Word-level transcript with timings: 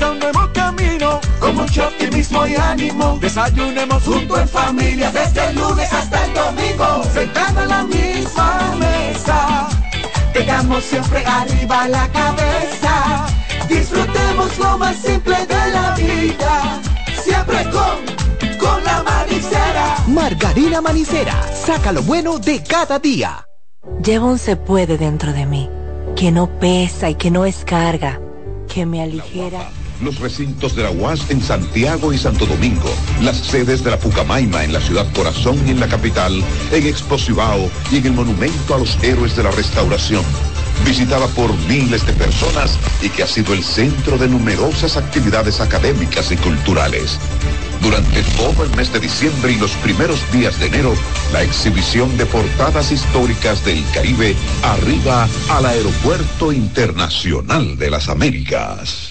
nuevo 0.00 0.50
camino, 0.52 1.20
con 1.40 1.56
mucho 1.56 1.86
optimismo 1.88 2.46
y 2.46 2.54
ánimo. 2.56 3.18
Desayunemos 3.20 4.02
junto 4.02 4.38
en 4.38 4.48
familia, 4.48 5.10
desde 5.10 5.48
el 5.48 5.56
lunes 5.56 5.92
hasta 5.92 6.24
el 6.24 6.34
domingo. 6.34 7.04
Sentado 7.12 7.62
en 7.62 7.68
la 7.68 7.84
misma 7.84 8.74
mesa, 8.78 9.68
tengamos 10.32 10.84
siempre 10.84 11.24
arriba 11.24 11.88
la 11.88 12.08
cabeza. 12.08 13.26
Disfrutemos 13.68 14.58
lo 14.58 14.78
más 14.78 14.96
simple 14.96 15.36
de 15.46 15.70
la 15.72 15.94
vida, 15.94 16.80
siempre 17.22 17.64
con, 17.70 18.58
con 18.58 18.84
la 18.84 19.02
manicera. 19.02 19.96
Margarina 20.08 20.80
Manicera, 20.80 21.34
saca 21.52 21.92
lo 21.92 22.02
bueno 22.02 22.38
de 22.38 22.62
cada 22.62 22.98
día. 22.98 23.46
Llevo 24.02 24.26
un 24.26 24.38
se 24.38 24.56
puede 24.56 24.98
dentro 24.98 25.32
de 25.32 25.46
mí, 25.46 25.68
que 26.14 26.30
no 26.30 26.48
pesa 26.58 27.10
y 27.10 27.14
que 27.14 27.30
no 27.30 27.44
es 27.44 27.64
carga, 27.64 28.20
que 28.72 28.86
me 28.86 29.02
aligera. 29.02 29.68
Los 30.02 30.18
recintos 30.20 30.76
de 30.76 30.82
la 30.82 30.90
UAS 30.90 31.30
en 31.30 31.42
Santiago 31.42 32.12
y 32.12 32.18
Santo 32.18 32.46
Domingo, 32.46 32.90
las 33.22 33.36
sedes 33.36 33.82
de 33.82 33.90
la 33.90 33.98
Pucamaima 33.98 34.64
en 34.64 34.72
la 34.72 34.80
ciudad 34.80 35.06
corazón 35.14 35.58
y 35.66 35.70
en 35.70 35.80
la 35.80 35.88
capital, 35.88 36.42
en 36.70 36.86
Exposivao 36.86 37.70
y 37.90 37.96
en 37.96 38.06
el 38.06 38.12
Monumento 38.12 38.74
a 38.74 38.78
los 38.78 39.02
Héroes 39.02 39.36
de 39.36 39.42
la 39.42 39.50
Restauración 39.50 40.24
visitada 40.84 41.26
por 41.28 41.56
miles 41.68 42.04
de 42.06 42.12
personas 42.12 42.78
y 43.02 43.08
que 43.08 43.22
ha 43.22 43.26
sido 43.26 43.54
el 43.54 43.64
centro 43.64 44.18
de 44.18 44.28
numerosas 44.28 44.96
actividades 44.96 45.60
académicas 45.60 46.30
y 46.32 46.36
culturales. 46.36 47.18
Durante 47.82 48.22
todo 48.36 48.64
el 48.64 48.74
mes 48.76 48.92
de 48.92 49.00
diciembre 49.00 49.52
y 49.52 49.56
los 49.56 49.72
primeros 49.76 50.20
días 50.32 50.58
de 50.58 50.66
enero, 50.66 50.94
la 51.32 51.42
exhibición 51.42 52.16
de 52.16 52.26
portadas 52.26 52.90
históricas 52.90 53.64
del 53.64 53.84
Caribe 53.92 54.34
arriba 54.62 55.28
al 55.50 55.66
Aeropuerto 55.66 56.52
Internacional 56.52 57.76
de 57.76 57.90
las 57.90 58.08
Américas. 58.08 59.05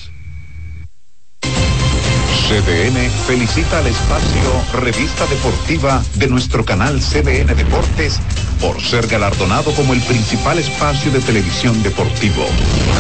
CDN 2.48 3.10
felicita 3.26 3.80
al 3.80 3.88
espacio 3.88 4.64
Revista 4.74 5.26
Deportiva 5.26 6.04
de 6.14 6.28
nuestro 6.28 6.64
canal 6.64 7.00
CDN 7.00 7.56
Deportes 7.56 8.20
por 8.62 8.80
ser 8.82 9.08
galardonado 9.08 9.74
como 9.74 9.94
el 9.94 10.02
principal 10.02 10.60
espacio 10.60 11.12
de 11.12 11.22
televisión 11.22 11.82
deportivo. 11.82 12.46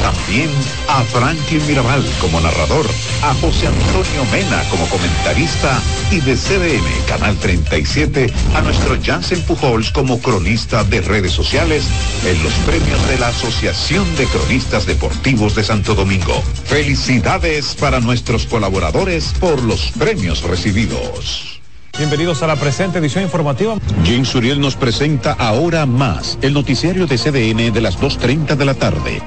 También 0.02 0.50
a 0.88 1.04
Franklin 1.04 1.66
Mirabal 1.68 2.04
como 2.20 2.42
narrador, 2.42 2.88
a 3.22 3.34
José 3.36 3.68
Antonio 3.68 4.26
Mena 4.32 4.64
como 4.70 4.88
comentarista 4.88 5.80
y 6.12 6.22
de 6.22 6.36
CDN 6.36 7.06
Canal 7.08 7.38
37 7.38 8.34
a 8.56 8.62
nuestro 8.62 8.98
Jansen 9.02 9.42
Pujols 9.44 9.92
como 9.92 10.20
cronista 10.20 10.84
de 10.84 11.02
redes 11.02 11.32
sociales 11.32 11.86
en 12.26 12.42
los 12.44 12.54
premios 12.66 13.08
de 13.08 13.20
la 13.20 13.28
Asociación 13.28 14.06
de 14.16 14.26
Cronistas 14.26 14.88
Deportivos 14.88 15.54
de 15.56 15.64
Santo 15.64 15.94
Domingo. 15.94 16.42
Felicidades 16.66 17.76
para 17.76 18.00
nuestros 18.00 18.48
colaboradores 18.48 19.35
por 19.40 19.64
los 19.64 19.92
premios 19.92 20.44
recibidos. 20.44 21.62
Bienvenidos 21.98 22.44
a 22.44 22.48
la 22.48 22.56
presente 22.56 23.00
edición 23.00 23.24
informativa. 23.24 23.76
Jim 24.04 24.26
Suriel 24.26 24.60
nos 24.60 24.76
presenta 24.76 25.34
Ahora 25.34 25.86
Más, 25.86 26.38
el 26.42 26.54
noticiario 26.54 27.08
de 27.08 27.18
CDN 27.18 27.74
de 27.74 27.82
las 27.82 27.98
2.30 28.00 28.56
de 28.56 28.66
la 28.66 28.74
tarde. 28.74 29.22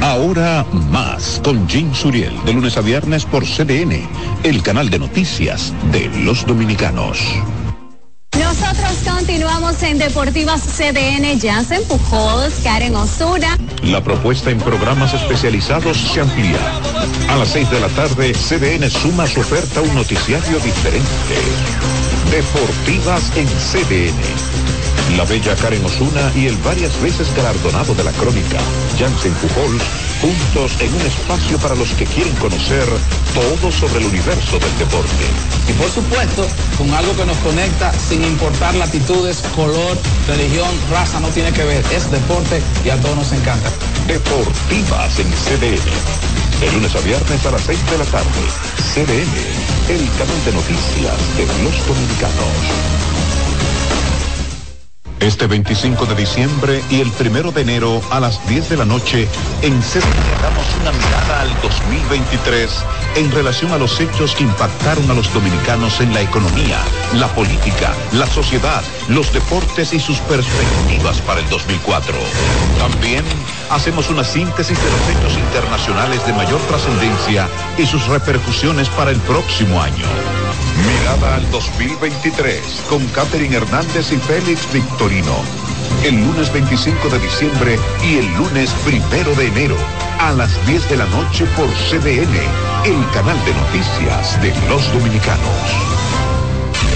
Ahora 0.00 0.64
Más, 0.90 1.40
con 1.44 1.68
Jim 1.68 1.94
Suriel, 1.94 2.32
de 2.44 2.52
lunes 2.52 2.76
a 2.76 2.80
viernes 2.80 3.24
por 3.24 3.44
CDN, 3.44 4.08
el 4.42 4.62
canal 4.62 4.90
de 4.90 4.98
noticias 4.98 5.72
de 5.92 6.08
los 6.24 6.44
dominicanos. 6.46 7.18
Nosotros 8.38 9.14
continuamos 9.16 9.82
en 9.82 9.98
Deportivas 9.98 10.62
CDN, 10.62 11.38
Jansen 11.40 11.82
Pujols, 11.84 12.54
Karen 12.64 12.96
Osuna. 12.96 13.56
La 13.84 14.02
propuesta 14.02 14.50
en 14.50 14.58
programas 14.58 15.14
especializados 15.14 15.96
se 15.96 16.20
amplía. 16.20 16.58
A 17.28 17.36
las 17.36 17.48
6 17.50 17.70
de 17.70 17.80
la 17.80 17.88
tarde, 17.88 18.32
CDN 18.32 18.90
suma 18.90 19.26
su 19.26 19.40
oferta 19.40 19.80
a 19.80 19.82
un 19.82 19.94
noticiario 19.94 20.58
diferente. 20.58 21.36
Deportivas 22.30 23.32
en 23.36 23.46
CDN. 23.46 24.18
La 25.16 25.24
bella 25.24 25.54
Karen 25.56 25.84
Osuna 25.84 26.32
y 26.34 26.46
el 26.46 26.56
varias 26.58 27.00
veces 27.00 27.34
galardonado 27.34 27.94
de 27.94 28.04
la 28.04 28.12
crónica, 28.12 28.58
Jansen 28.98 29.32
Pujols, 29.34 29.82
juntos 30.20 30.72
en 30.80 30.94
un 30.94 31.00
espacio 31.00 31.58
para 31.58 31.74
los 31.74 31.88
que 31.94 32.04
quieren 32.04 32.34
conocer 32.36 32.84
todo 33.34 33.72
sobre 33.72 34.00
el 34.00 34.06
universo 34.06 34.58
del 34.58 34.78
deporte. 34.78 35.24
Y 35.68 35.72
por 35.74 35.90
supuesto, 35.90 36.46
con 36.78 36.92
algo 36.94 37.16
que 37.16 37.24
nos 37.24 37.36
conecta 37.38 37.92
sin 37.92 38.24
importar 38.24 38.74
latitudes, 38.74 39.42
color, 39.54 39.98
religión, 40.28 40.68
raza, 40.90 41.20
no 41.20 41.28
tiene 41.28 41.52
que 41.52 41.64
ver. 41.64 41.84
Es 41.92 42.10
deporte 42.10 42.62
y 42.84 42.90
a 42.90 43.00
todos 43.00 43.16
nos 43.16 43.32
encanta. 43.32 43.70
Deportivas 44.06 45.18
en 45.18 45.30
CDN. 45.30 46.39
De 46.60 46.70
lunes 46.72 46.94
a 46.94 47.00
viernes 47.00 47.46
a 47.46 47.50
las 47.52 47.62
6 47.62 47.90
de 47.90 47.98
la 47.98 48.04
tarde. 48.04 48.42
CDN, 48.92 49.94
el 49.94 50.10
canal 50.18 50.44
de 50.44 50.52
noticias 50.52 51.36
de 51.38 51.46
los 51.64 51.86
dominicanos. 51.86 53.09
Este 55.20 55.46
25 55.46 56.06
de 56.06 56.14
diciembre 56.14 56.82
y 56.88 57.00
el 57.00 57.08
1 57.08 57.52
de 57.52 57.60
enero 57.60 58.00
a 58.10 58.20
las 58.20 58.46
10 58.48 58.70
de 58.70 58.76
la 58.78 58.86
noche 58.86 59.28
en 59.60 59.78
CDN 59.82 60.40
damos 60.40 60.66
una 60.80 60.92
mirada 60.92 61.42
al 61.42 61.60
2023 61.60 62.70
en 63.16 63.30
relación 63.30 63.70
a 63.72 63.76
los 63.76 64.00
hechos 64.00 64.34
que 64.34 64.44
impactaron 64.44 65.10
a 65.10 65.14
los 65.14 65.30
dominicanos 65.34 66.00
en 66.00 66.14
la 66.14 66.22
economía, 66.22 66.78
la 67.14 67.28
política, 67.34 67.92
la 68.12 68.26
sociedad, 68.26 68.82
los 69.08 69.30
deportes 69.34 69.92
y 69.92 70.00
sus 70.00 70.18
perspectivas 70.20 71.20
para 71.20 71.40
el 71.40 71.48
2004. 71.50 72.14
También 72.78 73.24
hacemos 73.70 74.08
una 74.08 74.24
síntesis 74.24 74.78
de 74.78 74.90
los 74.90 75.08
hechos 75.10 75.38
internacionales 75.38 76.26
de 76.26 76.32
mayor 76.32 76.60
trascendencia 76.62 77.46
y 77.76 77.84
sus 77.84 78.06
repercusiones 78.06 78.88
para 78.88 79.10
el 79.10 79.18
próximo 79.20 79.82
año. 79.82 80.06
Mirada 80.86 81.36
al 81.36 81.50
2023 81.50 82.60
con 82.88 83.04
Catherine 83.08 83.56
Hernández 83.56 84.12
y 84.12 84.16
Félix 84.16 84.72
Victorino. 84.72 85.34
El 86.04 86.16
lunes 86.16 86.52
25 86.52 87.08
de 87.08 87.18
diciembre 87.18 87.78
y 88.04 88.18
el 88.18 88.34
lunes 88.34 88.70
primero 88.84 89.34
de 89.34 89.46
enero 89.46 89.76
a 90.18 90.32
las 90.32 90.50
10 90.66 90.88
de 90.88 90.96
la 90.96 91.06
noche 91.06 91.44
por 91.56 91.68
CDN, 91.68 92.34
el 92.84 93.10
canal 93.12 93.36
de 93.44 93.54
noticias 93.54 94.40
de 94.40 94.54
los 94.68 94.92
dominicanos. 94.92 95.90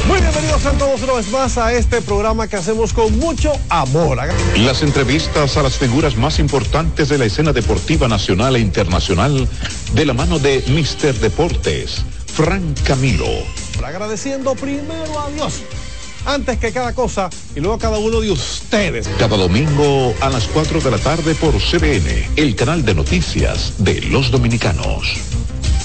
Muy 0.06 0.20
bienvenidos 0.20 0.66
a 0.66 0.72
todos 0.72 1.02
una 1.02 1.14
vez 1.14 1.30
más 1.30 1.56
a 1.56 1.72
este 1.72 2.02
programa 2.02 2.46
que 2.46 2.56
hacemos 2.56 2.92
con 2.92 3.18
mucho 3.18 3.52
amor. 3.70 4.18
Las 4.58 4.82
entrevistas 4.82 5.56
a 5.56 5.62
las 5.62 5.78
figuras 5.78 6.16
más 6.16 6.38
importantes 6.38 7.08
de 7.08 7.18
la 7.18 7.24
escena 7.24 7.52
deportiva 7.52 8.06
nacional 8.08 8.56
e 8.56 8.60
internacional 8.60 9.48
de 9.94 10.06
la 10.06 10.12
mano 10.12 10.38
de 10.38 10.62
Mister 10.68 11.14
Deportes, 11.14 12.04
Frank 12.26 12.82
Camilo. 12.84 13.63
Agradeciendo 13.82 14.54
primero 14.54 15.20
a 15.20 15.30
Dios 15.30 15.62
antes 16.26 16.58
que 16.58 16.72
cada 16.72 16.92
cosa 16.92 17.28
y 17.54 17.60
luego 17.60 17.74
a 17.74 17.78
cada 17.78 17.98
uno 17.98 18.20
de 18.20 18.30
ustedes. 18.30 19.08
Cada 19.18 19.36
domingo 19.36 20.14
a 20.20 20.30
las 20.30 20.44
4 20.48 20.80
de 20.80 20.90
la 20.90 20.98
tarde 20.98 21.34
por 21.34 21.54
CBN, 21.54 22.30
el 22.36 22.56
canal 22.56 22.84
de 22.84 22.94
noticias 22.94 23.74
de 23.78 24.00
los 24.02 24.30
dominicanos. 24.30 25.16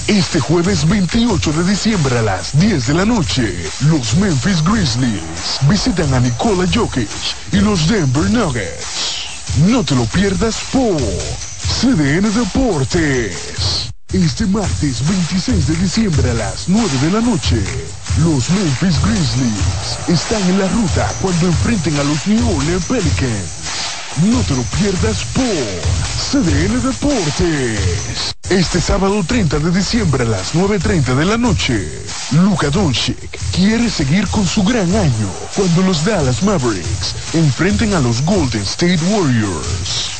Este 0.06 0.40
jueves 0.40 0.88
28 0.88 1.52
de 1.52 1.70
diciembre 1.70 2.18
a 2.18 2.22
las 2.22 2.58
10 2.58 2.86
de 2.88 2.94
la 2.94 3.04
noche, 3.04 3.54
los 3.88 4.16
Memphis 4.16 4.64
Grizzlies 4.64 5.60
visitan 5.68 6.12
a 6.14 6.20
Nikola 6.20 6.66
Jokic 6.72 7.08
y 7.52 7.56
los 7.56 7.88
Denver 7.88 8.28
Nuggets. 8.30 9.26
No 9.66 9.84
te 9.84 9.94
lo 9.94 10.04
pierdas 10.06 10.56
por 10.72 11.00
CDN 11.00 12.32
Deportes. 12.34 13.90
Este 14.12 14.44
martes 14.46 15.06
26 15.06 15.68
de 15.68 15.76
diciembre 15.76 16.30
a 16.32 16.34
las 16.34 16.68
9 16.68 16.88
de 17.00 17.12
la 17.12 17.20
noche, 17.20 17.62
los 18.24 18.50
Memphis 18.50 19.00
Grizzlies 19.04 20.08
están 20.08 20.42
en 20.50 20.58
la 20.58 20.66
ruta 20.66 21.08
cuando 21.22 21.46
enfrenten 21.46 21.96
a 21.96 22.02
los 22.02 22.26
New 22.26 22.56
Orleans 22.56 22.86
Pelicans. 22.86 23.50
No 24.24 24.40
te 24.40 24.56
lo 24.56 24.62
pierdas 24.80 25.24
por 25.32 26.42
CDN 26.42 26.82
Deportes. 26.82 28.34
Este 28.48 28.80
sábado 28.80 29.22
30 29.24 29.60
de 29.60 29.70
diciembre 29.70 30.24
a 30.24 30.28
las 30.28 30.54
9.30 30.54 31.14
de 31.14 31.24
la 31.24 31.36
noche, 31.36 31.88
Luka 32.32 32.68
Doncic 32.68 33.38
quiere 33.52 33.88
seguir 33.88 34.26
con 34.26 34.44
su 34.44 34.64
gran 34.64 34.92
año 34.92 35.30
cuando 35.54 35.82
los 35.82 36.04
Dallas 36.04 36.42
Mavericks 36.42 37.14
enfrenten 37.32 37.94
a 37.94 38.00
los 38.00 38.24
Golden 38.24 38.62
State 38.62 38.98
Warriors. 39.08 40.19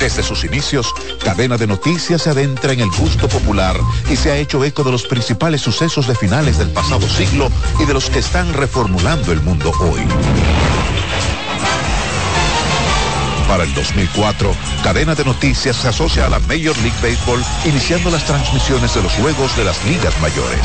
Desde 0.00 0.22
sus 0.22 0.44
inicios, 0.44 0.92
Cadena 1.22 1.58
de 1.58 1.66
Noticias 1.66 2.22
se 2.22 2.30
adentra 2.30 2.72
en 2.72 2.80
el 2.80 2.90
gusto 2.90 3.28
popular 3.28 3.76
y 4.10 4.16
se 4.16 4.30
ha 4.30 4.36
hecho 4.38 4.64
eco 4.64 4.82
de 4.82 4.90
los 4.90 5.04
principales 5.04 5.60
sucesos 5.60 6.06
de 6.08 6.14
finales 6.14 6.56
del 6.56 6.70
pasado 6.70 7.06
siglo 7.06 7.50
y 7.78 7.84
de 7.84 7.92
los 7.92 8.08
que 8.08 8.20
están 8.20 8.52
reformulando 8.54 9.30
el 9.30 9.42
mundo 9.42 9.70
hoy. 9.78 10.00
Para 13.50 13.64
el 13.64 13.74
2004, 13.74 14.54
Cadena 14.84 15.16
de 15.16 15.24
Noticias 15.24 15.74
se 15.74 15.88
asocia 15.88 16.26
a 16.26 16.28
la 16.28 16.38
Major 16.38 16.78
League 16.78 16.96
Baseball, 17.02 17.44
iniciando 17.64 18.08
las 18.08 18.24
transmisiones 18.24 18.94
de 18.94 19.02
los 19.02 19.12
juegos 19.14 19.56
de 19.56 19.64
las 19.64 19.84
ligas 19.86 20.14
mayores. 20.20 20.60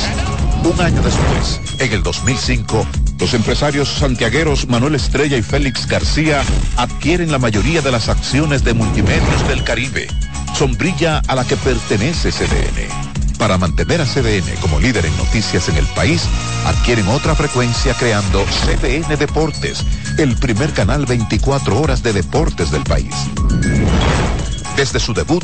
Un 0.64 0.80
año 0.80 1.02
después, 1.02 1.62
en 1.80 1.94
el 1.94 2.04
2005, 2.04 2.86
los 3.20 3.34
empresarios 3.34 3.90
santiagueros 3.90 4.68
Manuel 4.68 4.94
Estrella 4.94 5.36
y 5.36 5.42
Félix 5.42 5.88
García 5.88 6.44
adquieren 6.78 7.32
la 7.32 7.40
mayoría 7.40 7.82
de 7.82 7.92
las 7.92 8.08
acciones 8.08 8.64
de 8.64 8.76
Multimedios 8.76 9.48
del 9.48 9.64
Caribe, 9.64 10.08
sombrilla 10.54 11.24
a 11.28 11.34
la 11.34 11.44
que 11.44 11.58
pertenece 11.58 12.32
CDN. 12.32 13.16
Para 13.40 13.58
mantener 13.58 14.00
a 14.00 14.06
CDN 14.06 14.56
como 14.62 14.80
líder 14.80 15.08
en 15.08 15.18
noticias 15.18 15.70
en 15.70 15.78
el 15.78 15.86
país, 15.88 16.22
adquieren 16.68 17.08
otra 17.08 17.34
frecuencia 17.34 17.96
creando 17.96 18.46
CDN 18.46 19.18
Deportes, 19.18 19.84
el 20.18 20.36
primer 20.38 20.72
canal 20.72 21.06
24 21.06 21.80
horas 21.80 22.02
de 22.02 22.14
deportes 22.14 22.72
del 22.72 22.84
país. 22.84 23.14
Desde 24.78 25.00
su 25.00 25.14
debut, 25.14 25.44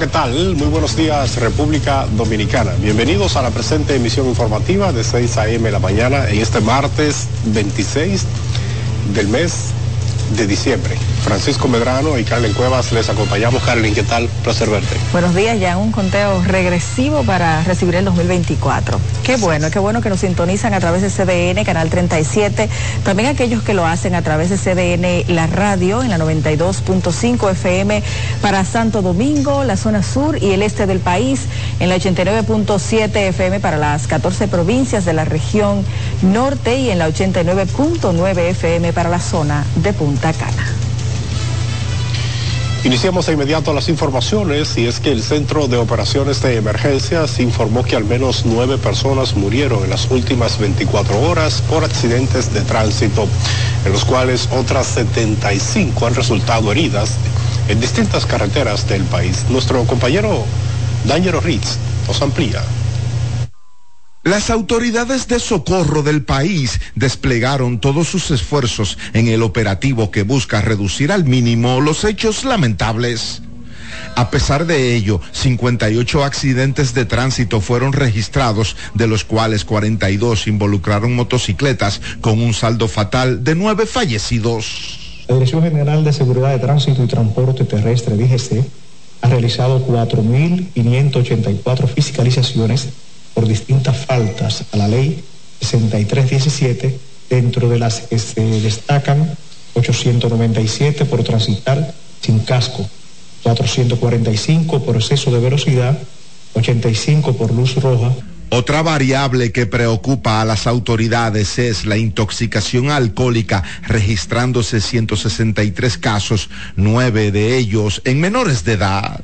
¿Qué 0.00 0.06
tal? 0.06 0.56
Muy 0.56 0.68
buenos 0.68 0.96
días, 0.96 1.36
República 1.36 2.06
Dominicana. 2.16 2.72
Bienvenidos 2.80 3.36
a 3.36 3.42
la 3.42 3.50
presente 3.50 3.94
emisión 3.94 4.26
informativa 4.26 4.94
de 4.94 5.04
6 5.04 5.36
a.m. 5.36 5.62
de 5.62 5.70
la 5.70 5.78
mañana 5.78 6.26
en 6.30 6.40
este 6.40 6.62
martes 6.62 7.28
26 7.44 8.24
del 9.14 9.28
mes 9.28 9.72
de 10.38 10.46
diciembre. 10.46 10.96
Francisco 11.20 11.68
Medrano 11.68 12.18
y 12.18 12.24
Carlen 12.24 12.52
Cuevas 12.52 12.92
les 12.92 13.08
acompañamos. 13.08 13.62
Carlen, 13.62 13.94
¿qué 13.94 14.02
tal? 14.02 14.28
Placer 14.42 14.68
verte. 14.68 14.96
Buenos 15.12 15.34
días, 15.34 15.58
ya 15.60 15.76
un 15.76 15.92
conteo 15.92 16.42
regresivo 16.42 17.22
para 17.22 17.62
recibir 17.64 17.94
el 17.94 18.04
2024. 18.04 18.98
Qué 19.22 19.36
bueno, 19.36 19.70
qué 19.70 19.78
bueno 19.78 20.00
que 20.00 20.08
nos 20.08 20.20
sintonizan 20.20 20.74
a 20.74 20.80
través 20.80 21.02
de 21.02 21.10
CDN, 21.10 21.64
Canal 21.64 21.90
37. 21.90 22.68
También 23.04 23.28
aquellos 23.28 23.62
que 23.62 23.74
lo 23.74 23.86
hacen 23.86 24.14
a 24.14 24.22
través 24.22 24.50
de 24.50 24.56
CDN, 24.56 25.34
la 25.34 25.46
radio, 25.46 26.02
en 26.02 26.10
la 26.10 26.18
92.5 26.18 27.50
FM 27.52 28.02
para 28.40 28.64
Santo 28.64 29.02
Domingo, 29.02 29.64
la 29.64 29.76
zona 29.76 30.02
sur 30.02 30.42
y 30.42 30.52
el 30.52 30.62
este 30.62 30.86
del 30.86 31.00
país, 31.00 31.42
en 31.78 31.88
la 31.88 31.96
89.7 31.96 33.14
FM 33.16 33.60
para 33.60 33.76
las 33.76 34.06
14 34.06 34.48
provincias 34.48 35.04
de 35.04 35.12
la 35.12 35.24
región 35.24 35.84
norte 36.22 36.78
y 36.78 36.90
en 36.90 36.98
la 36.98 37.08
89.9 37.08 38.38
FM 38.38 38.92
para 38.92 39.10
la 39.10 39.20
zona 39.20 39.64
de 39.76 39.92
Punta 39.92 40.32
Cana. 40.32 40.89
Iniciamos 42.82 43.26
de 43.26 43.34
inmediato 43.34 43.74
las 43.74 43.90
informaciones 43.90 44.78
y 44.78 44.86
es 44.86 45.00
que 45.00 45.12
el 45.12 45.22
Centro 45.22 45.68
de 45.68 45.76
Operaciones 45.76 46.40
de 46.40 46.56
Emergencias 46.56 47.38
informó 47.38 47.84
que 47.84 47.94
al 47.94 48.04
menos 48.06 48.46
nueve 48.46 48.78
personas 48.78 49.36
murieron 49.36 49.84
en 49.84 49.90
las 49.90 50.10
últimas 50.10 50.58
24 50.58 51.20
horas 51.20 51.62
por 51.68 51.84
accidentes 51.84 52.54
de 52.54 52.62
tránsito, 52.62 53.28
en 53.84 53.92
los 53.92 54.06
cuales 54.06 54.48
otras 54.50 54.86
75 54.86 56.06
han 56.06 56.14
resultado 56.14 56.72
heridas 56.72 57.16
en 57.68 57.78
distintas 57.80 58.24
carreteras 58.24 58.88
del 58.88 59.04
país. 59.04 59.44
Nuestro 59.50 59.84
compañero 59.84 60.46
Daniel 61.04 61.42
Ritz 61.42 61.76
nos 62.08 62.22
amplía. 62.22 62.62
Las 64.22 64.50
autoridades 64.50 65.28
de 65.28 65.40
socorro 65.40 66.02
del 66.02 66.22
país 66.22 66.78
desplegaron 66.94 67.80
todos 67.80 68.06
sus 68.06 68.30
esfuerzos 68.30 68.98
en 69.14 69.28
el 69.28 69.42
operativo 69.42 70.10
que 70.10 70.24
busca 70.24 70.60
reducir 70.60 71.10
al 71.10 71.24
mínimo 71.24 71.80
los 71.80 72.04
hechos 72.04 72.44
lamentables. 72.44 73.40
A 74.16 74.28
pesar 74.28 74.66
de 74.66 74.94
ello, 74.94 75.22
58 75.32 76.22
accidentes 76.22 76.92
de 76.92 77.06
tránsito 77.06 77.62
fueron 77.62 77.94
registrados, 77.94 78.76
de 78.92 79.06
los 79.06 79.24
cuales 79.24 79.64
42 79.64 80.48
involucraron 80.48 81.16
motocicletas, 81.16 82.02
con 82.20 82.42
un 82.42 82.52
saldo 82.52 82.88
fatal 82.88 83.42
de 83.42 83.54
nueve 83.54 83.86
fallecidos. 83.86 84.98
La 85.28 85.36
Dirección 85.36 85.62
General 85.62 86.04
de 86.04 86.12
Seguridad 86.12 86.50
de 86.50 86.58
Tránsito 86.58 87.02
y 87.02 87.06
Transporte 87.06 87.64
Terrestre, 87.64 88.16
DGC, 88.16 88.66
ha 89.22 89.30
realizado 89.30 89.86
4.584 89.86 91.88
fiscalizaciones 91.88 92.90
por 93.34 93.46
distintas 93.46 93.96
faltas 94.06 94.64
a 94.72 94.76
la 94.76 94.88
ley 94.88 95.22
6317, 95.60 96.98
dentro 97.28 97.68
de 97.68 97.78
las 97.78 98.00
que 98.00 98.18
se 98.18 98.42
destacan 98.60 99.36
897 99.74 101.04
por 101.04 101.22
transitar 101.22 101.94
sin 102.20 102.40
casco, 102.40 102.88
445 103.42 104.82
por 104.84 104.96
exceso 104.96 105.30
de 105.30 105.40
velocidad, 105.40 105.98
85 106.54 107.36
por 107.36 107.52
luz 107.52 107.76
roja. 107.76 108.12
Otra 108.52 108.82
variable 108.82 109.52
que 109.52 109.66
preocupa 109.66 110.40
a 110.40 110.44
las 110.44 110.66
autoridades 110.66 111.58
es 111.60 111.86
la 111.86 111.96
intoxicación 111.96 112.90
alcohólica, 112.90 113.62
registrándose 113.86 114.80
163 114.80 115.98
casos, 115.98 116.50
nueve 116.74 117.30
de 117.30 117.56
ellos 117.56 118.02
en 118.04 118.20
menores 118.20 118.64
de 118.64 118.72
edad. 118.72 119.20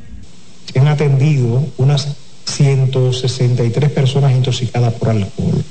Se 0.73 0.79
han 0.79 0.87
atendido 0.87 1.67
unas 1.77 2.17
163 2.47 3.91
personas 3.91 4.33
intoxicadas 4.33 4.95
por 4.95 5.11
alcohol. 5.11 5.65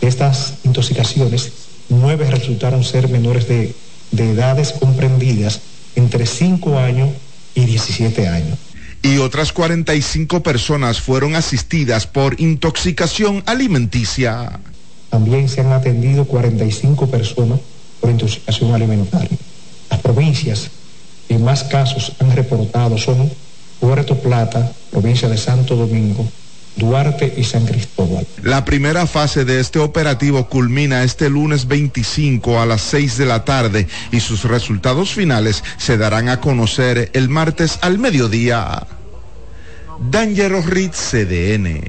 De 0.00 0.08
estas 0.08 0.54
intoxicaciones, 0.64 1.52
nueve 1.88 2.28
resultaron 2.30 2.82
ser 2.82 3.08
menores 3.08 3.46
de, 3.46 3.74
de 4.10 4.30
edades 4.32 4.72
comprendidas 4.72 5.60
entre 5.94 6.26
5 6.26 6.78
años 6.78 7.10
y 7.54 7.64
17 7.64 8.28
años. 8.28 8.58
Y 9.02 9.18
otras 9.18 9.52
45 9.52 10.42
personas 10.42 11.00
fueron 11.00 11.34
asistidas 11.34 12.06
por 12.06 12.40
intoxicación 12.40 13.42
alimenticia. 13.46 14.60
También 15.10 15.48
se 15.48 15.60
han 15.60 15.72
atendido 15.72 16.24
45 16.24 17.08
personas 17.08 17.58
por 18.00 18.10
intoxicación 18.10 18.74
alimentaria. 18.74 19.36
Las 19.90 20.00
provincias 20.00 20.70
que 21.28 21.38
más 21.38 21.64
casos 21.64 22.12
han 22.20 22.34
reportado 22.34 22.96
son 22.96 23.30
Puerto 23.82 24.16
Plata, 24.16 24.70
provincia 24.92 25.28
de 25.28 25.36
Santo 25.36 25.74
Domingo, 25.74 26.24
Duarte 26.76 27.34
y 27.36 27.42
San 27.42 27.66
Cristóbal. 27.66 28.24
La 28.44 28.64
primera 28.64 29.08
fase 29.08 29.44
de 29.44 29.58
este 29.58 29.80
operativo 29.80 30.48
culmina 30.48 31.02
este 31.02 31.28
lunes 31.28 31.66
25 31.66 32.60
a 32.60 32.66
las 32.66 32.80
6 32.82 33.18
de 33.18 33.26
la 33.26 33.44
tarde 33.44 33.88
y 34.12 34.20
sus 34.20 34.44
resultados 34.44 35.12
finales 35.12 35.64
se 35.78 35.96
darán 35.96 36.28
a 36.28 36.40
conocer 36.40 37.10
el 37.12 37.28
martes 37.28 37.80
al 37.82 37.98
mediodía. 37.98 38.86
Dangerous 40.12 40.66
Ritz 40.66 41.10
CDN. 41.10 41.80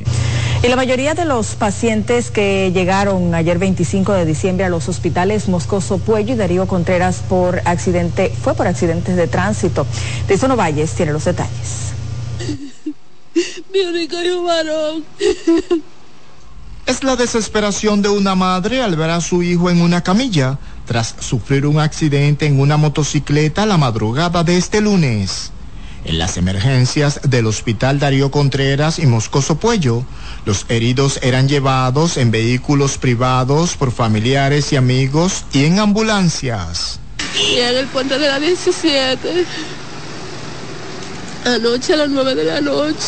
Y 0.63 0.70
la 0.70 0.77
mayoría 0.77 1.13
de 1.13 1.25
los 1.25 1.55
pacientes 1.55 2.32
que 2.32 2.72
llegaron 2.74 3.36
ayer 3.36 3.60
25 3.60 4.13
de 4.13 4.25
diciembre 4.25 4.65
a 4.65 4.70
los 4.70 4.88
hospitales 4.88 5.50
Moscoso 5.50 5.98
Puello 5.98 6.36
y 6.36 6.38
Darío 6.38 6.67
Contreras 6.67 7.17
por 7.27 7.62
accidente, 7.65 8.34
fue 8.41 8.53
por 8.53 8.67
accidentes 8.67 9.17
de 9.17 9.27
tránsito. 9.27 9.86
De 10.25 10.38
Sono 10.38 10.55
Valles 10.55 10.93
tiene 10.93 11.12
los 11.12 11.25
detalles. 11.25 11.91
Mi 13.74 13.82
único 13.82 14.15
hijo 14.22 14.43
varón. 14.43 15.03
Es 16.86 17.03
la 17.03 17.17
desesperación 17.17 18.01
de 18.01 18.08
una 18.08 18.36
madre 18.36 18.82
al 18.82 18.96
ver 18.96 19.10
a 19.10 19.20
su 19.20 19.43
hijo 19.43 19.70
en 19.70 19.82
una 19.82 20.01
camilla 20.01 20.60
tras 20.86 21.15
sufrir 21.20 21.65
un 21.65 21.79
accidente 21.79 22.46
en 22.46 22.62
una 22.62 22.77
motocicleta 22.77 23.65
la 23.65 23.77
madrugada 23.77 24.43
de 24.46 24.58
este 24.58 24.79
lunes. 24.79 25.52
En 26.05 26.17
las 26.17 26.36
emergencias 26.36 27.22
del 27.24 27.48
Hospital 27.48 27.98
Darío 27.98 28.29
Contreras 28.29 29.00
y 29.00 29.05
Moscoso 29.05 29.55
Puello, 29.55 30.03
los 30.45 30.65
heridos 30.67 31.17
eran 31.22 31.48
llevados 31.48 32.17
en 32.17 32.29
vehículos 32.29 32.98
privados 32.98 33.77
por 33.77 33.91
familiares 33.91 34.74
y 34.74 34.75
amigos 34.75 35.45
y 35.53 35.63
en 35.63 35.79
ambulancias. 35.79 37.00
Y 37.39 37.55
en 37.55 37.77
el 37.77 37.88
puente 37.88 38.19
de 38.19 38.27
la 38.27 38.38
17, 38.38 39.45
anoche 41.45 41.93
a 41.93 41.98
las 41.98 42.10
9 42.10 42.36
de 42.36 42.43
la 42.43 42.60
noche, 42.60 43.07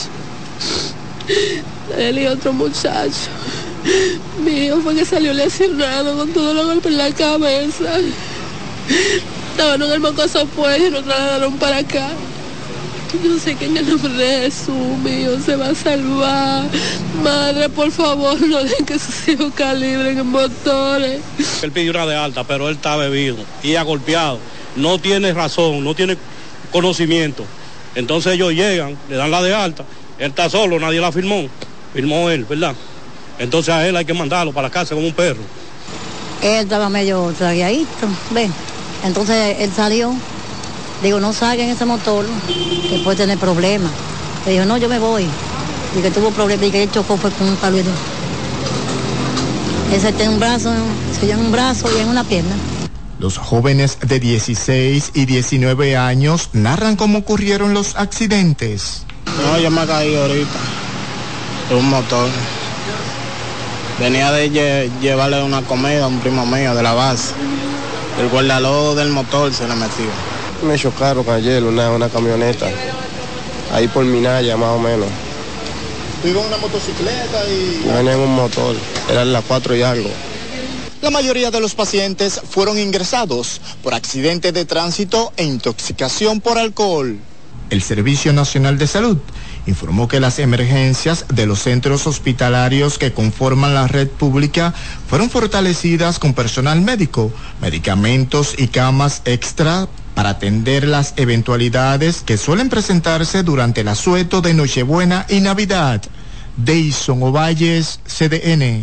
él 1.98 2.20
y 2.20 2.28
otro 2.28 2.54
muchacho. 2.54 3.30
Mi 4.44 4.68
hijo 4.68 4.80
fue 4.80 4.96
que 4.96 5.04
salió 5.04 5.34
lesionado 5.34 6.18
con 6.18 6.30
todo 6.30 6.54
los 6.54 6.66
golpes 6.66 6.94
en 6.94 6.98
la 6.98 7.12
cabeza. 7.12 8.00
Estaban 9.52 9.82
en 9.82 9.92
el 9.92 10.00
Mocoso 10.00 10.46
Puello 10.48 10.88
y 10.88 10.90
lo 10.92 11.04
trasladaron 11.04 11.58
para 11.58 11.78
acá. 11.80 12.10
Yo 13.14 13.40
sé 13.40 13.56
que 13.56 13.66
en 13.66 13.78
el 13.78 13.88
nombre 13.88 14.14
de 14.14 14.42
Jesús 14.42 14.98
mío 15.04 15.40
se 15.40 15.56
va 15.56 15.70
a 15.70 15.76
salvar. 15.76 16.70
Madre, 17.24 17.70
por 17.70 17.92
favor, 17.92 18.40
no 18.42 18.64
dejen 18.64 18.86
que 18.86 19.00
sus 19.00 19.28
hijos 19.28 19.54
calibren 19.56 20.18
en 20.18 20.28
motores. 20.28 21.22
Él 21.62 21.72
pidió 21.72 21.92
una 21.92 22.06
de 22.06 22.16
alta, 22.16 22.44
pero 22.44 22.68
él 22.68 22.76
está 22.76 22.96
bebido 22.98 23.38
y 23.64 23.76
ha 23.76 23.84
golpeado. 23.84 24.40
No 24.76 25.00
tiene 25.00 25.34
razón, 25.34 25.84
no 25.84 25.96
tiene 25.96 26.18
conocimiento. 26.72 27.46
Entonces 27.96 28.34
ellos 28.34 28.52
llegan, 28.54 28.98
le 29.10 29.16
dan 29.16 29.32
la 29.32 29.42
de 29.42 29.54
alta. 29.54 29.86
Él 30.20 30.30
está 30.30 30.50
solo, 30.50 30.80
nadie 30.80 31.00
la 31.00 31.12
firmó. 31.12 31.48
Firmó 31.94 32.30
él, 32.30 32.46
¿verdad? 32.46 32.76
Entonces 33.40 33.74
a 33.74 33.88
él 33.88 33.96
hay 33.96 34.06
que 34.06 34.14
mandarlo 34.14 34.52
para 34.52 34.68
la 34.68 34.72
casa 34.72 34.96
como 34.96 35.08
un 35.08 35.14
perro. 35.14 35.42
Él 36.42 36.64
estaba 36.64 36.90
medio 36.90 37.34
tragueadito, 37.38 38.08
ven. 38.32 38.54
Entonces 39.04 39.58
él 39.60 39.72
salió 39.74 40.14
Digo, 41.02 41.20
no 41.20 41.34
salga 41.34 41.64
en 41.64 41.70
ese 41.70 41.86
motor, 41.86 42.26
que 42.90 43.02
puede 43.04 43.18
tener 43.18 43.38
problemas. 43.38 43.92
Le 44.46 44.54
dijo, 44.54 44.66
no, 44.66 44.78
yo 44.78 44.90
me 44.90 45.00
voy. 45.00 45.26
Y 45.98 46.02
que 46.02 46.12
tuvo 46.12 46.32
problemas 46.32 46.68
y 46.68 46.72
que 46.72 46.84
él 46.84 46.92
chocó 46.92 47.18
fue 47.18 47.32
con 47.32 47.48
un 47.48 47.56
palo 47.58 47.78
Ese 49.92 50.12
tiene 50.14 50.34
un 50.34 50.40
brazo, 50.40 50.72
se 51.20 51.32
en 51.32 51.40
un 51.40 51.52
brazo 51.52 51.88
y 51.96 52.02
en 52.02 52.10
una 52.10 52.24
pierna. 52.24 52.56
Los 53.20 53.38
jóvenes 53.38 53.98
de 54.02 54.20
16 54.20 55.12
y 55.14 55.26
19 55.26 55.96
años 55.96 56.50
narran 56.54 56.96
cómo 56.96 57.20
ocurrieron 57.20 57.74
los 57.74 57.96
accidentes. 57.96 59.06
No, 59.26 59.58
yo 59.60 59.72
me 59.72 59.86
caí 59.86 60.16
ahorita 60.16 60.60
de 61.70 61.76
un 61.76 61.90
motor. 61.90 62.30
Venía 64.00 64.32
de 64.32 64.90
llevarle 65.02 65.42
una 65.44 65.62
comida 65.62 66.04
a 66.04 66.08
un 66.08 66.20
primo 66.20 66.46
mío 66.46 66.76
de 66.76 66.84
la 66.84 66.94
base. 66.94 67.34
El 68.20 68.30
guardalodo 68.30 68.96
del 68.96 69.10
motor 69.10 69.54
se 69.54 69.68
le 69.68 69.76
metió. 69.76 70.35
Me 70.64 70.78
chocaron 70.78 71.30
ayer 71.30 71.64
una, 71.64 71.92
una 71.92 72.10
camioneta, 72.10 72.68
ahí 73.72 73.88
por 73.88 74.04
Minaya 74.06 74.58
más 74.58 74.70
o 74.70 74.80
menos. 74.80 75.08
¿Tú 76.22 76.30
ibas 76.30 76.44
en 76.44 76.48
una 76.48 76.58
motocicleta 76.58 77.46
y...? 77.50 77.84
Venía 77.86 78.14
en 78.14 78.20
un 78.20 78.34
motor, 78.34 78.76
eran 79.10 79.32
las 79.32 79.44
cuatro 79.44 79.76
y 79.76 79.84
algo. 79.84 80.10
La 81.02 81.12
mayoría 81.12 81.52
de 81.52 81.60
los 81.60 81.76
pacientes 81.76 82.42
fueron 82.50 82.80
ingresados 82.80 83.62
por 83.84 83.94
accidente 83.94 84.52
de 84.52 84.66
tránsito 84.66 85.32
e 85.38 85.44
intoxicación 85.44 86.42
por 86.42 86.58
alcohol. 86.58 87.20
El 87.70 87.82
Servicio 87.82 88.32
Nacional 88.32 88.78
de 88.78 88.86
Salud 88.86 89.18
informó 89.66 90.08
que 90.08 90.20
las 90.20 90.38
emergencias 90.38 91.26
de 91.30 91.48
los 91.48 91.60
centros 91.60 92.06
hospitalarios 92.06 93.00
que 93.00 93.12
conforman 93.12 93.74
la 93.74 93.88
red 93.88 94.08
pública 94.08 94.74
fueron 95.10 95.30
fortalecidas 95.30 96.20
con 96.20 96.34
personal 96.34 96.82
médico, 96.82 97.32
medicamentos 97.62 98.54
y 98.58 98.68
camas 98.68 99.24
extra 99.26 99.88
para 100.14 100.30
atender 100.30 100.88
las 100.88 101.14
eventualidades 101.18 102.22
que 102.22 102.38
suelen 102.38 102.70
presentarse 102.70 103.42
durante 103.42 103.82
el 103.82 103.88
asueto 103.88 104.42
de 104.42 104.54
Nochebuena 104.54 105.26
y 105.28 105.42
Navidad. 105.42 106.02
Deison 106.58 107.22
Ovalles, 107.24 108.00
CDN. 108.08 108.82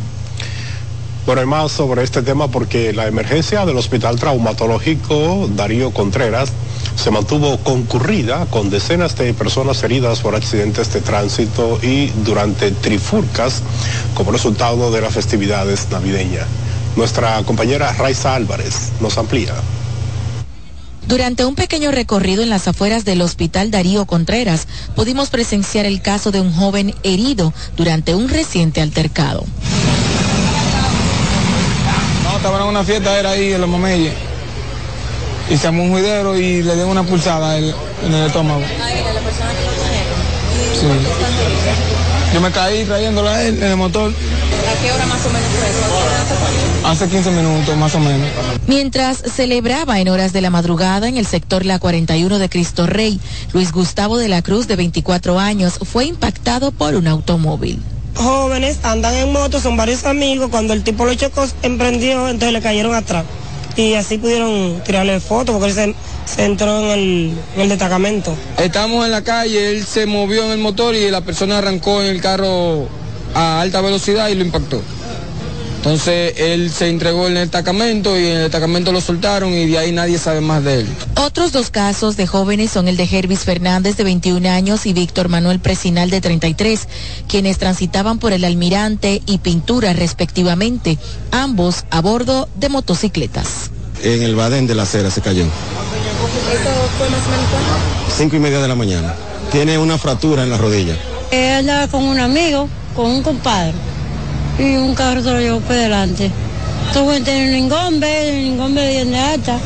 Bueno, 1.24 1.40
hay 1.40 1.46
más 1.46 1.70
sobre 1.70 2.02
este 2.02 2.22
tema 2.22 2.48
porque 2.48 2.92
la 2.92 3.06
emergencia 3.06 3.64
del 3.64 3.76
Hospital 3.76 4.18
Traumatológico 4.18 5.48
Darío 5.54 5.92
Contreras 5.92 6.52
se 6.96 7.10
mantuvo 7.10 7.58
concurrida 7.58 8.46
con 8.46 8.70
decenas 8.70 9.16
de 9.16 9.34
personas 9.34 9.82
heridas 9.82 10.20
por 10.20 10.34
accidentes 10.34 10.92
de 10.92 11.00
tránsito 11.00 11.78
y 11.82 12.08
durante 12.24 12.70
trifurcas 12.70 13.62
como 14.14 14.32
resultado 14.32 14.90
de 14.90 15.00
las 15.00 15.14
festividades 15.14 15.88
navideñas. 15.90 16.46
Nuestra 16.96 17.42
compañera 17.44 17.92
Raiza 17.92 18.34
Álvarez 18.34 18.92
nos 19.00 19.18
amplía. 19.18 19.54
Durante 21.06 21.44
un 21.44 21.54
pequeño 21.54 21.90
recorrido 21.90 22.42
en 22.42 22.50
las 22.50 22.68
afueras 22.68 23.04
del 23.04 23.22
Hospital 23.22 23.70
Darío 23.70 24.06
Contreras, 24.06 24.68
pudimos 24.94 25.30
presenciar 25.30 25.84
el 25.84 26.00
caso 26.00 26.30
de 26.30 26.40
un 26.40 26.52
joven 26.52 26.94
herido 27.02 27.52
durante 27.76 28.14
un 28.14 28.28
reciente 28.28 28.80
altercado. 28.80 29.44
No, 32.22 32.36
estaban 32.36 32.62
en 32.62 32.68
una 32.68 32.84
fiesta, 32.84 33.18
era 33.18 33.30
ahí 33.30 33.52
en 33.52 33.60
los 33.60 33.68
Momeyes. 33.68 34.31
Y 35.50 35.56
se 35.56 35.68
un 35.68 35.90
juidero 35.90 36.36
y 36.36 36.62
le 36.62 36.74
dio 36.74 36.86
una 36.86 37.02
pulsada 37.02 37.58
en 37.58 37.74
el 38.14 38.26
estómago. 38.26 38.62
Sí. 40.80 40.86
Yo 42.32 42.40
me 42.40 42.50
caí 42.50 42.84
trayéndola 42.84 43.34
a 43.34 43.42
él 43.42 43.62
en 43.62 43.70
el 43.70 43.76
motor. 43.76 44.10
¿A 44.10 44.82
qué 44.82 44.90
hora 44.90 45.04
más 45.06 45.26
o 45.26 45.28
menos 45.28 45.48
fue 45.58 45.68
eso? 45.68 46.88
Hace 46.88 47.08
15 47.08 47.30
minutos 47.30 47.76
más 47.76 47.94
o 47.94 48.00
menos. 48.00 48.26
Mientras 48.66 49.18
celebraba 49.18 50.00
en 50.00 50.08
horas 50.08 50.32
de 50.32 50.40
la 50.40 50.50
madrugada 50.50 51.08
en 51.08 51.16
el 51.16 51.26
sector 51.26 51.64
La 51.66 51.78
41 51.78 52.38
de 52.38 52.48
Cristo 52.48 52.86
Rey, 52.86 53.20
Luis 53.52 53.70
Gustavo 53.70 54.18
de 54.18 54.28
la 54.28 54.40
Cruz, 54.40 54.66
de 54.66 54.76
24 54.76 55.38
años, 55.38 55.78
fue 55.82 56.06
impactado 56.06 56.72
por 56.72 56.94
un 56.94 57.06
automóvil. 57.06 57.82
Jóvenes 58.14 58.78
andan 58.82 59.14
en 59.14 59.32
moto, 59.32 59.60
son 59.60 59.76
varios 59.76 60.04
amigos. 60.04 60.48
Cuando 60.50 60.72
el 60.72 60.82
tipo 60.82 61.04
lo 61.04 61.14
chocó, 61.14 61.46
emprendió, 61.62 62.28
entonces 62.28 62.52
le 62.52 62.62
cayeron 62.62 62.94
atrás. 62.94 63.24
Y 63.76 63.94
así 63.94 64.18
pudieron 64.18 64.82
tirarle 64.84 65.18
fotos 65.20 65.56
porque 65.58 65.72
se, 65.72 65.94
se 66.24 66.44
entró 66.44 66.80
en 66.80 66.90
el, 66.90 67.38
en 67.54 67.60
el 67.62 67.68
destacamento. 67.68 68.34
Estamos 68.58 69.04
en 69.04 69.10
la 69.12 69.22
calle, 69.22 69.70
él 69.70 69.84
se 69.84 70.06
movió 70.06 70.44
en 70.44 70.50
el 70.52 70.58
motor 70.58 70.94
y 70.94 71.10
la 71.10 71.22
persona 71.22 71.58
arrancó 71.58 72.02
en 72.02 72.08
el 72.08 72.20
carro 72.20 72.86
a 73.34 73.60
alta 73.60 73.80
velocidad 73.80 74.28
y 74.28 74.34
lo 74.34 74.44
impactó. 74.44 74.82
Entonces 75.82 76.34
él 76.36 76.70
se 76.70 76.88
entregó 76.88 77.26
en 77.26 77.32
el 77.36 77.42
destacamento 77.42 78.16
y 78.16 78.24
en 78.24 78.36
el 78.36 78.42
destacamento 78.42 78.92
lo 78.92 79.00
soltaron 79.00 79.52
y 79.52 79.66
de 79.66 79.78
ahí 79.78 79.90
nadie 79.90 80.16
sabe 80.16 80.40
más 80.40 80.62
de 80.62 80.82
él. 80.82 80.86
Otros 81.16 81.50
dos 81.50 81.70
casos 81.70 82.16
de 82.16 82.28
jóvenes 82.28 82.70
son 82.70 82.86
el 82.86 82.96
de 82.96 83.08
Jervis 83.08 83.40
Fernández 83.40 83.96
de 83.96 84.04
21 84.04 84.48
años 84.48 84.86
y 84.86 84.92
Víctor 84.92 85.28
Manuel 85.28 85.58
Presinal 85.58 86.08
de 86.08 86.20
33, 86.20 86.86
quienes 87.26 87.58
transitaban 87.58 88.20
por 88.20 88.32
el 88.32 88.44
Almirante 88.44 89.22
y 89.26 89.38
Pintura 89.38 89.92
respectivamente, 89.92 90.98
ambos 91.32 91.84
a 91.90 92.00
bordo 92.00 92.48
de 92.54 92.68
motocicletas. 92.68 93.72
En 94.04 94.22
el 94.22 94.36
Badén 94.36 94.68
de 94.68 94.76
la 94.76 94.84
Acera 94.84 95.10
se 95.10 95.20
cayó. 95.20 95.42
¿Eso 95.42 95.50
fue 96.96 97.10
más 97.10 97.26
o 97.26 97.30
menos 97.30 98.16
Cinco 98.16 98.36
y 98.36 98.38
media 98.38 98.60
de 98.60 98.68
la 98.68 98.76
mañana. 98.76 99.16
Tiene 99.50 99.78
una 99.78 99.98
fractura 99.98 100.44
en 100.44 100.50
la 100.50 100.58
rodilla. 100.58 100.96
Él 101.32 101.54
andaba 101.54 101.88
con 101.88 102.04
un 102.04 102.20
amigo, 102.20 102.68
con 102.94 103.06
un 103.06 103.24
compadre 103.24 103.74
y 104.58 104.76
un 104.76 104.94
carro 104.94 105.22
se 105.22 105.30
lo 105.30 105.40
llevó 105.40 105.60
por 105.60 105.76
delante. 105.76 106.30
Tuvo 106.92 107.12
en 107.12 107.22
un 107.22 107.54
ingombe, 107.54 108.28
el 108.28 108.46
ingombe 108.46 108.88
viene 108.88 109.18
alta. 109.18 109.58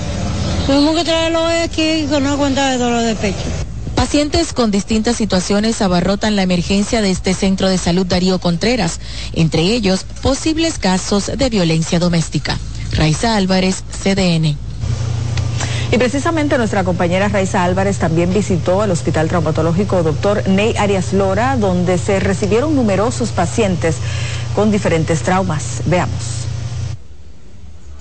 Tuvimos 0.67 0.97
que 0.97 1.05
traerlo 1.05 1.47
aquí 1.47 2.07
con 2.11 2.23
una 2.23 2.37
cuenta 2.37 2.71
de 2.71 2.79
dolor 2.79 3.03
de 3.03 3.15
pecho. 3.15 3.67
Pacientes 3.95 4.53
con 4.53 4.71
distintas 4.71 5.17
situaciones 5.17 5.81
abarrotan 5.81 6.37
la 6.37 6.43
emergencia 6.43 7.01
de 7.01 7.11
este 7.11 7.35
centro 7.35 7.69
de 7.69 7.79
salud 7.79 8.07
Darío 8.07 8.39
Contreras, 8.39 9.01
entre 9.33 9.63
ellos 9.63 10.05
posibles 10.23 10.79
casos 10.79 11.31
de 11.35 11.51
violencia 11.51 11.99
doméstica. 11.99 12.59
Raiza 12.93 13.37
Álvarez, 13.37 13.83
CDN. 14.03 14.57
Y 15.93 15.99
precisamente 15.99 16.59
nuestra 16.59 16.83
compañera 16.83 17.29
Raiza 17.29 17.63
Álvarez 17.63 17.99
también 17.99 18.35
visitó 18.35 18.83
el 18.83 18.91
Hospital 18.91 19.29
Traumatológico 19.29 20.03
Dr. 20.03 20.49
Ney 20.49 20.75
Arias 20.77 21.13
Lora, 21.13 21.57
donde 21.57 21.97
se 21.97 22.19
recibieron 22.19 22.75
numerosos 22.75 23.31
pacientes 23.31 23.97
con 24.57 24.73
diferentes 24.73 25.21
traumas. 25.23 25.83
Veamos. 25.85 26.47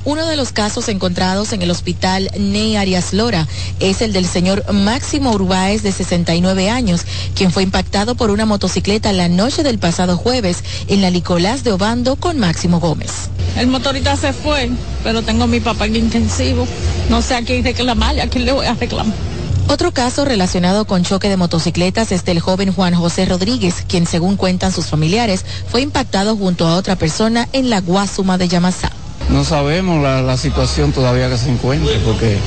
Uno 0.06 0.26
de 0.28 0.38
los 0.38 0.52
casos 0.52 0.88
encontrados 0.88 1.52
en 1.52 1.64
el 1.64 1.72
hospital 1.72 2.30
Ney 2.40 2.76
Arias 2.78 3.12
Lora 3.12 3.48
es 3.80 4.02
el 4.02 4.14
del 4.14 4.26
señor 4.26 4.64
Máximo 4.72 5.32
Urbáez 5.32 5.82
de 5.84 5.92
69 5.92 6.70
años, 6.70 7.02
quien 7.36 7.52
fue 7.52 7.64
impactado 7.64 8.16
por 8.16 8.30
una 8.30 8.46
motocicleta 8.46 9.12
la 9.14 9.28
noche 9.28 9.64
del 9.64 9.80
pasado 9.80 10.16
jueves 10.16 10.64
en 10.88 11.02
la 11.02 11.10
Nicolás 11.10 11.64
de 11.64 11.74
Obando 11.74 12.16
con 12.16 12.40
Máximo 12.40 12.80
Gómez. 12.80 13.30
El 13.58 13.68
motorista 13.68 14.16
se 14.16 14.32
fue, 14.32 14.70
pero 15.04 15.24
tengo 15.24 15.46
a 15.46 15.48
mi 15.48 15.60
papá 15.60 15.88
en 15.88 15.96
intensivo. 15.98 16.68
No 17.10 17.22
sé 17.22 17.36
a 17.36 17.42
quién 17.42 17.64
reclamar, 17.64 18.20
a 18.20 18.28
quién 18.28 18.46
le 18.46 18.52
voy 18.54 18.68
a 18.68 18.76
reclamar. 18.76 19.35
Otro 19.68 19.92
caso 19.92 20.26
relacionado 20.26 20.86
con 20.86 21.04
choque 21.04 21.28
de 21.28 21.38
motocicletas 21.38 22.12
es 22.12 22.24
del 22.24 22.40
joven 22.40 22.72
Juan 22.72 22.94
José 22.94 23.26
Rodríguez, 23.26 23.84
quien 23.88 24.06
según 24.06 24.38
cuentan 24.38 24.72
sus 24.72 24.86
familiares 24.86 25.44
fue 25.70 25.82
impactado 25.82 26.38
junto 26.38 26.68
a 26.68 26.76
otra 26.76 26.96
persona 26.96 27.50
en 27.52 27.70
la 27.70 27.82
Guasuma 27.82 28.38
de 28.38 28.48
Yamasá. 28.48 28.92
No 29.30 29.44
sabemos 29.44 30.04
la, 30.04 30.38
situación 30.38 30.92
todavía 30.92 31.30
que 31.30 31.38
se 31.38 31.50
encuentre 31.50 31.98
porque 32.06 32.38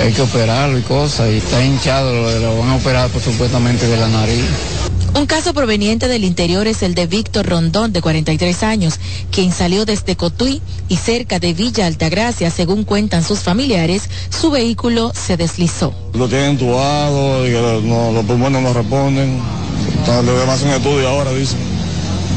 hay 0.00 0.12
que 0.12 0.22
operarlo 0.22 0.78
y 0.78 0.82
cosas 0.82 1.28
y 1.30 1.36
está 1.36 1.62
hinchado, 1.62 2.12
lo, 2.12 2.38
lo 2.38 2.58
van 2.58 2.70
a 2.70 2.76
operar 2.76 3.10
por 3.10 3.20
supuestamente 3.20 3.86
de 3.86 3.96
la 3.96 4.08
nariz. 4.08 4.44
Un 5.16 5.26
caso 5.26 5.54
proveniente 5.54 6.08
del 6.08 6.24
interior 6.24 6.66
es 6.66 6.82
el 6.82 6.96
de 6.96 7.06
Víctor 7.06 7.46
Rondón, 7.46 7.92
de 7.92 8.02
43 8.02 8.62
años, 8.64 8.94
quien 9.30 9.52
salió 9.52 9.84
desde 9.84 10.16
Cotuí 10.16 10.60
y 10.88 10.96
cerca 10.96 11.38
de 11.38 11.54
Villa 11.54 11.86
Altagracia, 11.86 12.50
según 12.50 12.82
cuentan 12.82 13.22
sus 13.22 13.38
familiares, 13.38 14.10
su 14.28 14.50
vehículo 14.50 15.12
se 15.14 15.36
deslizó. 15.36 15.94
Lo 16.14 16.28
tienen 16.28 16.50
entubado 16.50 17.46
y 17.46 17.52
no, 17.86 18.10
los 18.10 18.24
pulmones 18.24 18.60
no 18.60 18.72
responden. 18.72 19.40
Le 20.06 20.32
demás 20.32 20.62
un 20.62 20.70
estudio 20.70 21.08
ahora, 21.08 21.32
dicen. 21.32 21.58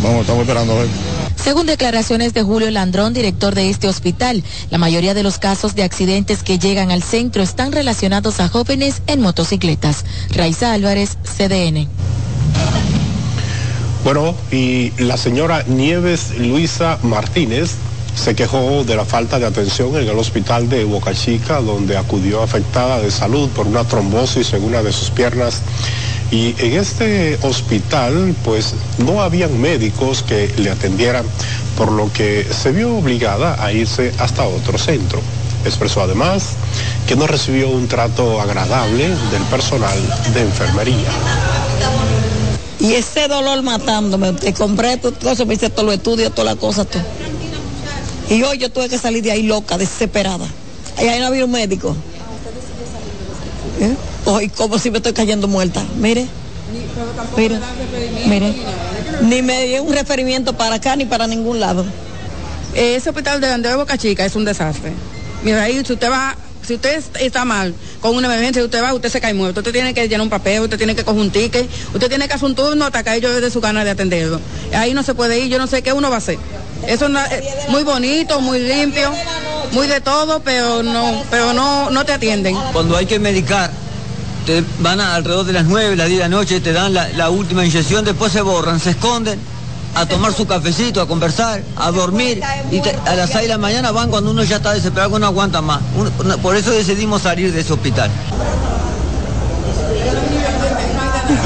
Vamos, 0.03 0.22
estamos 0.22 0.41
esperando 0.41 0.74
a 0.74 0.81
ver. 0.81 0.88
Según 1.36 1.65
declaraciones 1.65 2.36
de 2.36 2.43
Julio 2.43 2.69
Landrón, 2.69 3.13
director 3.13 3.55
de 3.55 3.72
este 3.72 3.88
hospital, 3.88 4.43
la 4.69 4.77
mayoría 4.77 5.15
de 5.15 5.24
los 5.24 5.39
casos 5.39 5.74
de 5.74 5.81
accidentes 5.81 6.43
que 6.43 6.60
llegan 6.60 6.91
al 6.91 7.01
centro 7.01 7.41
están 7.41 7.72
relacionados 7.72 8.39
a 8.39 8.50
jóvenes 8.50 9.01
en 9.07 9.22
motocicletas. 9.22 10.05
Raiza 10.29 10.74
Álvarez, 10.74 11.17
CDN. 11.24 11.88
Bueno, 14.07 14.33
y 14.53 14.93
la 15.03 15.17
señora 15.17 15.65
Nieves 15.67 16.37
Luisa 16.37 16.97
Martínez 17.03 17.71
se 18.15 18.35
quejó 18.35 18.85
de 18.85 18.95
la 18.95 19.03
falta 19.03 19.37
de 19.37 19.45
atención 19.45 19.97
en 19.97 20.07
el 20.07 20.17
hospital 20.17 20.69
de 20.69 20.85
Boca 20.85 21.13
Chica, 21.13 21.59
donde 21.59 21.97
acudió 21.97 22.41
afectada 22.41 23.01
de 23.01 23.11
salud 23.11 23.49
por 23.49 23.67
una 23.67 23.83
trombosis 23.83 24.53
en 24.53 24.63
una 24.63 24.81
de 24.81 24.93
sus 24.93 25.09
piernas. 25.09 25.61
Y 26.31 26.55
en 26.57 26.79
este 26.79 27.37
hospital, 27.41 28.33
pues 28.45 28.75
no 28.97 29.21
habían 29.21 29.59
médicos 29.59 30.23
que 30.23 30.53
le 30.55 30.71
atendieran, 30.71 31.25
por 31.75 31.91
lo 31.91 32.09
que 32.13 32.47
se 32.49 32.71
vio 32.71 32.95
obligada 32.95 33.61
a 33.61 33.73
irse 33.73 34.13
hasta 34.19 34.47
otro 34.47 34.77
centro. 34.77 35.19
Expresó 35.65 36.01
además 36.01 36.51
que 37.09 37.17
no 37.17 37.27
recibió 37.27 37.67
un 37.67 37.89
trato 37.89 38.39
agradable 38.39 39.09
del 39.09 39.43
personal 39.51 39.99
de 40.33 40.43
enfermería. 40.43 41.09
Y 42.79 42.93
ese 42.93 43.27
dolor 43.27 43.63
matándome, 43.63 44.34
te 44.34 44.53
compré 44.53 44.98
tu 44.98 45.12
cosa, 45.13 45.46
me 45.46 45.55
hice 45.55 45.69
todos 45.69 45.86
los 45.86 45.96
estudios, 45.96 46.34
todas 46.34 46.53
las 46.53 46.62
cosas, 46.62 46.88
todo. 46.88 47.01
Y 48.29 48.43
hoy 48.43 48.57
yo 48.57 48.72
tuve 48.72 48.89
que 48.89 48.98
salir 48.98 49.24
de 49.24 49.31
ahí 49.31 49.43
loca, 49.43 49.77
desesperada. 49.77 50.46
Y 51.01 51.07
ahí 51.07 51.19
no 51.19 51.27
había 51.27 51.46
un 51.46 51.51
médico. 51.51 51.96
¿Eh? 53.79 53.96
Hoy 54.25 54.50
como 54.50 54.77
si 54.77 54.91
me 54.91 54.98
estoy 54.98 55.13
cayendo 55.13 55.48
muerta. 55.48 55.84
Mire. 55.98 56.27
Mire. 57.36 57.60
Mire. 58.27 58.53
Ni 59.22 59.41
me 59.41 59.65
dio 59.65 59.84
un 59.84 59.93
referimiento 59.93 60.53
para 60.53 60.75
acá 60.75 60.96
ni 60.96 61.05
para 61.05 61.27
ningún 61.27 61.60
lado. 61.60 61.86
Ese 62.75 63.10
hospital 63.10 63.41
de 63.41 63.48
Andrés 63.48 63.75
Boca 63.75 63.98
Chica 63.98 64.25
es 64.25 64.36
un 64.36 64.46
desastre. 64.46 64.91
Mira, 65.43 65.63
ahí 65.63 65.81
si 65.86 65.93
usted 65.93 66.12
va 66.12 66.36
si 66.67 66.74
usted 66.74 67.01
está 67.21 67.45
mal 67.45 67.74
con 68.01 68.13
una 68.15 68.27
emergencia, 68.27 68.62
usted 68.62 68.83
va, 68.83 68.93
usted 68.93 69.09
se 69.09 69.21
cae 69.21 69.33
muerto. 69.33 69.62
Usted 69.62 69.71
tiene 69.71 69.93
que 69.93 70.05
llenar 70.09 70.21
un 70.21 70.29
papel, 70.29 70.62
usted 70.62 70.77
tiene 70.77 70.95
que 70.95 71.05
coger 71.05 71.21
un 71.21 71.31
ticket, 71.31 71.65
usted 71.93 72.09
tiene 72.09 72.27
que 72.27 72.33
hacer 72.33 72.45
un 72.45 72.55
turno 72.55 72.86
hasta 72.86 73.03
que 73.03 73.15
ellos 73.15 73.39
de 73.39 73.50
su 73.50 73.62
gana 73.62 73.86
de 73.86 73.91
atenderlo. 73.91 74.41
Ahí 74.74 74.93
no 74.93 75.01
se 75.01 75.13
puede 75.13 75.39
ir, 75.39 75.47
yo 75.47 75.59
no 75.59 75.67
sé 75.67 75.81
qué 75.81 75.93
uno 75.93 76.09
va 76.09 76.15
a 76.15 76.17
hacer. 76.17 76.38
Eso 76.86 77.07
es 77.07 77.69
muy 77.69 77.83
bonito, 77.83 78.41
muy 78.41 78.59
limpio, 78.59 79.13
muy 79.71 79.88
de 79.88 80.01
todo, 80.01 80.41
pero 80.41 80.84
no, 80.84 81.23
pero 81.32 81.53
no, 81.53 81.89
no 81.89 82.06
te 82.06 82.12
atienden. 82.12 82.58
Cuando 82.73 82.97
hay 82.97 83.06
que 83.06 83.17
medicar, 83.17 83.71
te 84.45 84.62
van 84.80 84.99
a, 84.99 85.15
alrededor 85.15 85.45
de 85.45 85.53
las 85.53 85.65
9, 85.65 85.95
las 85.95 86.08
10 86.08 86.19
de 86.19 86.23
la 86.25 86.30
noche, 86.30 86.60
te 86.60 86.73
dan 86.73 86.93
la 86.93 87.30
última 87.30 87.65
inyección, 87.65 88.03
después 88.03 88.34
se 88.34 88.41
borran, 88.41 88.82
se 88.82 88.89
esconden 88.89 89.39
a 89.95 90.06
tomar 90.06 90.34
su 90.34 90.45
cafecito, 90.45 91.02
a 91.02 91.08
conversar, 91.08 91.63
a 91.76 91.91
dormir 91.91 92.41
y 92.71 92.82
te, 92.82 92.95
a 93.06 93.15
las 93.15 93.32
6 93.32 93.43
de 93.43 93.47
la 93.47 93.58
mañana 93.58 93.91
van 93.91 94.10
cuando 94.10 94.32
uno 94.32 94.43
ya 94.43 94.58
está 94.58 94.73
desesperado, 94.73 95.13
que 95.13 95.19
no 95.19 95.28
aguanta 95.28 95.62
más. 95.62 95.82
Uno, 95.95 96.38
por 96.38 96.56
eso 96.56 96.71
decidimos 96.71 97.23
salir 97.23 97.52
de 97.52 97.62
ese 97.62 97.73
hospital. 97.73 98.12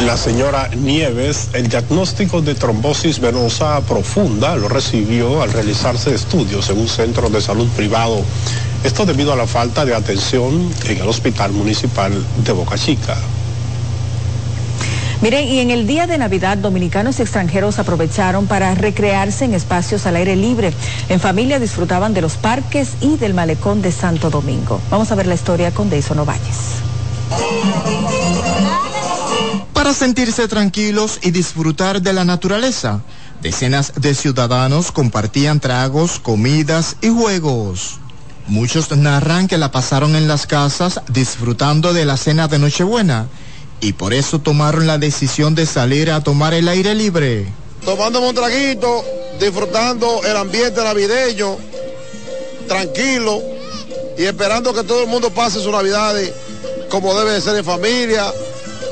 La 0.06 0.16
señora 0.16 0.70
Nieves, 0.76 1.50
el 1.54 1.68
diagnóstico 1.68 2.42
de 2.42 2.56
trombosis 2.56 3.20
venosa 3.20 3.82
profunda 3.82 4.56
lo 4.56 4.68
recibió 4.68 5.42
al 5.42 5.52
realizarse 5.52 6.14
estudios 6.14 6.70
en 6.70 6.80
un 6.80 6.88
centro 6.88 7.30
de 7.30 7.42
salud 7.42 7.68
privado. 7.70 8.24
Esto 8.84 9.06
debido 9.06 9.34
a 9.34 9.36
la 9.36 9.48
falta 9.48 9.86
de 9.86 9.96
atención 9.96 10.72
en 10.86 10.98
el 10.98 11.08
hospital 11.08 11.52
municipal 11.52 12.12
de 12.44 12.52
Boca 12.52 12.78
Chica. 12.78 13.16
Miren, 15.22 15.48
y 15.48 15.60
en 15.60 15.70
el 15.70 15.86
día 15.86 16.08
de 16.08 16.18
Navidad, 16.18 16.58
dominicanos 16.58 17.20
y 17.20 17.22
extranjeros 17.22 17.78
aprovecharon 17.78 18.48
para 18.48 18.74
recrearse 18.74 19.46
en 19.46 19.54
espacios 19.54 20.08
al 20.08 20.16
aire 20.16 20.36
libre. 20.36 20.74
En 21.10 21.20
familia 21.20 21.60
disfrutaban 21.60 22.16
de 22.16 22.22
los 22.22 22.38
parques 22.38 22.94
y 23.02 23.18
del 23.18 23.36
malecón 23.36 23.84
de 23.84 23.92
Santo 23.92 24.32
Domingo. 24.32 24.82
Vamos 24.90 25.12
a 25.12 25.16
ver 25.16 25.28
la 25.28 25.36
historia 25.36 25.72
con 25.72 25.92
Deison 25.92 26.18
Ovalles. 26.18 26.58
Para 29.74 29.94
sentirse 29.94 30.48
tranquilos 30.48 31.20
y 31.22 31.30
disfrutar 31.30 32.02
de 32.02 32.14
la 32.14 32.26
naturaleza, 32.26 33.02
decenas 33.44 33.94
de 33.98 34.16
ciudadanos 34.16 34.92
compartían 34.92 35.60
tragos, 35.60 36.20
comidas 36.20 36.98
y 37.00 37.10
juegos. 37.10 38.00
Muchos 38.48 38.90
narran 38.98 39.48
que 39.48 39.60
la 39.60 39.72
pasaron 39.72 40.16
en 40.16 40.28
las 40.28 40.48
casas 40.48 41.00
disfrutando 41.10 41.94
de 41.94 42.06
la 42.06 42.18
cena 42.18 42.48
de 42.48 42.58
Nochebuena 42.58 43.28
y 43.82 43.94
por 43.94 44.14
eso 44.14 44.40
tomaron 44.40 44.88
la 44.88 44.98
decisión 44.98 45.56
de 45.56 45.66
salir 45.66 46.12
a 46.12 46.24
tomar 46.24 46.54
el 46.54 46.68
aire 46.68 46.96
libre. 46.96 47.48
Tomándome 47.84 48.30
un 48.30 48.36
traguito, 48.36 49.04
disfrutando 49.40 50.22
el 50.24 50.38
ambiente 50.38 50.84
navideño, 50.84 51.58
tranquilo 52.68 53.42
y 54.18 54.24
esperando 54.24 54.74
que 54.74 54.84
todo 54.84 55.02
el 55.02 55.08
mundo 55.08 55.32
pase 55.32 55.60
su 55.60 55.72
Navidades 55.72 56.32
como 56.90 57.18
debe 57.18 57.32
de 57.32 57.42
ser 57.42 57.56
en 57.56 57.66
familia 57.66 58.32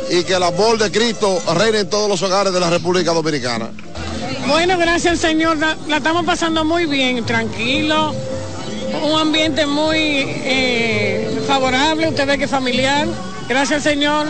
y 0.09 0.23
que 0.23 0.33
el 0.33 0.43
amor 0.43 0.79
de 0.79 0.89
Cristo 0.89 1.39
reine 1.55 1.79
en 1.79 1.89
todos 1.89 2.09
los 2.09 2.21
hogares 2.23 2.51
de 2.51 2.59
la 2.59 2.69
República 2.69 3.13
Dominicana. 3.13 3.69
Bueno, 4.47 4.77
gracias 4.77 5.13
al 5.13 5.19
Señor, 5.19 5.57
la, 5.57 5.77
la 5.87 5.97
estamos 5.97 6.25
pasando 6.25 6.65
muy 6.65 6.87
bien, 6.87 7.23
tranquilo, 7.25 8.15
un 9.03 9.19
ambiente 9.19 9.67
muy 9.67 9.99
eh, 9.99 11.41
favorable, 11.45 12.07
usted 12.07 12.25
ve 12.25 12.37
que 12.39 12.47
familiar, 12.47 13.07
gracias 13.47 13.85
al 13.85 13.91
Señor, 13.93 14.27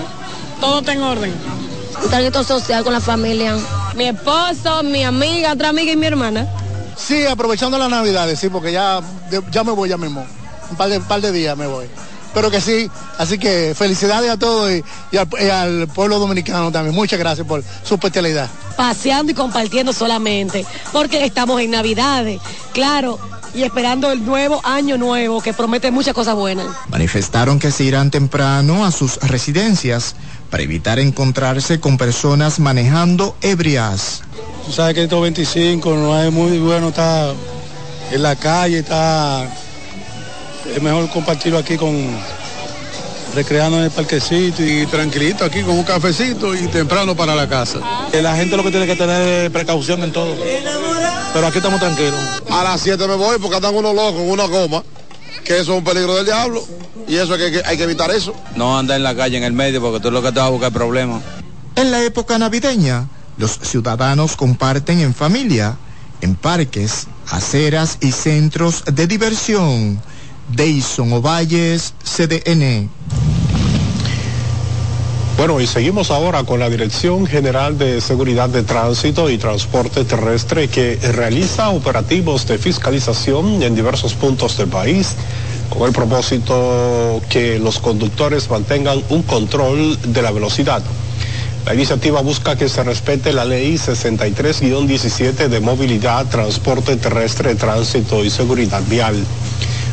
todo 0.60 0.80
está 0.80 0.94
en 0.94 1.02
orden. 1.02 1.34
Un 2.04 2.10
traguito 2.10 2.44
social 2.44 2.84
con 2.84 2.94
la 2.94 3.02
familia. 3.02 3.56
Mi 3.96 4.06
esposo, 4.06 4.84
mi 4.84 5.04
amiga, 5.04 5.54
otra 5.54 5.70
amiga 5.70 5.92
y 5.92 5.98
mi 5.98 6.06
hermana. 6.06 6.48
Sí, 6.96 7.26
aprovechando 7.26 7.78
las 7.78 7.90
navidades, 7.90 8.40
sí, 8.40 8.50
porque 8.50 8.72
ya, 8.72 9.02
ya 9.52 9.64
me 9.64 9.72
voy 9.72 9.90
ya 9.90 9.98
mismo. 9.98 10.26
Un 10.70 10.78
par 10.78 10.90
de, 10.90 10.98
un 10.98 11.06
par 11.06 11.22
de 11.22 11.32
días 11.32 11.58
me 11.58 11.68
voy. 11.68 11.88
Pero 12.34 12.52
que 12.52 12.62
sí, 12.62 12.90
así 13.18 13.40
que 13.40 13.74
felicidades 13.76 14.30
a 14.30 14.38
todos 14.38 14.72
y, 14.72 14.84
y, 15.12 15.18
al, 15.18 15.28
y, 15.42 15.50
al, 15.50 15.88
pueblo 15.88 16.20
dominicano 16.20 16.72
también. 16.72 16.94
Muchas 16.94 17.18
gracias 17.18 17.48
por 17.48 17.64
su 17.84 17.96
especialidad. 17.96 18.48
Paseando 18.78 19.32
y 19.32 19.36
compartiendo 19.36 19.94
solamente, 19.94 20.66
porque 20.92 21.26
estamos 21.26 21.60
en 21.62 21.72
Navidades, 21.72 22.40
claro, 22.72 23.20
y 23.54 23.64
esperando 23.64 24.12
el 24.12 24.24
nuevo 24.26 24.62
año 24.64 24.98
nuevo 24.98 25.42
que 25.42 25.54
promete 25.54 25.92
muchas 25.92 26.14
cosas 26.14 26.36
buenas. 26.36 26.68
Manifestaron 26.90 27.60
que 27.60 27.72
se 27.72 27.84
irán 27.84 28.12
temprano 28.12 28.86
a 28.86 28.92
sus 28.92 29.18
residencias 29.18 30.16
para 30.50 30.64
evitar 30.64 31.00
encontrarse 31.00 31.80
con 31.80 31.98
personas 31.98 32.60
manejando 32.60 33.36
ebrias. 33.42 34.22
Tú 34.66 34.72
sabes 34.72 34.96
que 34.96 35.04
estos 35.04 35.22
25 35.22 35.96
no 35.96 36.22
es 36.22 36.32
muy 36.32 36.60
bueno 36.60 36.90
estar 36.90 37.34
en 38.12 38.24
la 38.24 38.36
calle, 38.36 38.80
está 38.80 39.48
es 40.76 40.82
mejor 40.82 41.10
compartirlo 41.10 41.58
aquí 41.58 41.78
con 41.78 41.96
recreando 43.36 43.78
en 43.78 43.86
el 43.86 43.92
parquecito 43.92 44.64
y 44.64 44.86
tranquilito 44.88 45.46
aquí 45.46 45.62
con 45.62 45.78
un 45.78 45.84
cafecito 45.84 46.56
y 46.56 46.68
temprano 46.68 47.16
para 47.16 47.36
la 47.36 47.48
casa. 47.48 47.80
La 48.14 48.36
gente 48.36 48.58
lo 48.58 48.64
que 48.64 48.72
tiene 48.72 48.88
que 48.88 48.96
tener 48.96 49.46
es 49.46 49.50
precaución 49.52 50.04
en 50.04 50.12
todo. 50.12 50.36
Pero 51.34 51.48
aquí 51.48 51.58
estamos 51.58 51.80
tranquilos. 51.80 52.20
A 52.50 52.64
las 52.64 52.82
7 52.82 53.08
me 53.08 53.16
voy 53.16 53.38
porque 53.40 53.58
andan 53.58 53.76
unos 53.76 53.94
locos 53.94 54.22
en 54.22 54.32
una 54.32 54.46
goma, 54.46 54.84
que 55.44 55.60
eso 55.60 55.74
es 55.74 55.78
un 55.80 55.84
peligro 55.84 56.16
del 56.16 56.26
diablo. 56.26 56.64
Y 57.08 57.16
eso 57.16 57.34
hay 57.34 57.52
que, 57.52 57.62
hay 57.66 57.78
que 57.78 57.84
evitar 57.84 58.12
eso. 58.12 58.34
No 58.56 58.78
andar 58.78 58.98
en 58.98 59.04
la 59.04 59.16
calle 59.16 59.38
en 59.38 59.44
el 59.44 59.54
medio 59.54 59.82
porque 59.82 60.00
tú 60.00 60.12
lo 60.12 60.22
que 60.22 60.32
te 60.32 60.40
vas 60.40 60.48
a 60.48 60.52
buscar 60.52 60.72
problemas. 60.72 61.24
En 61.76 61.92
la 61.92 62.04
época 62.04 62.38
navideña, 62.38 63.08
los 63.38 63.58
ciudadanos 63.62 64.36
comparten 64.36 65.00
en 65.00 65.16
familia, 65.16 65.78
en 66.22 66.36
parques, 66.36 67.08
aceras 67.30 67.98
y 68.02 68.12
centros 68.12 68.84
de 68.86 69.08
diversión. 69.08 70.02
Deison 70.50 71.14
Ovalles, 71.14 71.94
CDN. 72.04 72.90
Bueno, 75.40 75.62
y 75.62 75.68
seguimos 75.68 76.12
ahora 76.12 76.44
con 76.44 76.60
la 76.60 76.70
Dirección 76.70 77.26
General 77.26 77.78
de 77.78 78.02
Seguridad 78.02 78.50
de 78.50 78.64
Tránsito 78.64 79.30
y 79.30 79.38
Transporte 79.38 80.04
Terrestre 80.04 80.68
que 80.68 80.98
realiza 81.14 81.70
operativos 81.70 82.46
de 82.46 82.58
fiscalización 82.58 83.64
en 83.64 83.74
diversos 83.74 84.16
puntos 84.16 84.58
del 84.58 84.68
país 84.68 85.16
con 85.70 85.88
el 85.88 85.94
propósito 85.94 87.22
que 87.30 87.58
los 87.58 87.80
conductores 87.80 88.50
mantengan 88.50 89.02
un 89.08 89.24
control 89.24 89.98
de 90.12 90.22
la 90.22 90.32
velocidad. 90.32 90.84
La 91.66 91.74
iniciativa 91.74 92.20
busca 92.20 92.58
que 92.58 92.68
se 92.68 92.84
respete 92.84 93.32
la 93.32 93.46
ley 93.46 93.76
63-17 93.76 95.48
de 95.48 95.60
movilidad, 95.62 96.26
transporte 96.26 96.98
terrestre, 96.98 97.56
tránsito 97.56 98.26
y 98.26 98.30
seguridad 98.30 98.82
vial. 98.90 99.16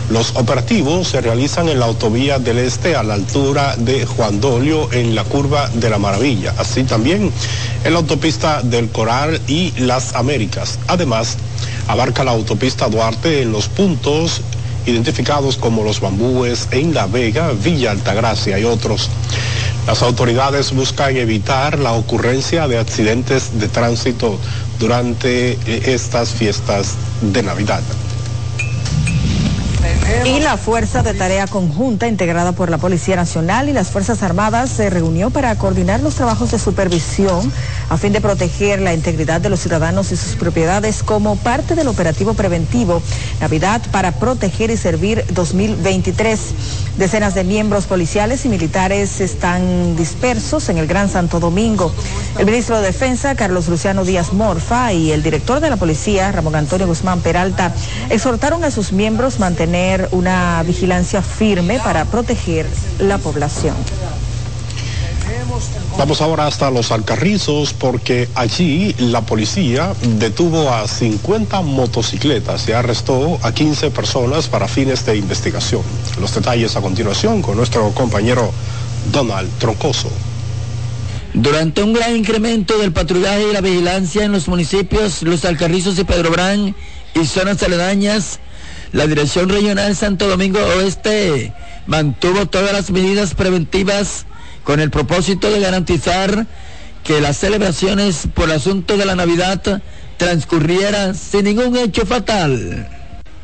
Los 0.08 0.36
operativos 0.36 1.08
se 1.08 1.20
realizan 1.20 1.68
en 1.68 1.80
la 1.80 1.86
autovía 1.86 2.38
del 2.38 2.58
Este 2.58 2.94
a 2.94 3.02
la 3.02 3.14
altura 3.14 3.74
de 3.76 4.06
Juan 4.06 4.40
Dolio 4.40 4.92
en 4.92 5.16
la 5.16 5.24
curva 5.24 5.68
de 5.74 5.90
la 5.90 5.98
Maravilla, 5.98 6.54
así 6.58 6.84
también 6.84 7.32
en 7.82 7.92
la 7.92 7.98
autopista 7.98 8.62
del 8.62 8.88
Coral 8.90 9.40
y 9.48 9.72
Las 9.78 10.14
Américas. 10.14 10.78
Además, 10.86 11.36
abarca 11.88 12.22
la 12.22 12.30
autopista 12.30 12.88
Duarte 12.88 13.42
en 13.42 13.50
los 13.50 13.68
puntos 13.68 14.42
identificados 14.86 15.56
como 15.56 15.82
Los 15.82 16.00
Bambúes 16.00 16.68
en 16.70 16.94
La 16.94 17.06
Vega, 17.06 17.50
Villa 17.52 17.90
Altagracia 17.90 18.60
y 18.60 18.64
otros. 18.64 19.10
Las 19.88 20.02
autoridades 20.02 20.72
buscan 20.72 21.16
evitar 21.16 21.80
la 21.80 21.92
ocurrencia 21.92 22.68
de 22.68 22.78
accidentes 22.78 23.58
de 23.58 23.66
tránsito 23.66 24.38
durante 24.78 25.52
eh, 25.52 25.58
estas 25.86 26.30
fiestas 26.30 26.94
de 27.20 27.42
Navidad. 27.42 27.82
Y 30.24 30.40
la 30.40 30.56
Fuerza 30.56 31.02
de 31.02 31.14
Tarea 31.14 31.46
Conjunta, 31.46 32.08
integrada 32.08 32.52
por 32.52 32.70
la 32.70 32.78
Policía 32.78 33.16
Nacional 33.16 33.68
y 33.68 33.72
las 33.72 33.90
Fuerzas 33.90 34.22
Armadas, 34.22 34.70
se 34.70 34.90
reunió 34.90 35.30
para 35.30 35.54
coordinar 35.56 36.00
los 36.00 36.14
trabajos 36.14 36.50
de 36.50 36.58
supervisión 36.58 37.52
a 37.88 37.96
fin 37.96 38.12
de 38.12 38.20
proteger 38.20 38.80
la 38.80 38.94
integridad 38.94 39.40
de 39.40 39.48
los 39.48 39.60
ciudadanos 39.60 40.10
y 40.12 40.16
sus 40.16 40.34
propiedades 40.34 41.02
como 41.02 41.36
parte 41.36 41.74
del 41.74 41.88
operativo 41.88 42.34
preventivo 42.34 43.02
Navidad 43.40 43.80
para 43.92 44.12
proteger 44.12 44.70
y 44.70 44.76
servir 44.76 45.24
2023. 45.30 46.40
Decenas 46.98 47.34
de 47.34 47.44
miembros 47.44 47.86
policiales 47.86 48.44
y 48.44 48.48
militares 48.48 49.20
están 49.20 49.96
dispersos 49.96 50.68
en 50.68 50.78
el 50.78 50.86
Gran 50.86 51.08
Santo 51.08 51.40
Domingo. 51.40 51.92
El 52.38 52.46
ministro 52.46 52.76
de 52.80 52.86
Defensa, 52.86 53.34
Carlos 53.34 53.68
Luciano 53.68 54.04
Díaz 54.04 54.32
Morfa, 54.32 54.92
y 54.92 55.12
el 55.12 55.22
director 55.22 55.60
de 55.60 55.70
la 55.70 55.76
policía, 55.76 56.32
Ramón 56.32 56.56
Antonio 56.56 56.86
Guzmán 56.86 57.20
Peralta, 57.20 57.72
exhortaron 58.10 58.64
a 58.64 58.70
sus 58.70 58.92
miembros 58.92 59.38
mantener 59.38 60.05
una 60.12 60.62
vigilancia 60.62 61.22
firme 61.22 61.78
para 61.78 62.04
proteger 62.04 62.66
la 62.98 63.18
población. 63.18 63.74
Vamos 65.98 66.20
ahora 66.20 66.46
hasta 66.46 66.70
los 66.70 66.92
Alcarrizos 66.92 67.72
porque 67.72 68.28
allí 68.34 68.94
la 68.98 69.22
policía 69.22 69.94
detuvo 70.18 70.70
a 70.70 70.86
50 70.86 71.62
motocicletas 71.62 72.68
y 72.68 72.72
arrestó 72.72 73.38
a 73.42 73.52
15 73.52 73.90
personas 73.90 74.48
para 74.48 74.68
fines 74.68 75.06
de 75.06 75.16
investigación. 75.16 75.82
Los 76.20 76.34
detalles 76.34 76.76
a 76.76 76.82
continuación 76.82 77.40
con 77.40 77.56
nuestro 77.56 77.90
compañero 77.92 78.52
Donald 79.10 79.48
Troncoso. 79.58 80.10
Durante 81.32 81.82
un 81.82 81.92
gran 81.92 82.14
incremento 82.14 82.78
del 82.78 82.92
patrullaje 82.92 83.48
y 83.50 83.52
la 83.52 83.60
vigilancia 83.60 84.24
en 84.24 84.32
los 84.32 84.48
municipios 84.48 85.22
Los 85.22 85.44
Alcarrizos 85.44 85.98
y 85.98 86.04
Pedro 86.04 86.30
Brán 86.30 86.74
y 87.14 87.26
zonas 87.26 87.62
aledañas, 87.62 88.40
la 88.92 89.06
Dirección 89.06 89.48
Regional 89.48 89.94
Santo 89.96 90.28
Domingo 90.28 90.60
Oeste 90.60 91.52
mantuvo 91.86 92.46
todas 92.46 92.72
las 92.72 92.90
medidas 92.90 93.34
preventivas 93.34 94.26
con 94.64 94.80
el 94.80 94.90
propósito 94.90 95.50
de 95.50 95.60
garantizar 95.60 96.46
que 97.04 97.20
las 97.20 97.36
celebraciones 97.36 98.28
por 98.34 98.50
asunto 98.50 98.96
de 98.96 99.06
la 99.06 99.14
Navidad 99.14 99.82
transcurrieran 100.16 101.14
sin 101.14 101.44
ningún 101.44 101.76
hecho 101.76 102.04
fatal. 102.04 102.88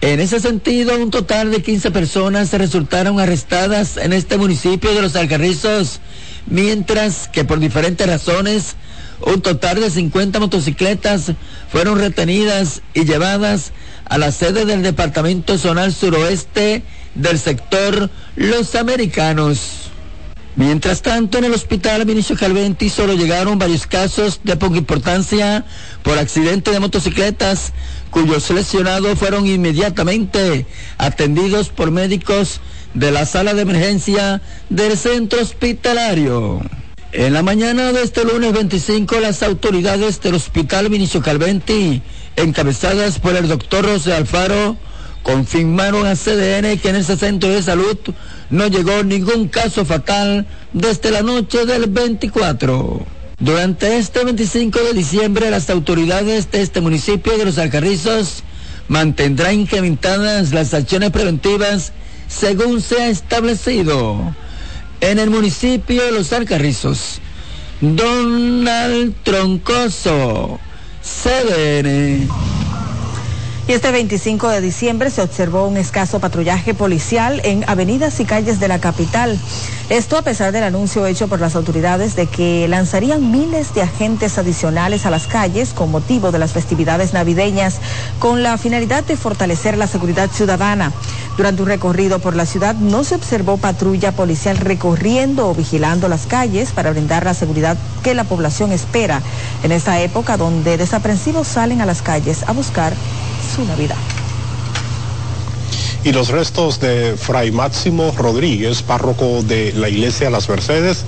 En 0.01 0.19
ese 0.19 0.41
sentido, 0.41 0.97
un 0.99 1.13
total 1.13 1.53
de 1.53 1.63
15 1.63 1.93
personas 1.93 2.53
resultaron 2.53 3.21
arrestadas 3.21 3.97
en 3.97 4.13
este 4.13 4.37
municipio 4.37 4.93
de 4.93 5.03
Los 5.03 5.15
Alcarrizos, 5.15 6.01
mientras 6.47 7.29
que 7.29 7.45
por 7.45 7.61
diferentes 7.61 8.05
razones, 8.05 8.75
un 9.27 9.41
total 9.41 9.81
de 9.81 9.91
50 9.91 10.41
motocicletas 10.41 11.33
fueron 11.71 11.99
retenidas 11.99 12.83
y 12.95 13.05
llevadas 13.05 13.73
a 14.05 14.19
la 14.19 14.33
sede 14.33 14.65
del 14.65 14.83
Departamento 14.83 15.59
Zonal 15.59 15.93
Suroeste 15.93 16.83
del 17.15 17.39
sector 17.39 18.11
Los 18.37 18.75
Americanos. 18.75 19.91
Mientras 20.55 21.01
tanto, 21.01 21.39
en 21.39 21.45
el 21.45 21.55
hospital 21.55 22.05
Vinicio 22.05 22.37
Calventi 22.37 22.91
solo 22.91 23.15
llegaron 23.15 23.59
varios 23.59 23.87
casos 23.87 24.41
de 24.45 24.57
poca 24.57 24.77
importancia 24.77 25.65
por 26.03 26.19
accidente 26.19 26.71
de 26.73 26.81
motocicletas, 26.81 27.73
cuyos 28.11 28.51
lesionados 28.51 29.19
fueron 29.19 29.47
inmediatamente 29.47 30.67
atendidos 30.99 31.71
por 31.71 31.91
médicos 31.91 32.61
de 32.93 33.13
la 33.13 33.25
sala 33.25 33.55
de 33.55 33.63
emergencia 33.63 34.43
del 34.69 34.99
centro 34.99 35.41
hospitalario. 35.41 36.61
En 37.15 37.35
la 37.35 37.43
mañana 37.43 37.93
de 37.93 38.03
este 38.03 38.25
lunes 38.25 38.55
25, 38.55 39.21
las 39.21 39.43
autoridades 39.43 40.23
del 40.23 40.35
hospital 40.35 40.89
Vinicio 40.89 41.21
Calventi, 41.21 42.01
encabezadas 42.37 43.19
por 43.19 43.37
el 43.37 43.49
doctor 43.49 43.87
José 43.87 44.15
Alfaro, 44.15 44.79
confirmaron 45.23 46.07
a 46.07 46.17
CDN 46.17 46.79
que 46.79 46.89
en 46.89 46.97
ese 46.97 47.19
centro 47.19 47.51
de 47.51 47.63
salud 47.63 47.99
no 48.49 48.67
llegó 48.67 49.05
ningún 49.05 49.49
caso 49.49 49.85
fatal 49.85 50.47
desde 50.73 51.11
la 51.11 51.21
noche 51.21 51.67
del 51.67 51.91
24. 51.91 53.05
Durante 53.39 53.99
este 53.99 54.25
25 54.25 54.79
de 54.79 54.95
diciembre, 54.95 55.51
las 55.51 55.69
autoridades 55.69 56.51
de 56.51 56.63
este 56.63 56.81
municipio 56.81 57.37
de 57.37 57.45
Los 57.45 57.59
Alcarrizos 57.59 58.43
mantendrán 58.89 59.61
incrementadas 59.61 60.55
las 60.55 60.73
acciones 60.73 61.11
preventivas 61.11 61.93
según 62.27 62.81
se 62.81 63.03
ha 63.03 63.09
establecido. 63.09 64.35
En 65.03 65.19
el 65.19 65.31
municipio 65.31 66.05
de 66.05 66.13
Los 66.13 66.33
Alcarrizos, 66.33 67.19
Donald 67.81 69.15
Troncoso, 69.25 70.61
CDN. 71.03 72.29
Y 73.69 73.73
este 73.75 73.93
25 73.93 74.49
de 74.49 74.61
diciembre 74.61 75.09
se 75.09 75.23
observó 75.23 75.69
un 75.69 75.77
escaso 75.77 76.19
patrullaje 76.19 76.75
policial 76.75 77.41
en 77.45 77.65
avenidas 77.69 78.19
y 78.19 78.25
calles 78.25 78.59
de 78.59 78.67
la 78.67 78.81
capital. 78.81 79.39
Esto 79.89 80.19
a 80.19 80.23
pesar 80.23 80.51
del 80.51 80.65
anuncio 80.65 81.07
hecho 81.07 81.29
por 81.29 81.41
las 81.41 81.55
autoridades 81.55 82.17
de 82.17 82.27
que 82.27 82.67
lanzarían 82.67 83.31
miles 83.31 83.73
de 83.73 83.83
agentes 83.83 84.37
adicionales 84.37 85.07
a 85.07 85.11
las 85.11 85.29
calles 85.29 85.75
con 85.75 85.93
motivo 85.93 86.33
de 86.33 86.41
las 86.41 86.53
festividades 86.53 87.13
navideñas 87.13 87.77
con 88.19 88.43
la 88.43 88.59
finalidad 88.59 89.05
de 89.05 89.17
fortalecer 89.17 89.79
la 89.79 89.87
seguridad 89.87 90.29
ciudadana. 90.29 90.93
Durante 91.37 91.63
un 91.63 91.69
recorrido 91.69 92.19
por 92.19 92.35
la 92.35 92.47
ciudad 92.47 92.75
no 92.75 93.05
se 93.05 93.15
observó 93.15 93.59
patrulla 93.59 94.11
policial 94.11 94.57
recorriendo 94.57 95.49
o 95.49 95.55
vigilando 95.55 96.09
las 96.09 96.27
calles 96.27 96.73
para 96.73 96.91
brindar 96.91 97.25
la 97.25 97.35
seguridad 97.35 97.77
que 98.03 98.15
la 98.15 98.25
población 98.25 98.73
espera 98.73 99.23
en 99.63 99.71
esta 99.71 100.01
época 100.01 100.37
donde 100.37 100.77
desaprensivos 100.77 101.47
salen 101.47 101.81
a 101.81 101.87
las 101.87 102.03
calles 102.03 102.43
a 102.49 102.53
buscar 102.53 102.93
su 103.55 103.65
Navidad. 103.65 103.97
Y 106.05 106.11
los 106.11 106.29
restos 106.29 106.81
de 106.81 107.17
Fray 107.17 107.53
Máximo 107.53 108.13
Rodríguez, 108.17 108.83
párroco 108.83 109.43
de 109.43 109.73
la 109.75 109.89
iglesia 109.89 110.31
Las 110.31 110.49
Mercedes, 110.49 111.05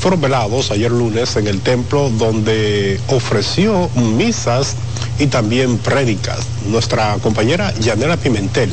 fueron 0.00 0.22
velados 0.22 0.70
ayer 0.70 0.90
lunes 0.90 1.36
en 1.36 1.46
el 1.46 1.60
templo 1.60 2.08
donde 2.08 2.98
ofreció 3.08 3.90
misas 3.94 4.76
y 5.18 5.26
también 5.26 5.76
prédicas. 5.78 6.38
Nuestra 6.66 7.16
compañera 7.20 7.74
Yanela 7.80 8.16
Pimentel 8.16 8.70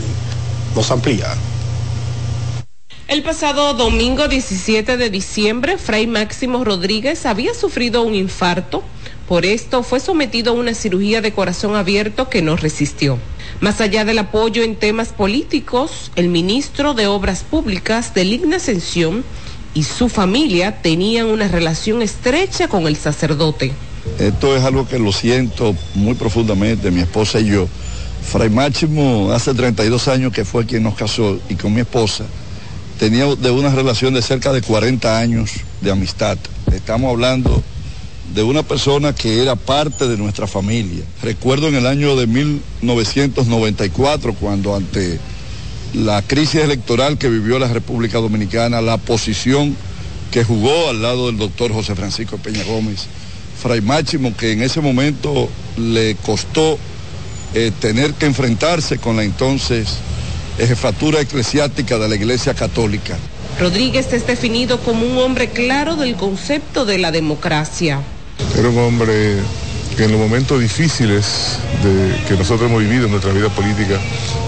nos 0.75 0.91
amplía. 0.91 1.27
El 3.07 3.21
pasado 3.21 3.73
domingo 3.73 4.27
17 4.27 4.97
de 4.97 5.09
diciembre, 5.09 5.77
Fray 5.77 6.07
Máximo 6.07 6.63
Rodríguez 6.63 7.25
había 7.25 7.53
sufrido 7.53 8.01
un 8.01 8.15
infarto 8.15 8.83
por 9.27 9.45
esto 9.45 9.83
fue 9.83 9.99
sometido 9.99 10.51
a 10.51 10.55
una 10.55 10.73
cirugía 10.73 11.21
de 11.21 11.33
corazón 11.33 11.75
abierto 11.75 12.29
que 12.29 12.41
no 12.41 12.55
resistió. 12.55 13.17
Más 13.59 13.81
allá 13.81 14.05
del 14.05 14.19
apoyo 14.19 14.63
en 14.63 14.75
temas 14.75 15.09
políticos, 15.09 16.11
el 16.15 16.29
ministro 16.29 16.93
de 16.93 17.07
Obras 17.07 17.43
Públicas 17.43 18.13
de 18.13 18.25
Ligna 18.25 18.57
Ascensión 18.57 19.23
y 19.73 19.83
su 19.83 20.09
familia 20.09 20.81
tenían 20.81 21.27
una 21.27 21.47
relación 21.47 22.01
estrecha 22.01 22.67
con 22.67 22.87
el 22.87 22.95
sacerdote. 22.95 23.73
Esto 24.19 24.55
es 24.55 24.63
algo 24.63 24.87
que 24.87 24.99
lo 24.99 25.11
siento 25.11 25.75
muy 25.95 26.13
profundamente, 26.13 26.91
mi 26.91 27.01
esposa 27.01 27.39
y 27.39 27.47
yo. 27.47 27.67
Fray 28.23 28.49
Máximo 28.49 29.31
hace 29.31 29.53
32 29.53 30.07
años 30.07 30.33
que 30.33 30.45
fue 30.45 30.65
quien 30.65 30.83
nos 30.83 30.95
casó 30.95 31.39
y 31.49 31.55
con 31.55 31.73
mi 31.73 31.81
esposa 31.81 32.25
tenía 32.99 33.25
de 33.35 33.51
una 33.51 33.69
relación 33.69 34.13
de 34.13 34.21
cerca 34.21 34.53
de 34.53 34.61
40 34.61 35.19
años 35.19 35.51
de 35.81 35.91
amistad. 35.91 36.37
Estamos 36.71 37.11
hablando 37.11 37.63
de 38.33 38.43
una 38.43 38.63
persona 38.63 39.13
que 39.13 39.41
era 39.41 39.55
parte 39.55 40.07
de 40.07 40.17
nuestra 40.17 40.47
familia. 40.47 41.03
Recuerdo 41.21 41.67
en 41.67 41.75
el 41.75 41.85
año 41.85 42.15
de 42.15 42.27
1994, 42.27 44.33
cuando 44.33 44.75
ante 44.75 45.19
la 45.93 46.21
crisis 46.21 46.61
electoral 46.61 47.17
que 47.17 47.29
vivió 47.29 47.59
la 47.59 47.67
República 47.67 48.17
Dominicana, 48.17 48.81
la 48.81 48.97
posición 48.97 49.75
que 50.31 50.43
jugó 50.43 50.89
al 50.89 51.01
lado 51.01 51.27
del 51.27 51.37
doctor 51.37 51.71
José 51.71 51.95
Francisco 51.95 52.37
Peña 52.37 52.63
Gómez, 52.63 53.05
Fray 53.61 53.81
Máximo, 53.81 54.35
que 54.35 54.51
en 54.51 54.63
ese 54.63 54.81
momento 54.81 55.47
le 55.77 56.15
costó 56.15 56.77
eh, 57.53 57.71
tener 57.79 58.13
que 58.15 58.25
enfrentarse 58.25 58.97
con 58.97 59.15
la 59.15 59.23
entonces 59.23 59.99
jefatura 60.57 61.21
eclesiástica 61.21 61.97
de 61.97 62.09
la 62.09 62.15
Iglesia 62.15 62.53
Católica. 62.53 63.17
Rodríguez 63.59 64.11
es 64.11 64.27
definido 64.27 64.79
como 64.79 65.05
un 65.05 65.17
hombre 65.17 65.49
claro 65.49 65.95
del 65.95 66.15
concepto 66.15 66.85
de 66.85 66.97
la 66.97 67.11
democracia. 67.11 68.01
Era 68.57 68.69
un 68.69 68.77
hombre 68.77 69.37
que 69.97 70.05
en 70.05 70.11
los 70.11 70.19
momentos 70.19 70.59
difíciles 70.59 71.57
de, 71.83 72.25
que 72.27 72.35
nosotros 72.35 72.69
hemos 72.69 72.81
vivido 72.81 73.05
en 73.05 73.11
nuestra 73.11 73.31
vida 73.33 73.49
política, 73.49 73.99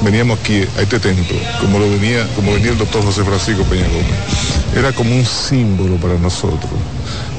veníamos 0.02 0.39
aquí 0.39 0.63
a 0.78 0.82
este 0.82 1.00
templo, 1.00 1.38
como 1.62 1.80
lo 1.80 1.89
venía, 1.89 2.28
como 2.36 2.54
venía 2.54 2.72
el 2.72 2.78
doctor 2.78 3.04
José 3.04 3.24
Francisco 3.24 3.63
Peña 3.63 3.88
Gómez. 3.88 4.78
Era 4.78 4.93
como 4.93 5.15
un 5.15 5.26
símbolo 5.26 5.96
para 5.98 6.15
nosotros. 6.15 6.72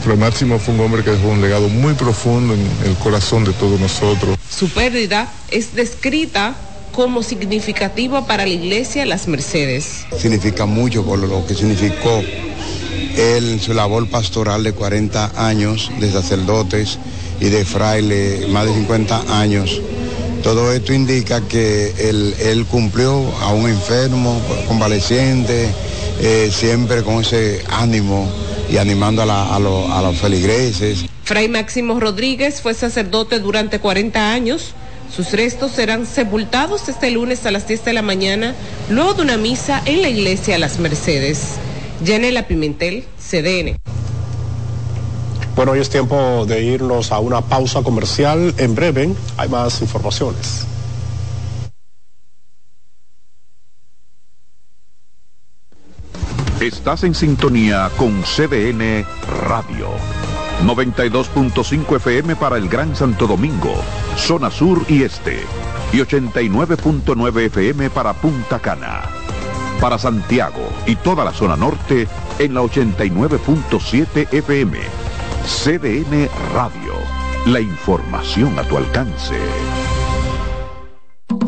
Fray 0.05 0.17
Máximo 0.17 0.59
fue 0.59 0.75
un 0.75 0.81
hombre 0.81 1.03
que 1.03 1.11
dejó 1.11 1.29
un 1.29 1.41
legado 1.41 1.69
muy 1.69 1.95
profundo 1.95 2.55
en 2.55 2.61
el 2.87 2.95
corazón 2.97 3.45
de 3.45 3.53
todos 3.53 3.79
nosotros. 3.81 4.39
Su 4.51 4.69
pérdida 4.69 5.31
es 5.51 5.75
descrita 5.75 6.55
como 6.93 7.23
significativa 7.23 8.27
para 8.27 8.45
la 8.45 8.53
iglesia 8.53 9.07
Las 9.07 9.29
Mercedes. 9.29 10.07
Significa 10.19 10.67
mucho 10.67 11.05
por 11.05 11.19
lo 11.19 11.47
que 11.47 11.55
significó 11.55 12.23
él 13.17 13.53
en 13.53 13.61
su 13.61 13.75
labor 13.75 14.09
pastoral 14.09 14.65
de 14.65 14.73
40 14.73 15.33
años 15.37 15.91
de 16.01 16.11
sacerdotes 16.11 16.99
y 17.41 17.47
de 17.47 17.65
fraile, 17.65 18.47
más 18.49 18.67
de 18.67 18.75
50 18.75 19.41
años. 19.41 19.81
Todo 20.43 20.73
esto 20.73 20.93
indica 20.93 21.41
que 21.49 21.93
él, 21.99 22.67
cumplió 22.71 23.13
a 23.41 23.53
un 23.53 23.69
enfermo, 23.69 24.41
convaleciente, 24.67 25.69
eh, 26.21 26.51
siempre 26.53 27.03
con 27.03 27.21
ese 27.21 27.65
ánimo 27.71 28.31
y 28.71 28.77
animando 28.77 29.23
a, 29.23 29.57
a 29.57 29.59
los 29.59 30.17
feligreses. 30.19 31.05
Fray 31.25 31.49
Máximo 31.49 31.99
Rodríguez 32.01 32.63
fue 32.63 32.73
sacerdote 32.75 33.41
durante 33.41 33.81
40 33.81 34.33
años. 34.33 34.75
Sus 35.15 35.33
restos 35.33 35.73
serán 35.73 36.07
sepultados 36.07 36.89
este 36.89 37.11
lunes 37.11 37.45
a 37.47 37.51
las 37.51 37.67
10 37.67 37.85
de 37.85 37.93
la 37.93 38.03
mañana, 38.03 38.55
luego 38.89 39.15
de 39.15 39.23
una 39.23 39.37
misa 39.37 39.83
en 39.85 40.03
la 40.03 40.09
iglesia 40.09 40.59
Las 40.59 40.79
Mercedes. 40.79 41.59
Yanela 42.03 42.47
Pimentel, 42.47 43.05
CDN. 43.19 43.77
Bueno, 45.57 45.73
hoy 45.73 45.81
es 45.81 45.91
tiempo 45.91 46.47
de 46.47 46.63
irnos 46.63 47.11
a 47.11 47.19
una 47.19 47.41
pausa 47.41 47.83
comercial. 47.83 48.55
En 48.59 48.75
breve 48.75 49.13
hay 49.37 49.49
más 49.49 49.81
informaciones. 49.83 50.67
Estás 56.61 57.05
en 57.05 57.15
sintonía 57.15 57.91
con 57.97 58.23
CDN 58.23 59.05
Radio. 59.49 59.89
92.5 60.65 61.97
FM 61.97 62.37
para 62.37 62.57
el 62.57 62.69
Gran 62.69 62.97
Santo 62.97 63.29
Domingo, 63.29 63.75
zona 64.17 64.51
sur 64.51 64.85
y 64.89 65.03
este. 65.03 65.41
Y 65.93 65.99
89.9 65.99 67.47
FM 67.47 67.91
para 67.91 68.13
Punta 68.13 68.59
Cana. 68.59 69.28
Para 69.81 69.97
Santiago 69.97 70.69
y 70.87 70.97
toda 70.97 71.25
la 71.25 71.33
zona 71.33 71.57
norte 71.57 72.09
en 72.41 72.55
la 72.55 72.63
89.7 72.63 74.33
FM. 74.33 74.79
CDN 75.45 76.29
Radio. 76.53 76.95
La 77.47 77.61
información 77.61 78.59
a 78.59 78.65
tu 78.65 78.77
alcance. 78.77 79.39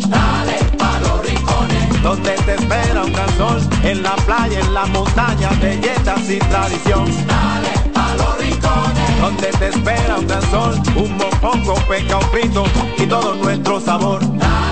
Dale 0.08 0.58
pa 0.78 1.00
los 1.00 1.26
rincones, 1.26 2.02
donde 2.02 2.30
te 2.30 2.54
espera 2.54 3.04
un 3.04 3.12
gran 3.12 3.36
sol, 3.36 3.60
en 3.82 4.02
la 4.02 4.14
playa, 4.16 4.60
en 4.60 4.74
la 4.74 4.86
montaña, 4.86 5.50
belletas 5.60 6.30
y 6.30 6.38
tradición. 6.38 7.06
Dale 7.26 7.90
pa 7.92 8.14
los 8.14 8.38
rincones, 8.38 9.20
donde 9.20 9.48
te 9.48 9.68
espera 9.68 10.18
un 10.18 10.26
gran 10.28 10.50
sol, 10.50 10.80
un 10.94 11.16
mopongo, 11.16 11.74
peca, 11.88 12.16
un 12.18 12.30
frito 12.30 12.64
y 12.96 13.06
todo 13.06 13.34
nuestro 13.34 13.80
sabor. 13.80 14.20
Dale 14.38 14.69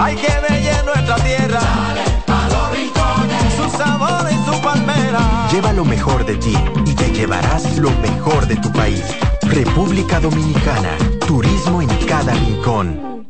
hay 0.00 0.16
que 0.16 0.28
ver 0.28 0.84
nuestra 0.84 1.16
tierra. 1.16 1.60
Dale 1.60 2.22
pa 2.26 2.48
los 2.48 2.70
rincones, 2.72 3.54
su 3.56 3.76
sabor 3.76 4.28
y 4.30 4.50
su 4.50 4.60
palmera. 4.62 5.48
Lleva 5.52 5.72
lo 5.72 5.84
mejor 5.84 6.24
de 6.24 6.36
ti 6.36 6.56
y 6.84 6.94
te 6.94 7.10
llevarás 7.12 7.76
lo 7.78 7.90
mejor 7.90 8.46
de 8.46 8.56
tu 8.56 8.72
país. 8.72 9.04
República 9.42 10.20
Dominicana, 10.20 10.96
turismo 11.26 11.82
en 11.82 11.88
cada 12.06 12.32
rincón. 12.32 13.26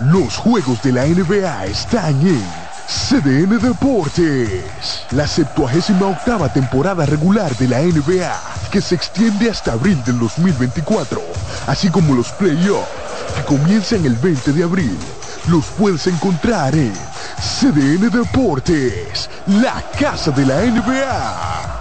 Los 0.00 0.36
juegos 0.36 0.82
de 0.82 0.92
la 0.92 1.06
NBA 1.06 1.66
están 1.66 2.20
en 2.26 2.44
CDN 2.86 3.58
Deportes. 3.58 5.06
La 5.12 5.26
78 5.26 5.94
octava 6.06 6.52
temporada 6.52 7.06
regular 7.06 7.56
de 7.56 7.68
la 7.68 7.80
NBA, 7.80 8.34
que 8.70 8.80
se 8.82 8.96
extiende 8.96 9.48
hasta 9.48 9.72
abril 9.72 10.02
del 10.04 10.18
2024, 10.18 11.22
así 11.66 11.88
como 11.90 12.14
los 12.14 12.32
playoffs, 12.32 13.03
que 13.34 13.42
comienzan 13.44 14.04
el 14.04 14.14
20 14.16 14.52
de 14.52 14.64
abril. 14.64 14.96
Los 15.48 15.66
puedes 15.78 16.06
encontrar 16.06 16.74
en 16.74 16.92
CDN 17.38 18.10
Deportes, 18.10 19.28
la 19.46 19.82
casa 19.98 20.30
de 20.30 20.46
la 20.46 20.62
NBA. 20.62 21.74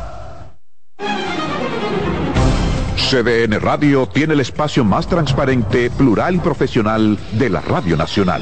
CDN 3.13 3.59
Radio 3.61 4.07
tiene 4.07 4.33
el 4.33 4.39
espacio 4.39 4.83
más 4.83 5.07
transparente, 5.07 5.91
plural 5.91 6.35
y 6.35 6.39
profesional 6.39 7.17
de 7.33 7.49
la 7.49 7.61
Radio 7.61 7.95
Nacional. 7.95 8.41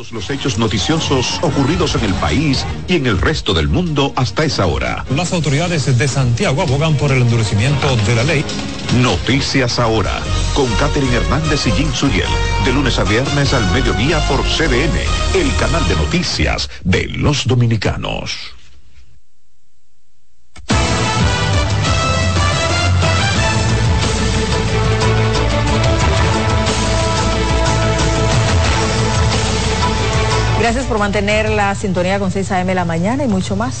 Todos 0.00 0.12
los 0.12 0.30
hechos 0.30 0.56
noticiosos 0.56 1.38
ocurridos 1.42 1.94
en 1.94 2.04
el 2.06 2.14
país 2.14 2.64
y 2.88 2.94
en 2.94 3.04
el 3.04 3.20
resto 3.20 3.52
del 3.52 3.68
mundo 3.68 4.14
hasta 4.16 4.44
esa 4.44 4.64
hora. 4.64 5.04
Las 5.14 5.34
autoridades 5.34 5.98
de 5.98 6.08
Santiago 6.08 6.62
abogan 6.62 6.94
por 6.94 7.12
el 7.12 7.20
endurecimiento 7.20 7.94
de 8.06 8.14
la 8.14 8.24
ley. 8.24 8.42
Noticias 9.02 9.78
ahora, 9.78 10.18
con 10.54 10.72
Catherine 10.76 11.14
Hernández 11.14 11.66
y 11.66 11.72
Jim 11.72 11.92
Suriel, 11.92 12.30
de 12.64 12.72
lunes 12.72 12.98
a 12.98 13.04
viernes 13.04 13.52
al 13.52 13.70
mediodía 13.72 14.26
por 14.26 14.42
CDN, 14.42 15.00
el 15.34 15.54
canal 15.56 15.86
de 15.86 15.96
noticias 15.96 16.70
de 16.82 17.06
los 17.08 17.46
dominicanos. 17.46 18.54
Gracias 30.70 30.86
por 30.86 31.00
mantener 31.00 31.50
la 31.50 31.74
sintonía 31.74 32.20
con 32.20 32.30
6 32.30 32.52
AM 32.52 32.68
la 32.68 32.84
mañana 32.84 33.24
y 33.24 33.26
mucho 33.26 33.56
más. 33.56 33.74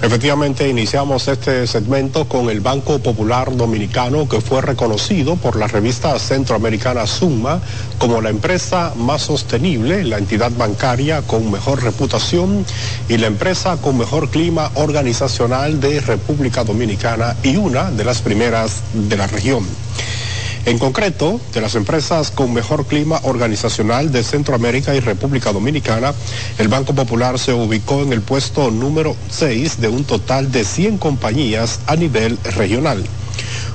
Efectivamente, 0.00 0.68
iniciamos 0.68 1.26
este 1.26 1.66
segmento 1.66 2.28
con 2.28 2.48
el 2.48 2.60
Banco 2.60 3.00
Popular 3.00 3.56
Dominicano, 3.56 4.28
que 4.28 4.40
fue 4.40 4.62
reconocido 4.62 5.34
por 5.34 5.56
la 5.56 5.66
revista 5.66 6.16
centroamericana 6.16 7.08
Summa 7.08 7.60
como 7.98 8.20
la 8.20 8.30
empresa 8.30 8.92
más 8.94 9.22
sostenible, 9.22 10.04
la 10.04 10.18
entidad 10.18 10.52
bancaria 10.56 11.22
con 11.22 11.50
mejor 11.50 11.82
reputación 11.82 12.64
y 13.08 13.16
la 13.16 13.26
empresa 13.26 13.76
con 13.78 13.98
mejor 13.98 14.30
clima 14.30 14.70
organizacional 14.74 15.80
de 15.80 15.98
República 15.98 16.62
Dominicana 16.62 17.34
y 17.42 17.56
una 17.56 17.90
de 17.90 18.04
las 18.04 18.22
primeras 18.22 18.82
de 18.92 19.16
la 19.16 19.26
región. 19.26 19.66
En 20.64 20.78
concreto, 20.78 21.40
de 21.54 21.60
las 21.60 21.74
empresas 21.74 22.30
con 22.30 22.52
mejor 22.52 22.86
clima 22.86 23.20
organizacional 23.22 24.12
de 24.12 24.22
Centroamérica 24.22 24.94
y 24.94 25.00
República 25.00 25.52
Dominicana, 25.52 26.12
el 26.58 26.68
Banco 26.68 26.94
Popular 26.94 27.38
se 27.38 27.52
ubicó 27.52 28.02
en 28.02 28.12
el 28.12 28.20
puesto 28.20 28.70
número 28.70 29.16
6 29.30 29.80
de 29.80 29.88
un 29.88 30.04
total 30.04 30.52
de 30.52 30.64
100 30.64 30.98
compañías 30.98 31.80
a 31.86 31.96
nivel 31.96 32.38
regional. 32.44 33.02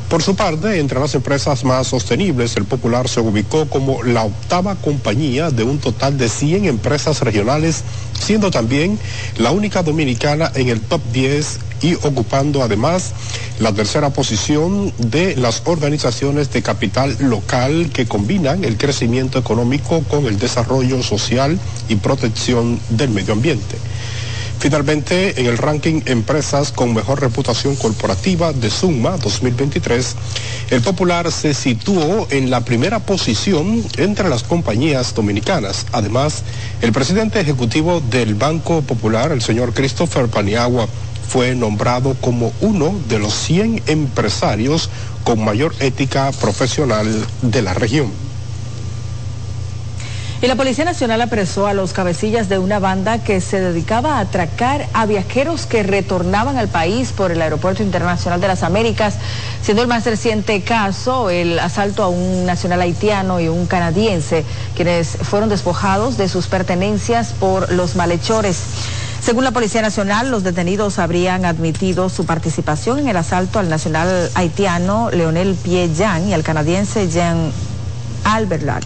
Por 0.10 0.22
su 0.22 0.36
parte, 0.36 0.80
entre 0.80 1.00
las 1.00 1.15
empresas 1.15 1.63
más 1.63 1.88
sostenibles, 1.88 2.56
el 2.56 2.65
Popular 2.65 3.10
se 3.10 3.19
ubicó 3.19 3.67
como 3.67 4.04
la 4.04 4.24
octava 4.24 4.76
compañía 4.76 5.50
de 5.50 5.63
un 5.63 5.80
total 5.80 6.19
de 6.19 6.30
100 6.30 6.65
empresas 6.65 7.22
regionales, 7.22 7.82
siendo 8.19 8.52
también 8.52 9.00
la 9.38 9.50
única 9.50 9.82
dominicana 9.82 10.52
en 10.54 10.69
el 10.69 10.82
top 10.82 11.02
10 11.12 11.60
y 11.84 11.96
ocupando 11.96 12.63
además 12.63 13.12
la 13.60 13.74
tercera 13.74 14.10
posición 14.10 14.91
de 14.98 15.36
las 15.36 15.62
organizaciones 15.65 16.52
de 16.52 16.63
capital 16.63 17.15
local 17.19 17.91
que 17.93 18.08
combinan 18.08 18.63
el 18.63 18.78
crecimiento 18.78 19.38
económico 19.38 20.02
con 20.10 20.26
el 20.26 20.39
desarrollo 20.39 21.04
social 21.04 21.60
y 21.89 21.98
protección 21.98 22.80
del 22.89 23.10
medio 23.12 23.34
ambiente. 23.34 23.78
Finalmente, 24.63 25.41
en 25.41 25.48
el 25.48 25.58
ranking 25.58 26.00
Empresas 26.06 26.72
con 26.72 26.93
mejor 26.93 27.19
reputación 27.19 27.76
corporativa 27.76 28.54
de 28.54 28.69
Summa 28.69 29.17
2023, 29.17 30.15
el 30.69 30.82
Popular 30.82 31.30
se 31.34 31.54
situó 31.54 32.28
en 32.30 32.50
la 32.50 32.62
primera 32.62 33.00
posición 33.00 33.84
entre 33.98 34.30
las 34.30 34.43
compañías 34.43 35.13
dominicanas. 35.13 35.86
Además, 35.91 36.43
el 36.82 36.93
presidente 36.93 37.41
ejecutivo 37.41 38.02
del 38.10 38.36
Banco 38.36 38.82
Popular, 38.84 39.34
el 39.34 39.41
señor 39.41 39.74
Christopher 39.74 40.30
Paniagua, 40.30 40.88
fue 41.34 41.56
nombrado 41.56 42.15
como 42.22 42.54
uno 42.62 42.93
de 43.10 43.17
los 43.17 43.34
100 43.34 43.82
empresarios 43.88 44.91
con 45.24 45.43
mayor 45.43 45.74
ética 45.80 46.32
profesional 46.32 47.08
de 47.41 47.62
la 47.63 47.74
región. 47.74 48.12
Y 50.43 50.46
la 50.46 50.56
Policía 50.56 50.86
Nacional 50.86 51.22
apresó 51.22 51.65
a 51.65 51.74
los 51.74 51.91
cabecillas 51.91 52.50
de 52.50 52.60
una 52.60 52.78
banda 52.78 53.24
que 53.24 53.41
se 53.41 53.60
dedicaba 53.60 54.17
a 54.17 54.19
atracar 54.19 54.86
a 54.93 55.08
viajeros 55.08 55.65
que 55.65 55.82
retornaban 55.82 56.58
al 56.58 56.67
país 56.67 57.12
por 57.13 57.32
el 57.32 57.41
Aeropuerto 57.41 57.82
Internacional 57.82 58.39
de 58.39 58.50
las 58.50 58.62
Américas, 58.62 59.15
siendo 59.63 59.82
el 59.82 59.88
más 59.88 60.06
reciente 60.06 60.62
caso 60.62 61.32
el 61.32 61.58
asalto 61.58 62.04
a 62.04 62.10
un 62.10 62.46
nacional 62.46 62.80
haitiano 62.82 63.39
y 63.39 63.48
un 63.48 63.65
canadiense, 63.65 64.46
quienes 64.76 65.17
fueron 65.24 65.50
despojados 65.50 66.15
de 66.15 66.30
sus 66.30 66.46
pertenencias 66.46 67.34
por 67.39 67.72
los 67.72 67.96
malhechores. 67.96 68.60
Según 69.23 69.45
la 69.45 69.51
Policía 69.51 69.81
Nacional, 69.81 70.31
los 70.31 70.43
detenidos 70.43 70.99
habrían 70.99 71.45
admitido 71.45 72.09
su 72.09 72.25
participación 72.25 72.99
en 72.99 73.07
el 73.07 73.15
asalto 73.15 73.57
al 73.57 73.69
nacional 73.69 74.29
haitiano 74.36 75.09
Leonel 75.12 75.55
Pierre 75.55 76.27
y 76.27 76.33
al 76.33 76.43
canadiense 76.43 77.09
Jean 77.09 77.51
Alberlard 78.25 78.83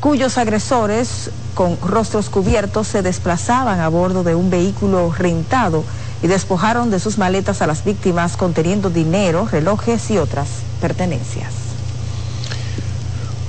cuyos 0.00 0.38
agresores 0.38 1.30
con 1.54 1.78
rostros 1.80 2.30
cubiertos 2.30 2.88
se 2.88 3.02
desplazaban 3.02 3.80
a 3.80 3.88
bordo 3.88 4.22
de 4.24 4.34
un 4.34 4.50
vehículo 4.50 5.12
rentado 5.12 5.84
y 6.22 6.26
despojaron 6.26 6.90
de 6.90 7.00
sus 7.00 7.18
maletas 7.18 7.60
a 7.60 7.66
las 7.66 7.84
víctimas 7.84 8.36
conteniendo 8.36 8.88
dinero, 8.88 9.46
relojes 9.50 10.10
y 10.10 10.18
otras 10.18 10.48
pertenencias. 10.80 11.59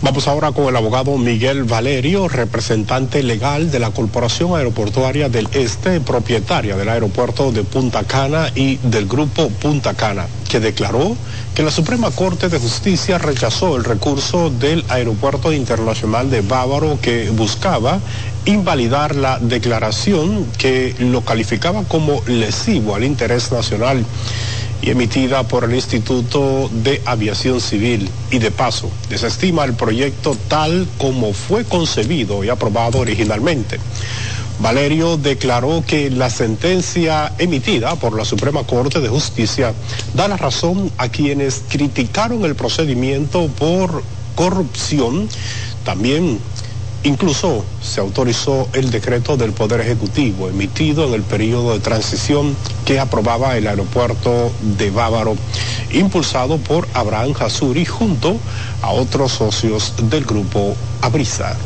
Vamos 0.03 0.27
ahora 0.27 0.51
con 0.51 0.65
el 0.65 0.75
abogado 0.75 1.15
Miguel 1.19 1.63
Valerio, 1.63 2.27
representante 2.27 3.21
legal 3.21 3.69
de 3.69 3.77
la 3.77 3.91
Corporación 3.91 4.55
Aeroportuaria 4.55 5.29
del 5.29 5.47
Este, 5.53 6.01
propietaria 6.01 6.75
del 6.75 6.89
aeropuerto 6.89 7.51
de 7.51 7.63
Punta 7.63 8.03
Cana 8.03 8.51
y 8.55 8.77
del 8.77 9.05
grupo 9.05 9.49
Punta 9.49 9.93
Cana, 9.93 10.25
que 10.49 10.59
declaró 10.59 11.15
que 11.53 11.61
la 11.61 11.69
Suprema 11.69 12.09
Corte 12.09 12.49
de 12.49 12.57
Justicia 12.57 13.19
rechazó 13.19 13.77
el 13.77 13.83
recurso 13.83 14.49
del 14.49 14.83
Aeropuerto 14.89 15.53
Internacional 15.53 16.31
de 16.31 16.41
Bávaro 16.41 16.97
que 16.99 17.29
buscaba 17.29 17.99
invalidar 18.45 19.15
la 19.15 19.37
declaración 19.37 20.47
que 20.57 20.95
lo 20.97 21.21
calificaba 21.21 21.83
como 21.83 22.23
lesivo 22.25 22.95
al 22.95 23.03
interés 23.03 23.51
nacional 23.51 24.03
y 24.82 24.89
emitida 24.89 25.44
por 25.48 25.63
el 25.63 25.76
Instituto 25.76 26.70
de 26.72 27.02
Aviación 27.06 27.62
Civil 27.62 28.10
y 28.32 28.39
de 28.39 28.52
paso 28.52 28.89
desestima 29.10 29.63
el 29.63 29.74
proyecto 29.74 30.36
tal 30.48 30.88
como 30.98 31.34
fue 31.34 31.65
concebido 31.65 32.44
y 32.44 32.50
aprobado 32.50 33.00
originalmente. 33.00 33.80
Valerio 34.60 35.17
declaró 35.17 35.84
que 35.86 36.12
la 36.12 36.30
sentencia 36.30 37.34
emitida 37.39 37.96
por 37.96 38.15
la 38.15 38.26
Suprema 38.26 38.63
Corte 38.63 39.00
de 39.00 39.10
Justicia 39.10 39.74
da 40.13 40.28
la 40.28 40.38
razón 40.38 40.91
a 40.98 41.10
quienes 41.10 41.63
criticaron 41.67 42.46
el 42.46 42.56
procedimiento 42.56 43.48
por 43.48 44.04
corrupción. 44.36 45.28
También 45.84 46.39
Incluso 47.03 47.65
se 47.81 47.99
autorizó 47.99 48.69
el 48.73 48.91
decreto 48.91 49.35
del 49.35 49.53
Poder 49.53 49.81
Ejecutivo 49.81 50.49
emitido 50.49 51.07
en 51.07 51.15
el 51.15 51.23
periodo 51.23 51.73
de 51.73 51.79
transición 51.79 52.55
que 52.85 52.99
aprobaba 52.99 53.57
el 53.57 53.67
aeropuerto 53.67 54.51
de 54.77 54.91
Bávaro, 54.91 55.35
impulsado 55.91 56.57
por 56.59 56.87
Abraham 56.93 57.33
Hasuri 57.39 57.85
junto 57.85 58.37
a 58.83 58.91
otros 58.91 59.31
socios 59.31 59.93
del 60.09 60.25
grupo 60.25 60.75
Abrisa. 61.01 61.57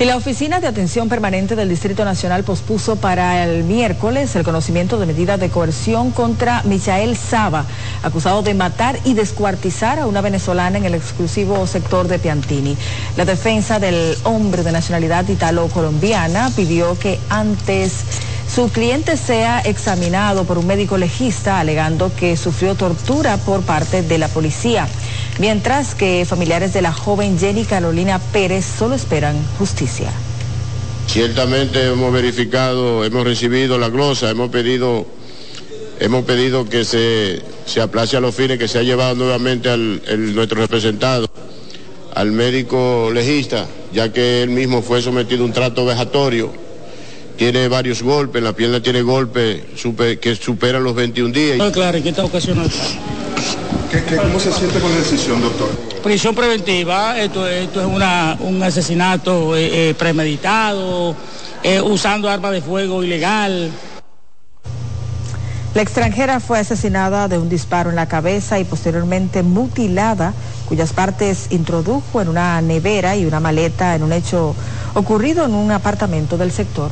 Y 0.00 0.06
la 0.06 0.16
Oficina 0.16 0.60
de 0.60 0.66
Atención 0.66 1.10
Permanente 1.10 1.56
del 1.56 1.68
Distrito 1.68 2.06
Nacional 2.06 2.42
pospuso 2.42 2.96
para 2.96 3.44
el 3.44 3.64
miércoles 3.64 4.34
el 4.34 4.44
conocimiento 4.44 4.98
de 4.98 5.04
medidas 5.04 5.38
de 5.38 5.50
coerción 5.50 6.10
contra 6.10 6.62
Michael 6.62 7.18
Saba, 7.18 7.66
acusado 8.02 8.40
de 8.40 8.54
matar 8.54 8.98
y 9.04 9.12
descuartizar 9.12 9.98
a 9.98 10.06
una 10.06 10.22
venezolana 10.22 10.78
en 10.78 10.86
el 10.86 10.94
exclusivo 10.94 11.66
sector 11.66 12.08
de 12.08 12.18
Piantini. 12.18 12.78
La 13.18 13.26
defensa 13.26 13.78
del 13.78 14.16
hombre 14.22 14.62
de 14.62 14.72
nacionalidad 14.72 15.28
italo-colombiana 15.28 16.50
pidió 16.56 16.98
que 16.98 17.20
antes 17.28 18.04
su 18.54 18.68
cliente 18.70 19.16
sea 19.16 19.60
examinado 19.60 20.44
por 20.44 20.58
un 20.58 20.66
médico 20.66 20.98
legista 20.98 21.60
alegando 21.60 22.10
que 22.14 22.36
sufrió 22.36 22.74
tortura 22.74 23.36
por 23.36 23.62
parte 23.62 24.02
de 24.02 24.18
la 24.18 24.26
policía, 24.26 24.88
mientras 25.38 25.94
que 25.94 26.24
familiares 26.28 26.72
de 26.72 26.82
la 26.82 26.92
joven 26.92 27.38
Jenny 27.38 27.64
Carolina 27.64 28.18
Pérez 28.18 28.64
solo 28.64 28.96
esperan 28.96 29.36
justicia. 29.58 30.10
Ciertamente 31.06 31.86
hemos 31.86 32.12
verificado, 32.12 33.04
hemos 33.04 33.24
recibido 33.24 33.78
la 33.78 33.88
glosa, 33.88 34.30
hemos 34.30 34.50
pedido, 34.50 35.06
hemos 36.00 36.24
pedido 36.24 36.68
que 36.68 36.84
se, 36.84 37.42
se 37.66 37.80
aplace 37.80 38.16
a 38.16 38.20
los 38.20 38.34
fines, 38.34 38.58
que 38.58 38.66
se 38.66 38.78
ha 38.78 38.82
llevado 38.82 39.14
nuevamente 39.14 39.70
al 39.70 40.34
nuestro 40.34 40.60
representado, 40.60 41.28
al 42.14 42.32
médico 42.32 43.10
legista, 43.12 43.66
ya 43.92 44.12
que 44.12 44.42
él 44.42 44.50
mismo 44.50 44.82
fue 44.82 45.02
sometido 45.02 45.42
a 45.42 45.46
un 45.46 45.52
trato 45.52 45.84
vejatorio 45.84 46.69
tiene 47.40 47.68
varios 47.68 48.02
golpes, 48.02 48.42
la 48.42 48.52
pierna 48.52 48.82
tiene 48.82 49.00
golpes 49.00 49.62
que 50.20 50.36
superan 50.36 50.84
los 50.84 50.94
21 50.94 51.32
días. 51.32 51.56
No, 51.56 51.72
claro, 51.72 51.96
¿en 51.96 52.02
qué 52.02 52.10
está 52.10 52.22
ocasionado? 52.22 52.68
cómo 54.22 54.38
se 54.38 54.52
siente 54.52 54.78
con 54.78 54.90
la 54.90 54.98
decisión, 54.98 55.40
doctor? 55.40 55.70
Prisión 56.02 56.34
preventiva, 56.34 57.18
esto, 57.18 57.48
esto 57.48 57.80
es 57.80 57.86
una, 57.86 58.36
un 58.40 58.62
asesinato 58.62 59.56
eh, 59.56 59.88
eh, 59.88 59.94
premeditado, 59.94 61.16
eh, 61.62 61.80
usando 61.80 62.28
arma 62.28 62.50
de 62.50 62.60
fuego 62.60 63.02
ilegal. 63.02 63.70
La 65.74 65.80
extranjera 65.80 66.40
fue 66.40 66.58
asesinada 66.58 67.26
de 67.26 67.38
un 67.38 67.48
disparo 67.48 67.88
en 67.88 67.96
la 67.96 68.06
cabeza 68.06 68.58
y 68.58 68.64
posteriormente 68.64 69.42
mutilada, 69.42 70.34
cuyas 70.68 70.92
partes 70.92 71.46
introdujo 71.48 72.20
en 72.20 72.28
una 72.28 72.60
nevera 72.60 73.16
y 73.16 73.24
una 73.24 73.40
maleta 73.40 73.94
en 73.94 74.02
un 74.02 74.12
hecho 74.12 74.54
ocurrido 74.92 75.46
en 75.46 75.54
un 75.54 75.72
apartamento 75.72 76.36
del 76.36 76.52
sector. 76.52 76.90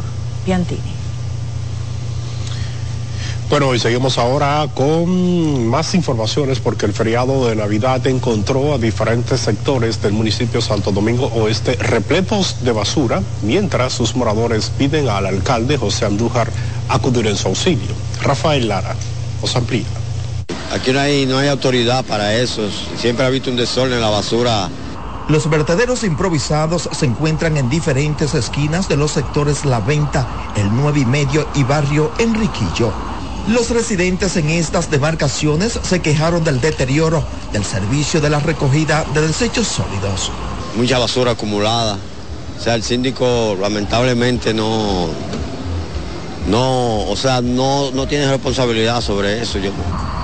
Bueno, 3.50 3.74
y 3.74 3.78
seguimos 3.78 4.18
ahora 4.18 4.68
con 4.74 5.66
más 5.68 5.94
informaciones 5.94 6.60
porque 6.60 6.84
el 6.84 6.92
feriado 6.92 7.48
de 7.48 7.56
Navidad 7.56 8.06
encontró 8.06 8.74
a 8.74 8.78
diferentes 8.78 9.40
sectores 9.40 10.02
del 10.02 10.12
municipio 10.12 10.60
Santo 10.60 10.92
Domingo 10.92 11.28
Oeste 11.34 11.74
repletos 11.76 12.62
de 12.62 12.72
basura, 12.72 13.22
mientras 13.40 13.94
sus 13.94 14.14
moradores 14.14 14.70
piden 14.76 15.08
al 15.08 15.24
alcalde 15.24 15.78
José 15.78 16.04
Andújar 16.04 16.50
acudir 16.90 17.26
en 17.26 17.36
su 17.36 17.48
auxilio. 17.48 17.94
Rafael 18.20 18.68
Lara 18.68 18.94
os 19.40 19.56
amplía. 19.56 19.86
Aquí 20.70 20.92
no 20.92 21.00
hay, 21.00 21.24
no 21.24 21.38
hay 21.38 21.48
autoridad 21.48 22.04
para 22.04 22.36
eso, 22.36 22.68
siempre 22.98 23.24
ha 23.24 23.30
visto 23.30 23.50
un 23.50 23.56
desorden 23.56 23.94
en 23.94 24.02
la 24.02 24.10
basura 24.10 24.68
los 25.28 25.48
vertederos 25.50 26.04
improvisados 26.04 26.88
se 26.90 27.06
encuentran 27.06 27.56
en 27.58 27.68
diferentes 27.68 28.34
esquinas 28.34 28.88
de 28.88 28.96
los 28.96 29.12
sectores 29.12 29.66
La 29.66 29.80
Venta, 29.80 30.26
El 30.56 30.74
Nueve 30.74 31.00
y 31.00 31.04
Medio 31.04 31.46
y 31.54 31.64
Barrio 31.64 32.10
Enriquillo. 32.18 32.90
Los 33.46 33.70
residentes 33.70 34.36
en 34.36 34.48
estas 34.48 34.90
demarcaciones 34.90 35.78
se 35.82 36.00
quejaron 36.00 36.44
del 36.44 36.60
deterioro 36.60 37.22
del 37.52 37.64
servicio 37.64 38.20
de 38.20 38.30
la 38.30 38.40
recogida 38.40 39.04
de 39.14 39.26
desechos 39.26 39.68
sólidos. 39.68 40.30
Mucha 40.76 40.98
basura 40.98 41.32
acumulada. 41.32 41.98
O 42.58 42.62
sea, 42.62 42.74
el 42.74 42.82
síndico 42.82 43.56
lamentablemente 43.60 44.52
no, 44.52 45.08
no, 46.48 47.00
o 47.02 47.16
sea, 47.16 47.40
no, 47.40 47.90
no 47.92 48.08
tiene 48.08 48.30
responsabilidad 48.30 49.00
sobre 49.00 49.42
eso. 49.42 49.58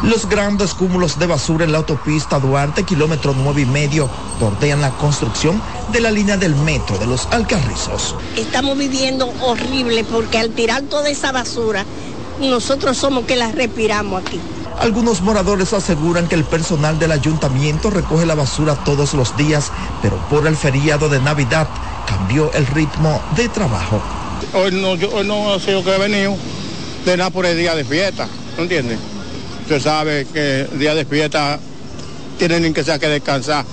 Los 0.04 0.28
grandes 0.28 0.74
cúmulos 0.74 1.18
de 1.18 1.26
basura 1.26 1.64
en 1.64 1.72
la 1.72 1.78
autopista 1.78 2.38
Duarte, 2.38 2.84
kilómetro 2.84 3.34
nueve 3.34 3.62
y 3.62 3.64
medio, 3.64 4.10
bordean 4.38 4.82
la 4.82 4.90
construcción 4.90 5.62
de 5.92 6.00
la 6.00 6.10
línea 6.10 6.36
del 6.36 6.54
metro 6.56 6.98
de 6.98 7.06
los 7.06 7.26
Alcarrizos. 7.30 8.14
Estamos 8.36 8.76
viviendo 8.76 9.32
horrible 9.40 10.04
porque 10.04 10.36
al 10.36 10.50
tirar 10.50 10.82
toda 10.82 11.08
esa 11.08 11.32
basura, 11.32 11.86
nosotros 12.38 12.98
somos 12.98 13.24
que 13.24 13.36
la 13.36 13.50
respiramos 13.50 14.22
aquí. 14.22 14.38
Algunos 14.78 15.22
moradores 15.22 15.72
aseguran 15.72 16.28
que 16.28 16.34
el 16.34 16.44
personal 16.44 16.98
del 16.98 17.12
ayuntamiento 17.12 17.88
recoge 17.88 18.26
la 18.26 18.34
basura 18.34 18.74
todos 18.84 19.14
los 19.14 19.34
días, 19.38 19.72
pero 20.02 20.16
por 20.28 20.46
el 20.46 20.56
feriado 20.56 21.08
de 21.08 21.20
Navidad 21.20 21.66
cambió 22.06 22.52
el 22.52 22.66
ritmo 22.66 23.22
de 23.36 23.48
trabajo. 23.48 24.02
Hoy 24.52 24.70
no, 24.70 24.90
hoy 24.90 25.26
no 25.26 25.54
ha 25.54 25.60
sido 25.60 25.82
que 25.82 25.94
he 25.94 25.98
venido 25.98 26.36
de 27.06 27.16
nada 27.16 27.30
por 27.30 27.46
el 27.46 27.56
día 27.56 27.74
de 27.74 27.84
fiesta, 27.84 28.28
¿no 28.58 28.64
entiendes? 28.64 28.98
Usted 29.64 29.80
sabe 29.80 30.26
que 30.30 30.68
el 30.70 30.78
día 30.78 30.94
de 30.94 31.06
fiesta 31.06 31.58
tienen 32.38 32.74
que 32.74 32.84
sea 32.84 32.98
que 32.98 33.08
descansar, 33.08 33.64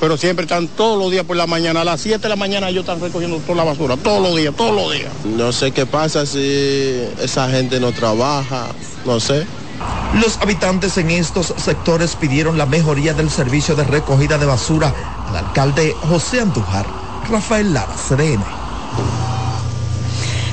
pero 0.00 0.16
siempre 0.16 0.44
están 0.44 0.66
todos 0.66 0.98
los 0.98 1.10
días 1.10 1.26
por 1.26 1.36
la 1.36 1.46
mañana, 1.46 1.82
a 1.82 1.84
las 1.84 2.00
7 2.00 2.22
de 2.22 2.28
la 2.30 2.36
mañana 2.36 2.70
ellos 2.70 2.84
están 2.84 3.02
recogiendo 3.02 3.36
toda 3.40 3.56
la 3.56 3.64
basura, 3.64 3.98
todos 3.98 4.22
los 4.22 4.34
días, 4.34 4.54
todos 4.56 4.74
los 4.74 4.94
días. 4.94 5.12
No 5.24 5.52
sé 5.52 5.72
qué 5.72 5.84
pasa 5.84 6.24
si 6.24 7.02
esa 7.20 7.50
gente 7.50 7.78
no 7.80 7.92
trabaja, 7.92 8.68
no 9.04 9.20
sé. 9.20 9.44
Los 10.22 10.38
habitantes 10.40 10.96
en 10.96 11.10
estos 11.10 11.52
sectores 11.58 12.16
pidieron 12.16 12.56
la 12.56 12.64
mejoría 12.64 13.12
del 13.12 13.28
servicio 13.28 13.74
de 13.76 13.84
recogida 13.84 14.38
de 14.38 14.46
basura 14.46 14.94
al 15.28 15.36
alcalde 15.36 15.94
José 16.08 16.40
Andújar. 16.40 16.86
Rafael 17.30 17.74
Lara, 17.74 17.94
CDN. 18.08 18.65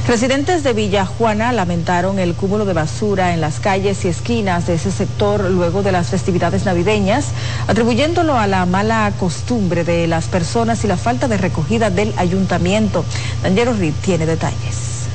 Residentes 0.08 0.64
de 0.64 0.74
Villa 0.74 1.06
Juana 1.06 1.54
lamentaron 1.54 2.20
el 2.20 2.34
cúmulo 2.34 2.66
de 2.66 2.74
basura 2.74 3.34
en 3.34 3.40
las 3.40 3.62
calles 3.62 4.04
y 4.04 4.10
esquinas 4.10 4.68
de 4.68 4.74
ese 4.74 4.92
sector 4.92 5.50
luego 5.50 5.82
de 5.82 5.94
las 5.94 6.10
festividades 6.10 6.66
navideñas, 6.66 7.28
atribuyéndolo 7.68 8.38
a 8.38 8.46
la 8.46 8.66
mala 8.66 9.14
costumbre 9.18 9.86
de 9.86 10.08
las 10.08 10.26
personas 10.26 10.84
y 10.84 10.88
la 10.88 10.98
falta 10.98 11.30
de 11.30 11.38
recogida 11.38 11.90
del 11.90 12.14
ayuntamiento. 12.18 13.06
Daniel 13.44 13.78
Reed 13.78 13.94
tiene 14.04 14.26
detalles. 14.26 15.08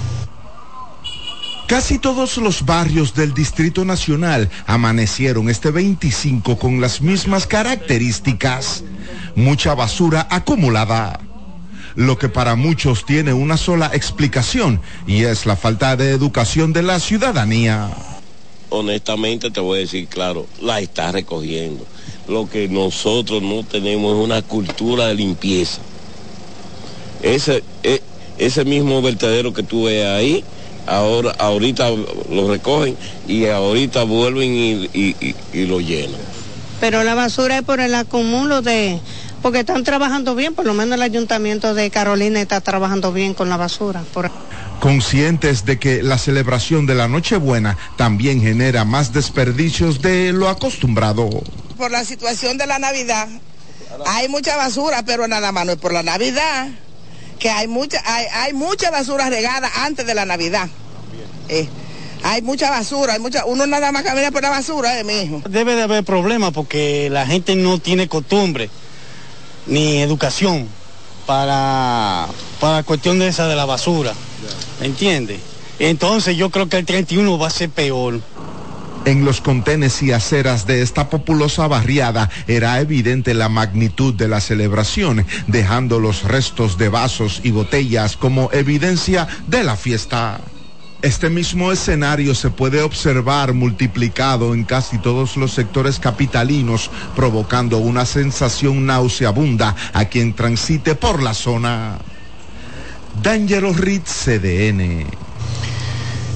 Casi 1.67 1.99
todos 1.99 2.39
los 2.39 2.65
barrios 2.65 3.13
del 3.13 3.35
Distrito 3.35 3.85
Nacional 3.85 4.49
amanecieron 4.67 5.51
este 5.51 5.71
25 5.71 6.59
con 6.59 6.81
las 6.81 7.03
mismas 7.03 7.47
características. 7.47 8.85
Mucha 9.37 9.75
basura 9.75 10.27
acumulada. 10.31 11.28
Lo 11.99 12.17
que 12.17 12.29
para 12.29 12.55
muchos 12.55 13.05
tiene 13.05 13.33
una 13.33 13.57
sola 13.57 13.91
explicación 13.93 14.81
y 15.09 15.25
es 15.25 15.47
la 15.47 15.57
falta 15.57 15.97
de 15.97 16.13
educación 16.13 16.73
de 16.73 16.85
la 16.85 17.01
ciudadanía. 17.01 17.91
Honestamente 18.69 19.51
te 19.51 19.59
voy 19.59 19.79
a 19.79 19.81
decir, 19.81 20.07
claro, 20.07 20.47
la 20.63 20.79
está 20.79 21.11
recogiendo. 21.11 21.85
Lo 22.29 22.49
que 22.49 22.69
nosotros 22.69 23.43
no 23.43 23.65
tenemos 23.65 24.17
es 24.17 24.25
una 24.25 24.43
cultura 24.43 25.07
de 25.07 25.17
limpieza. 25.17 25.81
Ese, 27.21 27.65
e, 27.83 28.01
ese 28.39 28.65
mismo 28.65 29.03
vertedero 29.03 29.53
que 29.53 29.65
tú 29.65 29.87
ves 29.87 30.07
ahí, 30.07 30.45
ahora 30.87 31.33
ahorita 31.37 31.91
lo 32.31 32.49
recogen 32.49 32.97
y 33.27 33.47
ahorita 33.47 34.05
vuelven 34.05 34.89
y, 34.95 35.35
lo 35.67 35.81
llenan. 35.81 36.21
Pero 36.79 37.03
la 37.03 37.17
basura 37.17 37.59
es 37.59 37.65
por 37.65 37.81
el 37.81 37.93
acumulo 37.97 38.63
de, 38.63 39.01
porque 39.43 39.61
están 39.61 39.85
trabajando 39.85 40.35
bien, 40.35 40.55
por 40.55 40.67
lo 40.67 40.75
menos 40.75 40.97
el 40.97 41.03
ayuntamiento 41.03 41.75
de 41.75 41.91
Carolina 41.91 42.41
está 42.41 42.61
trabajando 42.61 43.13
bien 43.13 43.35
con 43.35 43.49
la 43.49 43.57
basura. 43.57 44.03
Conscientes 44.81 45.65
de 45.65 45.79
que 45.79 46.03
la 46.03 46.19
celebración 46.19 46.87
de 46.87 46.95
la 46.95 47.09
Nochebuena 47.09 47.77
también 47.97 48.41
genera 48.41 48.85
más 48.85 49.13
desperdicios 49.13 50.03
de 50.03 50.33
lo 50.33 50.49
acostumbrado. 50.49 51.29
Por 51.77 51.91
la 51.91 52.05
situación 52.05 52.59
de 52.59 52.67
la 52.67 52.79
Navidad, 52.79 53.29
hay 54.07 54.29
mucha 54.29 54.57
basura, 54.57 55.05
pero 55.05 55.27
nada 55.29 55.53
más 55.53 55.67
no 55.67 55.73
es 55.73 55.79
por 55.79 55.93
la 55.93 56.03
Navidad 56.03 56.69
que 57.39 57.51
hay 57.51 57.69
mucha, 57.69 58.03
hay, 58.05 58.27
hay 58.33 58.53
mucha 58.53 58.91
basura 58.91 59.31
regada 59.31 59.71
antes 59.85 60.07
de 60.07 60.15
la 60.15 60.25
Navidad. 60.25 60.69
Eh, 61.49 61.69
hay 62.25 62.43
mucha 62.43 62.69
basura, 62.69 63.15
hay 63.15 63.21
mucha, 63.21 63.45
uno 63.45 63.67
nada 63.67 63.93
más 63.93 64.03
camina 64.03 64.31
por 64.33 64.43
la 64.43 64.51
basura, 64.51 64.99
eh, 64.99 65.05
mi 65.05 65.23
hijo. 65.23 65.43
Debe 65.49 65.77
de 65.77 65.83
haber 65.83 66.05
problemas 66.05 66.53
porque 66.53 67.09
la 67.11 67.27
gente 67.27 67.55
no 67.55 67.79
tiene 67.79 68.09
costumbre 68.09 68.71
ni 69.69 69.99
educación 69.99 70.69
para, 71.27 72.27
para 72.61 72.83
cuestión 72.83 73.19
de 73.19 73.29
esa 73.29 73.47
de 73.47 73.55
la 73.55 73.67
basura. 73.67 74.15
¿Me 74.81 74.87
entiende? 74.87 75.39
Entonces 75.79 76.37
yo 76.37 76.51
creo 76.51 76.69
que 76.69 76.79
el 76.79 76.87
31 76.87 77.39
va 77.39 77.47
a 77.47 77.51
ser 77.51 77.71
peor. 77.71 78.21
En 79.05 79.25
los 79.25 79.41
contenes 79.41 80.03
y 80.03 80.13
aceras 80.13 80.67
de 80.67 80.83
esta 80.83 81.09
populosa 81.09 81.67
barriada 81.67 82.31
era 82.47 82.81
evidente 82.81 83.33
la 83.33 83.49
magnitud 83.49 84.13
de 84.13 84.29
la 84.29 84.41
celebración, 84.41 85.25
dejando 85.47 85.99
los 85.99 86.25
restos 86.25 86.77
de 86.77 86.89
vasos 86.89 87.41
y 87.43 87.51
botellas 87.51 88.17
como 88.17 88.51
evidencia 88.53 89.27
de 89.47 89.65
la 89.65 89.77
fiesta. 89.77 90.41
Este 91.01 91.31
mismo 91.31 91.71
escenario 91.71 92.35
se 92.35 92.51
puede 92.51 92.83
observar 92.83 93.55
multiplicado 93.55 94.53
en 94.53 94.65
casi 94.65 94.99
todos 94.99 95.37
los 95.37 95.53
sectores 95.53 96.01
capitalinos, 96.01 96.91
provocando 97.15 97.79
una 97.79 98.05
sensación 98.05 98.85
nauseabunda 98.85 99.77
a 99.93 100.07
quien 100.07 100.35
transite 100.35 100.97
por 100.97 101.23
la 101.23 101.35
zona. 101.35 101.99
Dangerous 103.23 103.77
Ritz 103.77 104.25
CDN. 104.25 105.07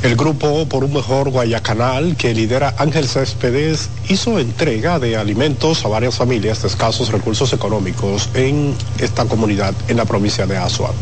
El 0.05 0.15
grupo 0.15 0.69
Por 0.69 0.85
un 0.85 0.93
Mejor 0.93 1.31
Guayacanal, 1.31 2.17
que 2.17 2.33
lidera 2.33 2.77
Ángel 2.79 3.09
Céspedes, 3.09 3.91
hizo 4.09 4.39
entrega 4.39 5.01
de 5.01 5.17
alimentos 5.17 5.85
a 5.85 5.89
varias 5.89 6.15
familias 6.15 6.63
de 6.63 6.69
escasos 6.69 7.11
recursos 7.11 7.53
económicos 7.53 8.31
en 8.35 8.77
esta 8.99 9.25
comunidad 9.25 9.75
en 9.89 9.97
la 9.97 10.05
provincia 10.05 10.47
de 10.47 10.57
Asua. 10.57 10.93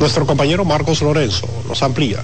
Nuestro 0.00 0.26
compañero 0.26 0.64
Marcos 0.64 1.02
Lorenzo 1.02 1.46
nos 1.68 1.82
amplía. 1.82 2.22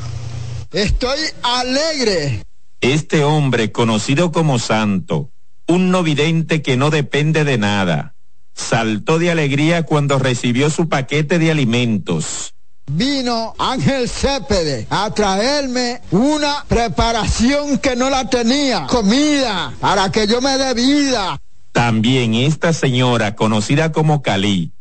Estoy 0.74 1.20
alegre. 1.44 2.42
Este 2.80 3.22
hombre, 3.22 3.70
conocido 3.70 4.32
como 4.32 4.58
Santo, 4.58 5.30
un 5.68 5.92
no 5.92 6.02
vidente 6.02 6.62
que 6.62 6.76
no 6.76 6.90
depende 6.90 7.44
de 7.44 7.58
nada, 7.58 8.16
saltó 8.56 9.20
de 9.20 9.30
alegría 9.30 9.84
cuando 9.84 10.18
recibió 10.18 10.70
su 10.70 10.88
paquete 10.88 11.38
de 11.38 11.52
alimentos 11.52 12.54
vino 12.86 13.54
Ángel 13.58 14.08
Cépede 14.08 14.86
a 14.90 15.10
traerme 15.10 16.02
una 16.10 16.64
preparación 16.68 17.78
que 17.78 17.96
no 17.96 18.10
la 18.10 18.28
tenía, 18.28 18.86
comida, 18.86 19.72
para 19.80 20.10
que 20.10 20.26
yo 20.26 20.42
me 20.42 20.58
dé 20.58 20.74
vida. 20.74 21.40
También 21.72 22.34
esta 22.34 22.72
señora, 22.72 23.34
conocida 23.34 23.90
como 23.90 24.22
Cali, 24.22 24.72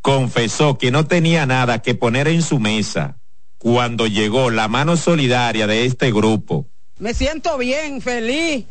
confesó 0.00 0.76
que 0.76 0.90
no 0.90 1.06
tenía 1.06 1.46
nada 1.46 1.80
que 1.80 1.94
poner 1.94 2.26
en 2.26 2.42
su 2.42 2.58
mesa 2.58 3.21
cuando 3.62 4.06
llegó 4.06 4.50
la 4.50 4.68
mano 4.68 4.96
solidaria 4.96 5.66
de 5.66 5.86
este 5.86 6.12
grupo. 6.12 6.66
Me 6.98 7.14
siento 7.14 7.56
bien, 7.58 8.00
feliz, 8.00 8.66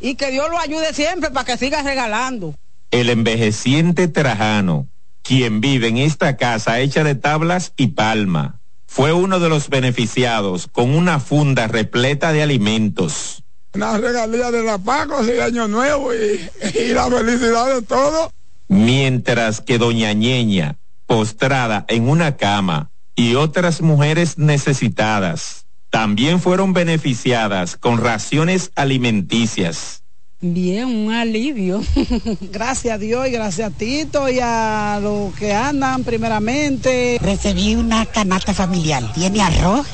y 0.00 0.14
que 0.14 0.30
Dios 0.30 0.48
lo 0.48 0.58
ayude 0.58 0.94
siempre 0.94 1.30
para 1.30 1.44
que 1.44 1.56
siga 1.56 1.82
regalando. 1.82 2.54
El 2.90 3.10
envejeciente 3.10 4.08
Trajano 4.08 4.88
quien 5.28 5.60
vive 5.60 5.88
en 5.88 5.98
esta 5.98 6.38
casa 6.38 6.80
hecha 6.80 7.04
de 7.04 7.14
tablas 7.14 7.74
y 7.76 7.88
palma, 7.88 8.62
fue 8.86 9.12
uno 9.12 9.40
de 9.40 9.50
los 9.50 9.68
beneficiados 9.68 10.68
con 10.68 10.94
una 10.94 11.20
funda 11.20 11.66
repleta 11.66 12.32
de 12.32 12.42
alimentos. 12.42 13.44
Una 13.74 13.98
regalía 13.98 14.50
de 14.50 14.62
la 14.62 14.78
Paco 14.78 15.22
y 15.22 15.38
Año 15.38 15.68
Nuevo 15.68 16.14
y, 16.14 16.48
y 16.78 16.94
la 16.94 17.10
felicidad 17.10 17.74
de 17.74 17.82
todo. 17.82 18.30
Mientras 18.68 19.60
que 19.60 19.76
doña 19.76 20.14
Ñeña, 20.14 20.78
postrada 21.04 21.84
en 21.88 22.08
una 22.08 22.38
cama, 22.38 22.90
y 23.18 23.34
otras 23.34 23.82
mujeres 23.82 24.38
necesitadas, 24.38 25.66
también 25.90 26.40
fueron 26.40 26.72
beneficiadas 26.72 27.76
con 27.76 27.98
raciones 27.98 28.70
alimenticias. 28.76 30.04
Bien, 30.40 30.86
un 30.86 31.12
alivio. 31.12 31.82
gracias 32.52 32.94
a 32.94 32.98
Dios 32.98 33.26
y 33.26 33.32
gracias 33.32 33.72
a 33.72 33.76
Tito 33.76 34.28
y 34.28 34.38
a 34.40 35.00
los 35.02 35.34
que 35.34 35.52
andan 35.52 36.04
primeramente. 36.04 37.18
Recibí 37.20 37.74
una 37.74 38.06
canasta 38.06 38.54
familiar. 38.54 39.12
Tiene 39.14 39.42
arroz, 39.42 39.88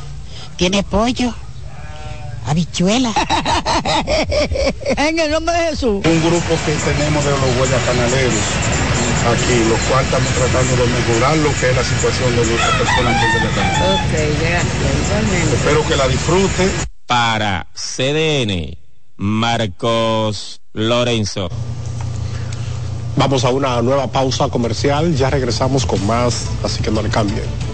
tiene 0.58 0.82
pollo, 0.82 1.34
habichuela. 2.44 3.10
en 4.98 5.18
el 5.18 5.30
nombre 5.30 5.56
de 5.56 5.70
Jesús. 5.70 6.04
Un 6.04 6.20
grupo 6.20 6.58
que 6.66 6.72
tenemos 6.92 7.24
de 7.24 7.30
los 7.30 7.56
guayacanaleros 7.56 8.83
aquí, 9.32 9.64
los 9.68 9.80
cuales 9.80 10.06
estamos 10.06 10.30
tratando 10.32 10.76
de 10.76 10.86
mejorar 10.92 11.36
lo 11.38 11.50
que 11.60 11.70
es 11.70 11.76
la 11.76 11.84
situación 11.84 12.36
de 12.36 12.46
nuestras 12.46 12.74
personas 12.76 13.22
que 13.22 13.32
se 13.32 13.44
Ok, 13.92 14.40
gracias. 14.40 15.52
Espero 15.52 15.86
que 15.86 15.96
la 15.96 16.08
disfruten. 16.08 16.70
Para 17.06 17.66
CDN 17.74 18.76
Marcos 19.16 20.60
Lorenzo. 20.72 21.48
Vamos 23.16 23.44
a 23.44 23.50
una 23.50 23.80
nueva 23.80 24.08
pausa 24.08 24.48
comercial, 24.48 25.14
ya 25.14 25.30
regresamos 25.30 25.86
con 25.86 26.04
más, 26.06 26.46
así 26.64 26.82
que 26.82 26.90
no 26.90 27.00
le 27.00 27.10
cambien. 27.10 27.73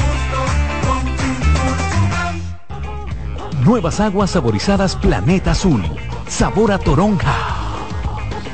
Nuevas 3.65 3.99
aguas 3.99 4.31
saborizadas 4.31 4.95
Planeta 4.95 5.51
Azul. 5.51 5.83
Sabor 6.27 6.71
a 6.71 6.79
toronja, 6.79 7.35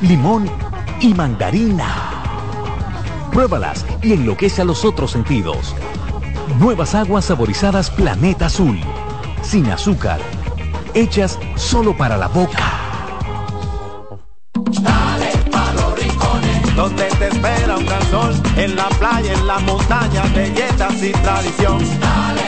limón 0.02 0.50
y 1.00 1.14
mandarina. 1.14 1.86
Pruébalas 3.32 3.86
y 4.02 4.12
enloquece 4.12 4.60
a 4.60 4.64
los 4.66 4.84
otros 4.84 5.12
sentidos. 5.12 5.74
Nuevas 6.58 6.94
aguas 6.94 7.24
saborizadas 7.24 7.90
Planeta 7.90 8.46
Azul. 8.46 8.78
Sin 9.42 9.70
azúcar. 9.70 10.20
Hechas 10.92 11.38
solo 11.56 11.96
para 11.96 12.18
la 12.18 12.28
boca. 12.28 12.64
Dale 14.82 15.30
pa' 15.50 15.72
los 15.72 15.98
rincones, 15.98 16.76
donde 16.76 17.04
te 17.04 17.28
espera 17.28 17.78
un 17.78 17.86
gran 17.86 18.02
sol, 18.10 18.34
en 18.56 18.76
la 18.76 18.88
playa, 18.90 19.32
en 19.32 19.46
la 19.46 19.58
montaña, 19.60 20.22
belletas 20.34 21.02
y 21.02 21.12
tradición. 21.12 21.78
Dale 21.98 22.47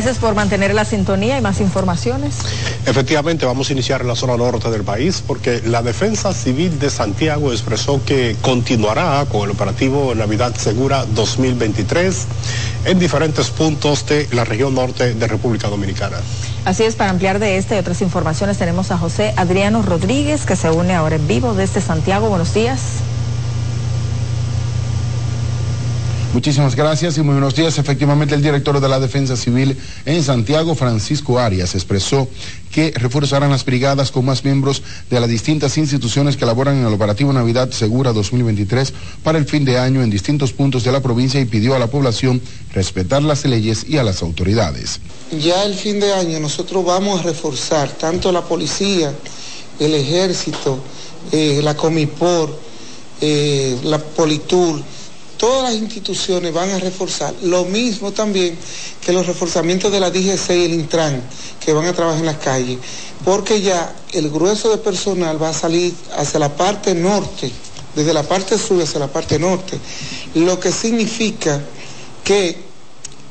Gracias 0.00 0.18
por 0.18 0.34
mantener 0.34 0.72
la 0.72 0.86
sintonía 0.86 1.36
y 1.36 1.42
más 1.42 1.60
informaciones. 1.60 2.36
Efectivamente, 2.86 3.44
vamos 3.44 3.68
a 3.68 3.74
iniciar 3.74 4.00
en 4.00 4.08
la 4.08 4.16
zona 4.16 4.34
norte 4.34 4.70
del 4.70 4.82
país 4.82 5.22
porque 5.26 5.60
la 5.66 5.82
Defensa 5.82 6.32
Civil 6.32 6.78
de 6.78 6.88
Santiago 6.88 7.52
expresó 7.52 8.02
que 8.02 8.34
continuará 8.40 9.26
con 9.30 9.42
el 9.42 9.50
operativo 9.50 10.14
Navidad 10.14 10.54
Segura 10.56 11.04
2023 11.04 12.26
en 12.86 12.98
diferentes 12.98 13.50
puntos 13.50 14.06
de 14.06 14.26
la 14.32 14.46
región 14.46 14.74
norte 14.74 15.12
de 15.12 15.26
República 15.26 15.68
Dominicana. 15.68 16.16
Así 16.64 16.84
es, 16.84 16.94
para 16.94 17.10
ampliar 17.10 17.38
de 17.38 17.58
esta 17.58 17.76
y 17.76 17.78
otras 17.78 18.00
informaciones 18.00 18.56
tenemos 18.56 18.90
a 18.92 18.96
José 18.96 19.34
Adriano 19.36 19.82
Rodríguez 19.82 20.46
que 20.46 20.56
se 20.56 20.70
une 20.70 20.94
ahora 20.94 21.16
en 21.16 21.28
vivo 21.28 21.52
desde 21.52 21.82
Santiago. 21.82 22.30
Buenos 22.30 22.54
días. 22.54 22.80
Muchísimas 26.32 26.76
gracias 26.76 27.18
y 27.18 27.22
muy 27.22 27.32
buenos 27.32 27.56
días. 27.56 27.76
Efectivamente, 27.78 28.36
el 28.36 28.42
director 28.42 28.78
de 28.78 28.88
la 28.88 29.00
Defensa 29.00 29.36
Civil 29.36 29.76
en 30.06 30.22
Santiago, 30.22 30.76
Francisco 30.76 31.40
Arias, 31.40 31.74
expresó 31.74 32.28
que 32.70 32.92
reforzarán 32.92 33.50
las 33.50 33.64
brigadas 33.64 34.12
con 34.12 34.26
más 34.26 34.44
miembros 34.44 34.80
de 35.10 35.18
las 35.18 35.28
distintas 35.28 35.76
instituciones 35.76 36.36
que 36.36 36.44
elaboran 36.44 36.76
en 36.76 36.86
el 36.86 36.94
operativo 36.94 37.32
Navidad 37.32 37.72
Segura 37.72 38.12
2023 38.12 38.92
para 39.24 39.38
el 39.38 39.44
fin 39.44 39.64
de 39.64 39.80
año 39.80 40.04
en 40.04 40.10
distintos 40.10 40.52
puntos 40.52 40.84
de 40.84 40.92
la 40.92 41.00
provincia 41.00 41.40
y 41.40 41.46
pidió 41.46 41.74
a 41.74 41.80
la 41.80 41.88
población 41.88 42.40
respetar 42.72 43.22
las 43.24 43.44
leyes 43.44 43.84
y 43.88 43.98
a 43.98 44.04
las 44.04 44.22
autoridades. 44.22 45.00
Ya 45.36 45.64
el 45.64 45.74
fin 45.74 45.98
de 45.98 46.12
año 46.12 46.38
nosotros 46.38 46.84
vamos 46.84 47.20
a 47.20 47.22
reforzar 47.24 47.90
tanto 47.90 48.30
la 48.30 48.42
policía, 48.42 49.12
el 49.80 49.94
ejército, 49.94 50.78
eh, 51.32 51.60
la 51.60 51.76
Comipor, 51.76 52.56
eh, 53.20 53.76
la 53.82 53.98
Politur, 53.98 54.80
todas 55.40 55.72
las 55.72 55.80
instituciones 55.80 56.52
van 56.52 56.68
a 56.68 56.78
reforzar. 56.78 57.34
Lo 57.42 57.64
mismo 57.64 58.12
también 58.12 58.58
que 59.00 59.10
los 59.10 59.26
reforzamientos 59.26 59.90
de 59.90 59.98
la 59.98 60.10
DGC 60.10 60.50
y 60.50 60.64
el 60.66 60.74
Intran, 60.74 61.22
que 61.64 61.72
van 61.72 61.86
a 61.86 61.94
trabajar 61.94 62.20
en 62.20 62.26
las 62.26 62.36
calles, 62.36 62.78
porque 63.24 63.62
ya 63.62 63.96
el 64.12 64.28
grueso 64.28 64.70
de 64.70 64.76
personal 64.76 65.42
va 65.42 65.48
a 65.48 65.54
salir 65.54 65.94
hacia 66.14 66.38
la 66.38 66.54
parte 66.54 66.94
norte, 66.94 67.50
desde 67.96 68.12
la 68.12 68.22
parte 68.22 68.58
sur 68.58 68.82
hacia 68.82 69.00
la 69.00 69.08
parte 69.08 69.38
norte, 69.38 69.78
lo 70.34 70.60
que 70.60 70.70
significa 70.70 71.58
que 72.22 72.58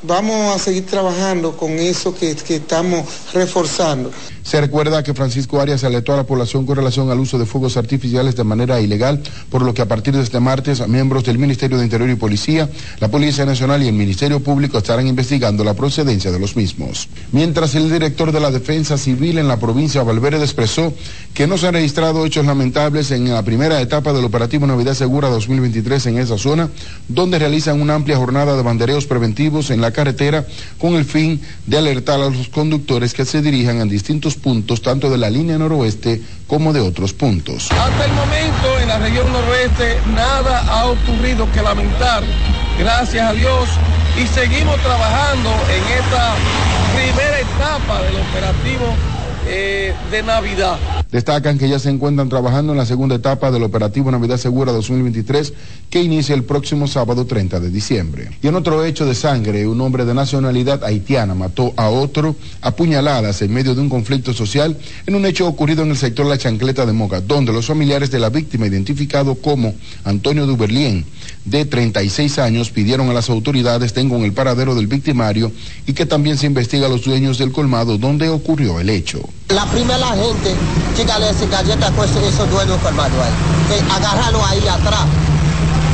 vamos 0.02 0.56
a 0.56 0.58
seguir 0.58 0.88
trabajando 0.88 1.56
con 1.56 1.78
eso 1.78 2.16
que, 2.16 2.36
que 2.36 2.56
estamos 2.56 3.06
reforzando. 3.34 4.12
Se 4.50 4.60
recuerda 4.60 5.04
que 5.04 5.14
Francisco 5.14 5.62
Arias 5.62 5.84
alertó 5.84 6.12
a 6.12 6.18
la 6.18 6.24
población 6.24 6.66
con 6.66 6.76
relación 6.76 7.12
al 7.12 7.20
uso 7.20 7.38
de 7.38 7.46
fuegos 7.46 7.78
artificiales 7.78 8.36
de 8.36 8.44
manera 8.44 8.82
ilegal, 8.82 9.22
por 9.52 9.62
lo 9.62 9.76
que 9.76 9.84
a 9.84 9.88
partir 9.88 10.16
de 10.16 10.24
este 10.24 10.40
martes, 10.40 10.88
miembros 10.88 11.24
del 11.24 11.38
Ministerio 11.38 11.78
de 11.78 11.84
Interior 11.84 12.10
y 12.10 12.16
Policía, 12.16 12.68
la 13.00 13.10
Policía 13.10 13.46
Nacional 13.46 13.84
y 13.84 13.90
el 13.90 13.94
Ministerio 13.94 14.40
Público 14.40 14.80
estarán 14.80 15.06
investigando 15.06 15.64
la 15.64 15.76
procedencia 15.76 16.32
de 16.32 16.40
los 16.40 16.56
mismos. 16.56 17.10
Mientras 17.32 17.76
el 17.76 17.92
director 17.92 18.32
de 18.32 18.40
la 18.40 18.50
Defensa 18.50 18.98
Civil 18.98 19.38
en 19.38 19.48
la 19.48 19.60
provincia 19.60 20.02
de 20.02 20.08
Valverde 20.08 20.44
expresó 20.44 20.96
que 21.36 21.46
no 21.46 21.60
se 21.60 21.68
han 21.68 21.76
registrado 21.76 22.26
hechos 22.26 22.48
lamentables 22.48 23.12
en 23.12 23.32
la 23.32 23.44
primera 23.44 23.80
etapa 23.80 24.14
del 24.14 24.26
operativo 24.26 24.66
Navidad 24.66 24.96
Segura 24.96 25.30
2023 25.30 26.08
en 26.08 26.18
esa 26.18 26.40
zona, 26.40 26.72
donde 27.08 27.38
realizan 27.38 27.80
una 27.80 27.94
amplia 27.94 28.18
jornada 28.18 28.58
de 28.58 28.64
bandereos 28.64 29.06
preventivos 29.06 29.70
en 29.70 29.80
la 29.80 29.92
carretera 29.92 30.48
con 30.80 30.96
el 30.96 31.06
fin 31.06 31.40
de 31.68 31.78
alertar 31.78 32.20
a 32.20 32.32
los 32.32 32.50
conductores 32.50 33.14
que 33.14 33.26
se 33.26 33.44
dirijan 33.44 33.80
a 33.80 33.86
distintos 33.86 34.39
puntos 34.40 34.82
tanto 34.82 35.10
de 35.10 35.18
la 35.18 35.30
línea 35.30 35.58
noroeste 35.58 36.22
como 36.48 36.74
de 36.74 36.80
otros 36.80 37.14
puntos. 37.14 37.72
Hasta 37.72 38.06
el 38.06 38.12
momento 38.14 38.80
en 38.82 38.88
la 38.88 38.98
región 38.98 39.32
noroeste 39.32 40.00
nada 40.16 40.66
ha 40.68 40.88
ocurrido 40.88 41.50
que 41.52 41.62
lamentar, 41.62 42.24
gracias 42.80 43.30
a 43.30 43.34
Dios, 43.34 43.70
y 44.18 44.28
seguimos 44.28 44.78
trabajando 44.82 45.50
en 45.50 45.84
esta 46.04 46.36
primera 46.96 47.40
etapa 47.40 48.02
del 48.02 48.16
operativo 48.16 48.96
eh, 49.48 49.94
de 50.12 50.24
Navidad. 50.24 50.78
Destacan 51.12 51.58
que 51.58 51.68
ya 51.68 51.80
se 51.80 51.90
encuentran 51.90 52.30
trabajando 52.30 52.72
en 52.72 52.78
la 52.78 52.86
segunda 52.86 53.16
etapa 53.16 53.50
del 53.50 53.64
operativo 53.64 54.12
Navidad 54.12 54.38
Segura 54.38 54.72
2023 54.72 55.54
que 55.90 56.04
inicia 56.04 56.36
el 56.36 56.44
próximo 56.44 56.88
sábado 56.88 57.26
30 57.26 57.60
de 57.60 57.72
diciembre. 57.72 58.30
Y 58.44 58.48
en 58.48 58.54
otro 58.54 58.86
hecho 58.86 59.08
de 59.08 59.16
sangre, 59.16 59.66
un 59.66 59.82
hombre 59.82 60.06
de 60.06 60.14
nacionalidad 60.14 60.84
haitiana 60.84 61.34
mató 61.34 61.74
a 61.78 61.90
otro 61.90 62.36
a 62.62 62.76
puñaladas 62.76 63.42
en 63.42 63.52
medio 63.52 63.74
de 63.74 63.82
un 63.82 63.90
conflicto 63.90 64.34
social 64.34 64.78
en 65.08 65.16
un 65.16 65.26
hecho 65.26 65.48
ocurrido 65.48 65.82
en 65.82 65.90
el 65.90 65.98
sector 65.98 66.28
La 66.28 66.38
Chancleta 66.38 66.86
de 66.86 66.94
Moca, 66.94 67.22
donde 67.22 67.54
los 67.54 67.66
familiares 67.66 68.12
de 68.12 68.20
la 68.20 68.30
víctima, 68.30 68.68
identificado 68.68 69.34
como 69.34 69.74
Antonio 70.04 70.46
Duberlien, 70.46 71.06
de 71.44 71.66
36 71.66 72.38
años, 72.38 72.70
pidieron 72.70 73.10
a 73.10 73.14
las 73.14 73.32
autoridades 73.32 73.96
den 73.96 74.10
con 74.10 74.22
el 74.22 74.34
paradero 74.34 74.76
del 74.76 74.86
victimario 74.86 75.52
y 75.88 75.94
que 75.94 76.06
también 76.06 76.38
se 76.38 76.46
investiga 76.46 76.86
a 76.86 76.90
los 76.90 77.04
dueños 77.04 77.40
del 77.40 77.52
colmado 77.52 77.98
donde 77.98 78.30
ocurrió 78.30 78.80
el 78.80 78.92
hecho. 78.92 79.28
La 79.50 79.66
primera 79.66 80.10
gente, 80.10 80.54
chícale 81.00 81.30
ese 81.30 81.48
galleta 81.48 81.90
con 81.92 82.04
esos 82.06 82.50
dueños 82.50 82.78
colmados 82.82 83.14
ahí, 83.24 83.32
que 83.70 83.92
agarrarlo 83.94 84.46
ahí 84.46 84.68
atrás. 84.68 85.06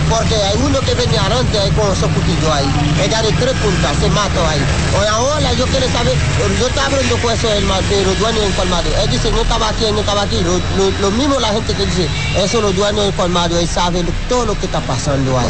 Porque 0.10 0.36
hay 0.36 0.56
uno 0.64 0.80
que 0.82 0.94
venía 0.94 1.20
adelante 1.26 1.60
ahí 1.60 1.72
con 1.72 1.92
esos 1.92 2.08
cuchillos 2.12 2.52
ahí. 2.54 2.66
De 2.98 3.32
tres 3.40 3.56
puntas, 3.58 3.98
se 4.00 4.08
mató 4.12 4.46
ahí. 4.48 4.62
Oye, 5.00 5.10
hola, 5.12 5.54
yo 5.54 5.66
quiero 5.66 5.88
saber, 5.92 6.14
yo 6.60 6.68
estaba 6.68 6.88
hablando 6.88 7.18
con 7.18 7.34
eso 7.34 7.48
del 7.50 7.66
los 7.68 8.20
dueños 8.20 8.42
del 8.44 8.54
colmado. 8.54 8.88
Él 9.04 9.10
dice, 9.10 9.32
no 9.32 9.42
estaba 9.42 9.70
aquí, 9.70 9.86
no 9.92 10.00
estaba 10.02 10.22
aquí. 10.22 10.42
Lo, 10.42 10.58
lo, 10.78 10.92
lo 11.02 11.12
mismo 11.12 11.40
la 11.40 11.48
gente 11.50 11.74
que 11.74 11.86
dice, 11.88 12.08
eso 12.38 12.62
los 12.62 12.76
dueños 12.76 13.04
del 13.06 13.14
colmado, 13.16 13.58
él 13.58 13.68
sabe 13.68 14.04
lo- 14.04 14.12
todo 14.30 14.46
lo 14.46 14.60
que 14.60 14.68
está 14.68 14.80
pasando 14.82 15.40
ahí. 15.40 15.48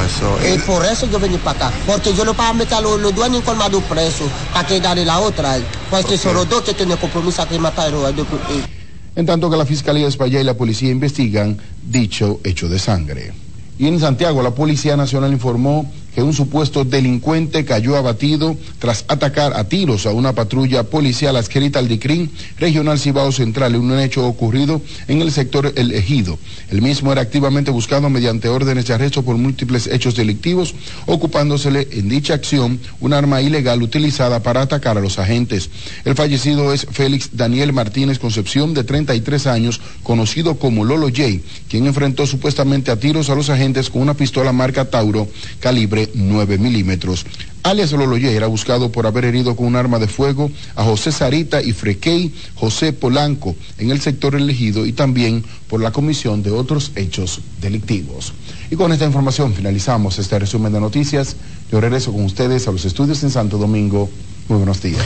y 0.54 0.58
por 0.60 0.86
eso 0.86 1.06
yo 1.08 1.20
vení 1.20 1.38
para 1.38 1.68
acá. 1.68 1.72
Porque 1.86 2.14
yo 2.14 2.24
no 2.24 2.34
para 2.34 2.54
meter 2.54 2.78
a 2.78 2.82
los, 2.82 2.98
los 3.02 3.14
dueños 3.14 3.40
del 3.40 3.44
colmado 3.44 3.82
presos, 3.82 4.28
para 4.54 4.66
que 4.66 4.80
darle 4.80 5.04
la 5.04 5.20
otra 5.20 5.52
ahí. 5.52 5.66
Porque 5.92 6.18
son 6.18 6.34
los 6.34 6.48
dos 6.50 6.62
que 6.64 6.74
tienen 6.74 6.96
compromiso 6.98 7.46
que 7.46 7.60
mataron. 7.60 8.06
ahí. 8.06 8.75
En 9.16 9.26
tanto 9.26 9.50
que 9.50 9.58
la 9.58 9.66
Fiscalía 9.66 10.04
de 10.04 10.10
España 10.10 10.42
y 10.42 10.44
la 10.44 10.56
policía 10.56 10.92
investigan 10.92 11.58
dicho 11.90 12.40
hecho 12.44 12.68
de 12.68 12.80
sangre. 12.80 13.34
Y 13.78 13.88
en 13.88 14.00
Santiago, 14.00 14.42
la 14.42 14.52
Policía 14.52 14.96
Nacional 14.96 15.32
informó 15.34 15.92
que 16.16 16.24
un 16.24 16.34
supuesto 16.34 16.86
delincuente 16.86 17.66
cayó 17.66 17.98
abatido 17.98 18.56
tras 18.80 19.04
atacar 19.10 19.54
a 19.54 19.66
tiros 19.66 20.06
a 20.06 20.12
una 20.12 20.34
patrulla 20.34 20.84
policial 20.84 21.36
adscrita 21.36 21.80
al 21.80 21.90
DICRIN 21.90 22.32
Regional 22.58 22.98
Cibao 22.98 23.34
Central 23.34 23.76
en 23.76 23.82
un 23.82 24.00
hecho 24.00 24.26
ocurrido 24.26 24.82
en 25.10 25.22
el 25.22 25.34
sector 25.34 25.74
El 25.76 25.92
Ejido. 25.92 26.40
El 26.72 26.82
mismo 26.82 27.12
era 27.12 27.22
activamente 27.22 27.70
buscado 27.70 28.10
mediante 28.10 28.48
órdenes 28.48 28.88
de 28.88 28.94
arresto 28.94 29.24
por 29.24 29.36
múltiples 29.36 29.88
hechos 29.88 30.16
delictivos, 30.16 30.74
ocupándosele 31.06 31.90
en 31.92 32.08
dicha 32.08 32.34
acción 32.34 32.80
un 33.02 33.12
arma 33.12 33.42
ilegal 33.42 33.84
utilizada 33.84 34.42
para 34.42 34.62
atacar 34.62 34.98
a 34.98 35.02
los 35.02 35.20
agentes. 35.20 35.70
El 36.06 36.16
fallecido 36.16 36.74
es 36.74 36.88
Félix 36.90 37.32
Daniel 37.34 37.74
Martínez 37.74 38.20
Concepción, 38.20 38.74
de 38.74 38.86
33 38.86 39.48
años, 39.48 39.82
conocido 40.02 40.56
como 40.56 40.86
Lolo 40.86 41.08
J, 41.08 41.24
quien 41.70 41.88
enfrentó 41.88 42.26
supuestamente 42.26 42.90
a 42.90 43.00
tiros 43.00 43.30
a 43.30 43.36
los 43.36 43.50
agentes 43.50 43.90
con 43.90 44.02
una 44.02 44.14
pistola 44.14 44.54
marca 44.54 44.86
Tauro 44.90 45.28
calibre 45.60 46.05
9 46.14 46.58
milímetros. 46.58 47.26
Alias 47.64 47.92
Loloye 47.92 48.36
era 48.36 48.48
buscado 48.48 48.92
por 48.92 49.08
haber 49.08 49.26
herido 49.26 49.56
con 49.56 49.66
un 49.66 49.76
arma 49.76 49.98
de 49.98 50.08
fuego 50.08 50.52
a 50.76 50.84
José 50.84 51.12
Sarita 51.12 51.64
y 51.64 51.72
Frequey 51.72 52.32
José 52.54 52.94
Polanco 52.94 53.56
en 53.80 53.90
el 53.90 54.00
sector 54.02 54.36
elegido 54.36 54.86
y 54.86 54.94
también 54.94 55.44
por 55.68 55.82
la 55.82 55.92
comisión 55.92 56.44
de 56.44 56.52
otros 56.52 56.92
hechos 56.96 57.42
delictivos. 57.62 58.34
Y 58.70 58.76
con 58.76 58.92
esta 58.92 59.06
información 59.06 59.54
finalizamos 59.54 60.20
este 60.20 60.38
resumen 60.38 60.74
de 60.74 60.80
noticias. 60.80 61.36
Yo 61.72 61.82
regreso 61.82 62.12
con 62.12 62.26
ustedes 62.26 62.68
a 62.68 62.72
los 62.72 62.86
estudios 62.86 63.24
en 63.24 63.32
Santo 63.32 63.58
Domingo. 63.58 64.10
Muy 64.48 64.58
buenos 64.58 64.82
días. 64.82 65.04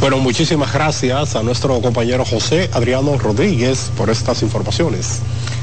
Bueno, 0.00 0.18
muchísimas 0.18 0.72
gracias 0.72 1.36
a 1.36 1.44
nuestro 1.44 1.80
compañero 1.80 2.24
José 2.24 2.68
Adriano 2.72 3.16
Rodríguez 3.16 3.92
por 3.96 4.10
estas 4.10 4.42
informaciones. 4.42 5.20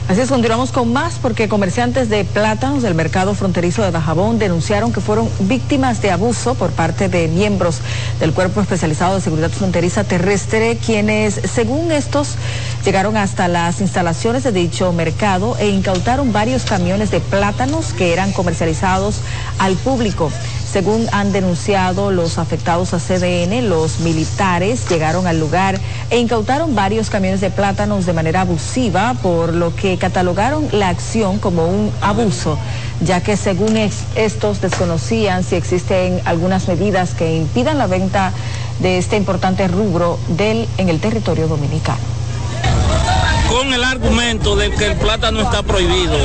Así 0.10 0.22
es, 0.22 0.30
continuamos 0.30 0.72
con 0.72 0.91
más 0.91 1.20
porque 1.22 1.47
comerciantes 1.47 2.10
de 2.10 2.26
plátanos 2.26 2.82
del 2.82 2.95
mercado 2.95 3.36
fronterizo 3.36 3.84
de 3.84 3.91
Dajabón 3.91 4.39
denunciaron 4.39 4.91
que 4.91 5.01
fueron 5.01 5.30
víctimas 5.41 6.01
de 6.01 6.10
abuso 6.10 6.55
por 6.55 6.72
parte 6.72 7.10
de 7.10 7.28
miembros 7.28 7.78
del 8.20 8.34
Cuerpo 8.34 8.60
Especializado 8.60 9.14
de 9.14 9.22
Seguridad 9.22 9.51
Fronteriza 9.51 10.03
Terrestre, 10.03 10.80
quienes, 10.84 11.36
según 11.36 11.91
estos, 11.91 12.38
llegaron 12.84 13.18
hasta 13.18 13.47
las 13.47 13.82
instalaciones 13.82 14.43
de 14.43 14.51
dicho 14.51 14.91
mercado 14.93 15.55
e 15.60 15.70
incautaron 15.70 16.34
varios 16.34 16.64
camiones 16.64 17.12
de 17.12 17.20
plátanos 17.20 17.93
que 17.93 18.12
eran 18.12 18.32
comercializados 18.32 19.22
al 19.60 19.76
público. 19.76 20.32
Según 20.72 21.08
han 21.12 21.32
denunciado 21.32 22.12
los 22.12 22.38
afectados 22.38 22.94
a 22.94 23.00
CDN, 23.00 23.68
los 23.70 24.02
militares 24.02 24.88
llegaron 24.88 25.26
al 25.26 25.40
lugar 25.40 25.80
e 26.12 26.20
incautaron 26.20 26.76
varios 26.76 27.10
camiones 27.10 27.42
de 27.42 27.50
plátanos 27.50 28.06
de 28.06 28.14
manera 28.14 28.42
abusiva, 28.42 29.16
por 29.24 29.56
lo 29.56 29.76
que 29.76 29.98
catalogaron 29.98 30.68
la 30.72 30.90
acción 30.90 31.40
como 31.40 31.68
un 31.68 31.92
abuso, 32.02 32.60
ya 33.02 33.24
que 33.24 33.36
según 33.36 33.78
estos 34.16 34.62
desconocían 34.62 35.44
si 35.44 35.56
existen 35.56 36.22
algunas 36.26 36.68
medidas 36.68 37.16
que 37.16 37.36
impidan 37.36 37.80
la 37.80 37.88
venta 37.88 38.32
de 38.80 39.00
este 39.00 39.18
importante 39.18 39.68
rubro 39.68 40.20
en 40.38 40.90
el 40.90 41.00
territorio 41.00 41.48
dominicano 41.48 42.19
con 43.60 43.74
el 43.74 43.84
argumento 43.84 44.55
de 44.55 44.72
que 44.72 44.86
el 44.86 44.95
plátano 44.95 45.41
está 45.41 45.64
prohibido, 45.64 46.16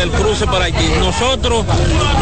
el, 0.00 0.10
cruce 0.12 0.46
para 0.46 0.66
aquí. 0.66 0.86
Nosotros 1.00 1.66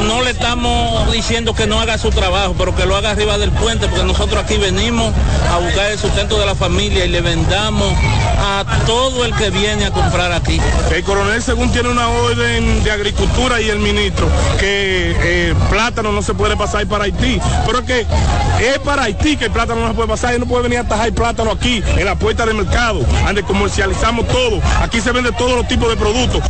no 0.07 0.23
le 0.23 0.31
estamos 0.31 1.13
diciendo 1.13 1.55
que 1.55 1.67
no 1.67 1.79
haga 1.79 1.99
su 1.99 2.09
trabajo, 2.09 2.55
pero 2.57 2.75
que 2.75 2.87
lo 2.87 2.97
haga 2.97 3.11
arriba 3.11 3.37
del 3.37 3.51
puente, 3.51 3.89
porque 3.89 4.05
nosotros 4.05 4.43
aquí 4.43 4.57
venimos 4.57 5.13
a 5.53 5.59
buscar 5.59 5.91
el 5.91 5.99
sustento 5.99 6.39
de 6.41 6.47
la 6.47 6.55
familia 6.55 7.05
y 7.05 7.09
le 7.09 7.21
vendamos 7.21 7.93
a 8.39 8.65
todo 8.87 9.27
el 9.27 9.35
que 9.35 9.51
viene 9.51 9.85
a 9.85 9.91
comprar 9.91 10.33
aquí. 10.33 10.59
El 10.95 11.05
coronel 11.05 11.43
según 11.43 11.71
tiene 11.71 11.91
una 11.91 12.09
orden 12.09 12.83
de 12.85 12.91
agricultura 12.91 13.61
y 13.61 13.69
el 13.69 13.81
ministro 13.81 14.29
que 14.59 15.15
eh, 15.21 15.55
plátano 15.69 16.11
no 16.11 16.23
se 16.23 16.33
puede 16.33 16.57
pasar 16.57 16.87
para 16.87 17.05
Haití, 17.05 17.39
pero 17.67 17.85
que 17.85 18.07
es 18.61 18.79
para 18.79 19.03
Haití 19.03 19.37
que 19.37 19.47
el 19.47 19.51
plátano 19.51 19.83
no 19.83 19.89
se 19.89 19.95
puede 19.95 20.09
pasar 20.09 20.35
y 20.35 20.39
no 20.39 20.47
puede 20.47 20.63
venir 20.63 20.79
a 20.79 20.85
tajar 20.85 21.09
el 21.09 21.15
plátano 21.15 21.51
aquí 21.51 21.83
en 21.97 22.05
la 22.07 22.15
puerta 22.15 22.47
del 22.47 22.57
mercado, 22.57 23.05
donde 23.27 23.43
comercializamos 23.43 24.27
todo. 24.27 24.38
Aquí 24.81 25.01
se 25.01 25.13
vende 25.13 25.33
todos 25.33 25.57
los 25.57 25.69
tipos 25.69 25.89
de 25.89 25.97
productos. 25.97 26.43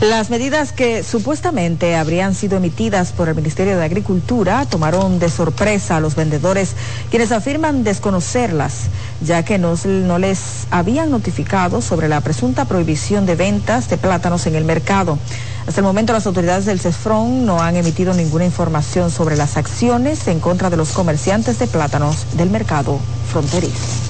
Las 0.00 0.30
medidas 0.30 0.72
que 0.72 1.02
supuestamente 1.02 1.96
habrían 1.96 2.36
sido 2.36 2.56
emitidas 2.56 3.10
por 3.10 3.28
el 3.28 3.34
Ministerio 3.34 3.76
de 3.76 3.84
Agricultura 3.84 4.64
tomaron 4.64 5.18
de 5.18 5.28
sorpresa 5.28 5.96
a 5.96 6.00
los 6.00 6.14
vendedores, 6.14 6.76
quienes 7.10 7.32
afirman 7.32 7.82
desconocerlas, 7.82 8.84
ya 9.20 9.44
que 9.44 9.58
no, 9.58 9.74
no, 9.84 10.18
les 10.18 10.68
habían 10.70 11.10
notificado 11.10 11.82
sobre 11.82 12.08
la 12.08 12.20
presunta 12.20 12.64
prohibición 12.64 13.26
de 13.26 13.34
ventas 13.34 13.90
de 13.90 13.98
plátanos 13.98 14.46
en 14.46 14.54
el 14.54 14.64
mercado. 14.64 15.18
Hasta 15.66 15.80
el 15.80 15.84
momento 15.84 16.12
las 16.12 16.26
autoridades 16.26 16.64
del 16.64 16.78
CESFRON 16.78 17.44
no 17.44 17.60
han 17.60 17.74
emitido 17.74 18.14
ninguna 18.14 18.44
información 18.44 19.10
sobre 19.10 19.36
las 19.36 19.56
acciones 19.56 20.28
en 20.28 20.38
contra 20.38 20.70
de 20.70 20.76
los 20.76 20.92
comerciantes 20.92 21.58
de 21.58 21.66
plátanos 21.66 22.24
del 22.36 22.50
mercado 22.50 23.00
fronterizo. 23.32 24.07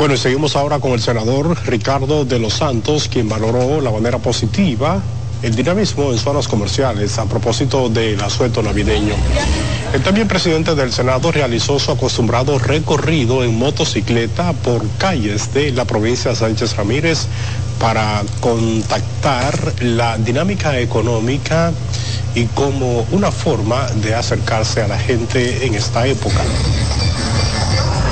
Bueno, 0.00 0.14
y 0.14 0.16
seguimos 0.16 0.56
ahora 0.56 0.78
con 0.78 0.92
el 0.92 1.00
senador 1.02 1.54
Ricardo 1.66 2.24
de 2.24 2.38
los 2.38 2.54
Santos, 2.54 3.06
quien 3.06 3.28
valoró 3.28 3.82
la 3.82 3.90
manera 3.90 4.16
positiva 4.16 5.02
el 5.42 5.54
dinamismo 5.54 6.10
en 6.10 6.16
zonas 6.16 6.48
comerciales 6.48 7.18
a 7.18 7.26
propósito 7.26 7.90
del 7.90 8.18
asueto 8.22 8.62
navideño. 8.62 9.12
El 9.92 10.02
también 10.02 10.26
presidente 10.26 10.74
del 10.74 10.90
Senado 10.90 11.30
realizó 11.30 11.78
su 11.78 11.92
acostumbrado 11.92 12.58
recorrido 12.58 13.44
en 13.44 13.58
motocicleta 13.58 14.54
por 14.54 14.88
calles 14.96 15.52
de 15.52 15.70
la 15.72 15.84
provincia 15.84 16.30
de 16.30 16.36
Sánchez 16.38 16.78
Ramírez 16.78 17.26
para 17.78 18.22
contactar 18.40 19.74
la 19.82 20.16
dinámica 20.16 20.78
económica 20.78 21.74
y 22.34 22.46
como 22.46 23.04
una 23.12 23.30
forma 23.30 23.86
de 23.96 24.14
acercarse 24.14 24.80
a 24.80 24.88
la 24.88 24.98
gente 24.98 25.66
en 25.66 25.74
esta 25.74 26.06
época 26.06 26.40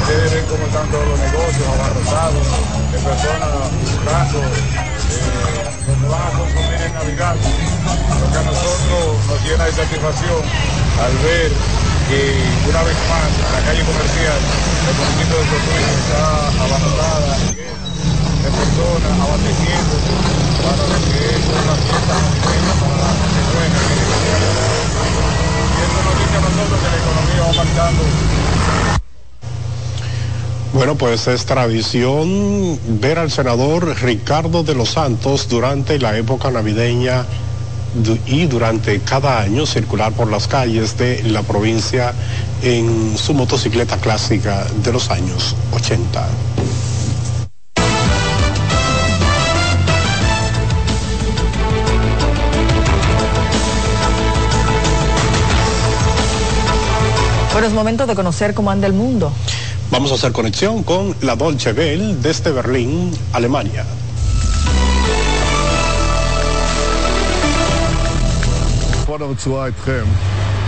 ustedes 0.08 0.32
ven 0.32 0.46
cómo 0.48 0.64
están 0.64 0.88
todos 0.88 1.04
los 1.04 1.20
negocios 1.20 1.68
abarrotados 1.68 2.40
de 2.40 2.96
personas 2.96 3.52
buscando 3.76 4.40
eh, 4.40 5.68
donde 5.84 6.08
van 6.08 6.24
a 6.24 6.32
consumir 6.32 6.80
en 6.80 6.92
Navidad. 6.96 7.36
Lo 7.36 8.26
que 8.32 8.38
a 8.40 8.44
nosotros 8.48 9.04
nos 9.28 9.38
llena 9.44 9.68
de 9.68 9.72
satisfacción 9.76 10.40
al 10.40 11.12
ver 11.28 11.52
que 12.08 12.40
una 12.72 12.80
vez 12.88 12.96
más 13.04 13.28
la 13.52 13.60
calle 13.68 13.84
comercial 13.84 14.40
del 14.40 14.96
municipio 14.96 15.36
de 15.36 15.44
Cotuí 15.44 15.84
está 16.00 16.24
abarrotada 16.56 17.36
de 17.44 18.48
personas 18.48 19.12
abasteciendo 19.12 19.92
para 20.64 20.88
lo 20.88 20.98
que 21.04 21.20
es 21.36 21.44
una 21.52 21.76
fiesta 21.84 22.16
para 22.80 22.96
la 22.96 23.12
gente 23.12 23.44
buena 23.52 23.76
y 25.68 25.80
eso 25.84 26.00
nos 26.00 26.16
dice 26.16 26.32
a 26.32 26.42
nosotros 26.48 26.80
que 26.80 26.88
la 26.88 26.96
economía 26.96 27.44
va 27.44 27.52
marchando 27.60 28.08
bueno, 30.72 30.96
pues 30.96 31.26
es 31.28 31.46
tradición 31.46 32.78
ver 33.00 33.18
al 33.18 33.30
senador 33.30 33.96
Ricardo 34.02 34.62
de 34.62 34.74
los 34.74 34.90
Santos 34.90 35.48
durante 35.48 35.98
la 35.98 36.16
época 36.16 36.50
navideña 36.50 37.24
y 38.26 38.46
durante 38.46 39.00
cada 39.00 39.40
año 39.40 39.66
circular 39.66 40.12
por 40.12 40.30
las 40.30 40.46
calles 40.46 40.98
de 40.98 41.22
la 41.24 41.42
provincia 41.42 42.12
en 42.62 43.16
su 43.16 43.34
motocicleta 43.34 43.96
clásica 43.96 44.66
de 44.82 44.92
los 44.92 45.10
años 45.10 45.56
80. 45.72 46.28
Bueno, 57.52 57.66
es 57.66 57.72
momento 57.72 58.06
de 58.06 58.14
conocer 58.14 58.54
cómo 58.54 58.70
anda 58.70 58.86
el 58.86 58.92
mundo. 58.92 59.32
Vamos 59.90 60.12
a 60.12 60.16
hacer 60.16 60.32
conexión 60.32 60.82
con 60.82 61.14
la 61.22 61.34
Dolce 61.34 61.72
Welle 61.72 62.14
desde 62.16 62.52
Berlín, 62.52 63.10
Alemania. 63.32 63.84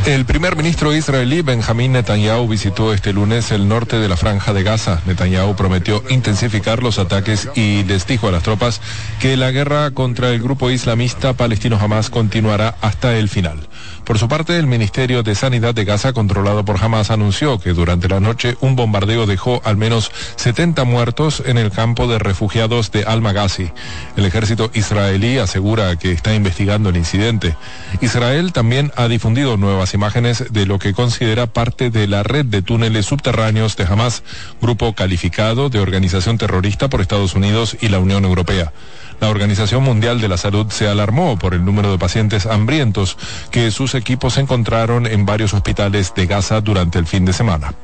El 0.06 0.24
primer 0.24 0.56
ministro 0.56 0.94
israelí 0.94 1.42
Benjamín 1.42 1.92
Netanyahu 1.92 2.48
visitó 2.48 2.94
este 2.94 3.12
lunes 3.12 3.52
el 3.52 3.68
norte 3.68 3.98
de 3.98 4.08
la 4.08 4.16
franja 4.16 4.54
de 4.54 4.62
Gaza. 4.62 5.02
Netanyahu 5.04 5.54
prometió 5.54 6.02
intensificar 6.08 6.82
los 6.82 6.98
ataques 6.98 7.50
y 7.54 7.84
les 7.84 8.06
dijo 8.06 8.26
a 8.26 8.32
las 8.32 8.42
tropas 8.42 8.80
que 9.20 9.36
la 9.36 9.50
guerra 9.50 9.90
contra 9.90 10.30
el 10.30 10.40
grupo 10.42 10.70
islamista 10.70 11.34
palestino 11.34 11.78
Hamas 11.78 12.08
continuará 12.08 12.76
hasta 12.80 13.16
el 13.18 13.28
final. 13.28 13.68
Por 14.04 14.18
su 14.18 14.26
parte, 14.26 14.56
el 14.56 14.66
Ministerio 14.66 15.22
de 15.22 15.34
Sanidad 15.34 15.74
de 15.74 15.84
Gaza, 15.84 16.12
controlado 16.14 16.64
por 16.64 16.82
Hamas, 16.82 17.10
anunció 17.10 17.60
que 17.60 17.74
durante 17.74 18.08
la 18.08 18.20
noche 18.20 18.56
un 18.60 18.74
bombardeo 18.74 19.26
dejó 19.26 19.60
al 19.64 19.76
menos 19.76 20.10
70 20.36 20.82
muertos 20.84 21.42
en 21.46 21.58
el 21.58 21.70
campo 21.70 22.08
de 22.08 22.18
refugiados 22.18 22.90
de 22.90 23.04
Al-Maghazi. 23.04 23.70
El 24.16 24.24
ejército 24.24 24.70
israelí 24.74 25.38
asegura 25.38 25.94
que 25.96 26.10
está 26.10 26.34
investigando 26.34 26.88
el 26.88 26.96
incidente. 26.96 27.54
Israel 28.00 28.52
también 28.52 28.90
ha 28.96 29.06
difundido 29.06 29.56
nuevas 29.56 29.89
imágenes 29.94 30.52
de 30.52 30.66
lo 30.66 30.78
que 30.78 30.92
considera 30.92 31.46
parte 31.46 31.90
de 31.90 32.06
la 32.06 32.22
red 32.22 32.44
de 32.44 32.62
túneles 32.62 33.06
subterráneos 33.06 33.76
de 33.76 33.84
Hamas, 33.84 34.22
grupo 34.60 34.94
calificado 34.94 35.68
de 35.68 35.80
organización 35.80 36.38
terrorista 36.38 36.88
por 36.88 37.00
Estados 37.00 37.34
Unidos 37.34 37.76
y 37.80 37.88
la 37.88 37.98
Unión 37.98 38.24
Europea. 38.24 38.72
La 39.20 39.28
Organización 39.28 39.82
Mundial 39.82 40.20
de 40.20 40.28
la 40.28 40.38
Salud 40.38 40.66
se 40.70 40.88
alarmó 40.88 41.38
por 41.38 41.54
el 41.54 41.64
número 41.64 41.90
de 41.90 41.98
pacientes 41.98 42.46
hambrientos 42.46 43.18
que 43.50 43.70
sus 43.70 43.94
equipos 43.94 44.38
encontraron 44.38 45.06
en 45.06 45.26
varios 45.26 45.52
hospitales 45.52 46.14
de 46.14 46.26
Gaza 46.26 46.60
durante 46.60 46.98
el 46.98 47.06
fin 47.06 47.24
de 47.24 47.32
semana. 47.32 47.74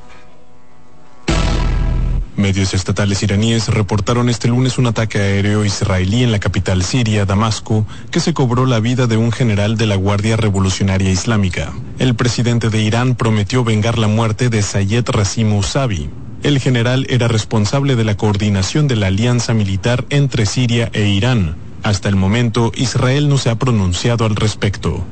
Medios 2.37 2.74
estatales 2.74 3.22
iraníes 3.22 3.68
reportaron 3.68 4.28
este 4.28 4.49
lunes 4.49 4.76
un 4.76 4.87
ataque 4.87 5.18
aéreo 5.18 5.64
israelí 5.64 6.22
en 6.22 6.32
la 6.32 6.39
capital 6.39 6.82
siria, 6.82 7.24
Damasco, 7.24 7.87
que 8.11 8.20
se 8.20 8.34
cobró 8.34 8.66
la 8.66 8.78
vida 8.78 9.07
de 9.07 9.16
un 9.16 9.32
general 9.32 9.78
de 9.78 9.87
la 9.87 9.97
Guardia 9.97 10.37
Revolucionaria 10.37 11.11
Islámica. 11.11 11.72
El 11.99 12.14
presidente 12.14 12.68
de 12.68 12.82
Irán 12.82 13.14
prometió 13.14 13.64
vengar 13.64 13.97
la 13.97 14.09
muerte 14.09 14.51
de 14.51 14.61
Sayed 14.61 15.07
Rasim 15.09 15.55
Usabi. 15.55 16.11
El 16.43 16.61
general 16.61 17.07
era 17.09 17.26
responsable 17.26 17.97
de 17.97 18.05
la 18.05 18.18
coordinación 18.18 18.87
de 18.87 18.97
la 18.97 19.07
alianza 19.07 19.55
militar 19.55 20.05
entre 20.11 20.45
Siria 20.45 20.91
e 20.93 21.09
Irán. 21.09 21.57
Hasta 21.82 22.11
el 22.11 22.16
momento, 22.16 22.70
Israel 22.76 23.30
no 23.30 23.39
se 23.39 23.49
ha 23.49 23.55
pronunciado 23.55 24.26
al 24.26 24.37
respecto. 24.37 25.07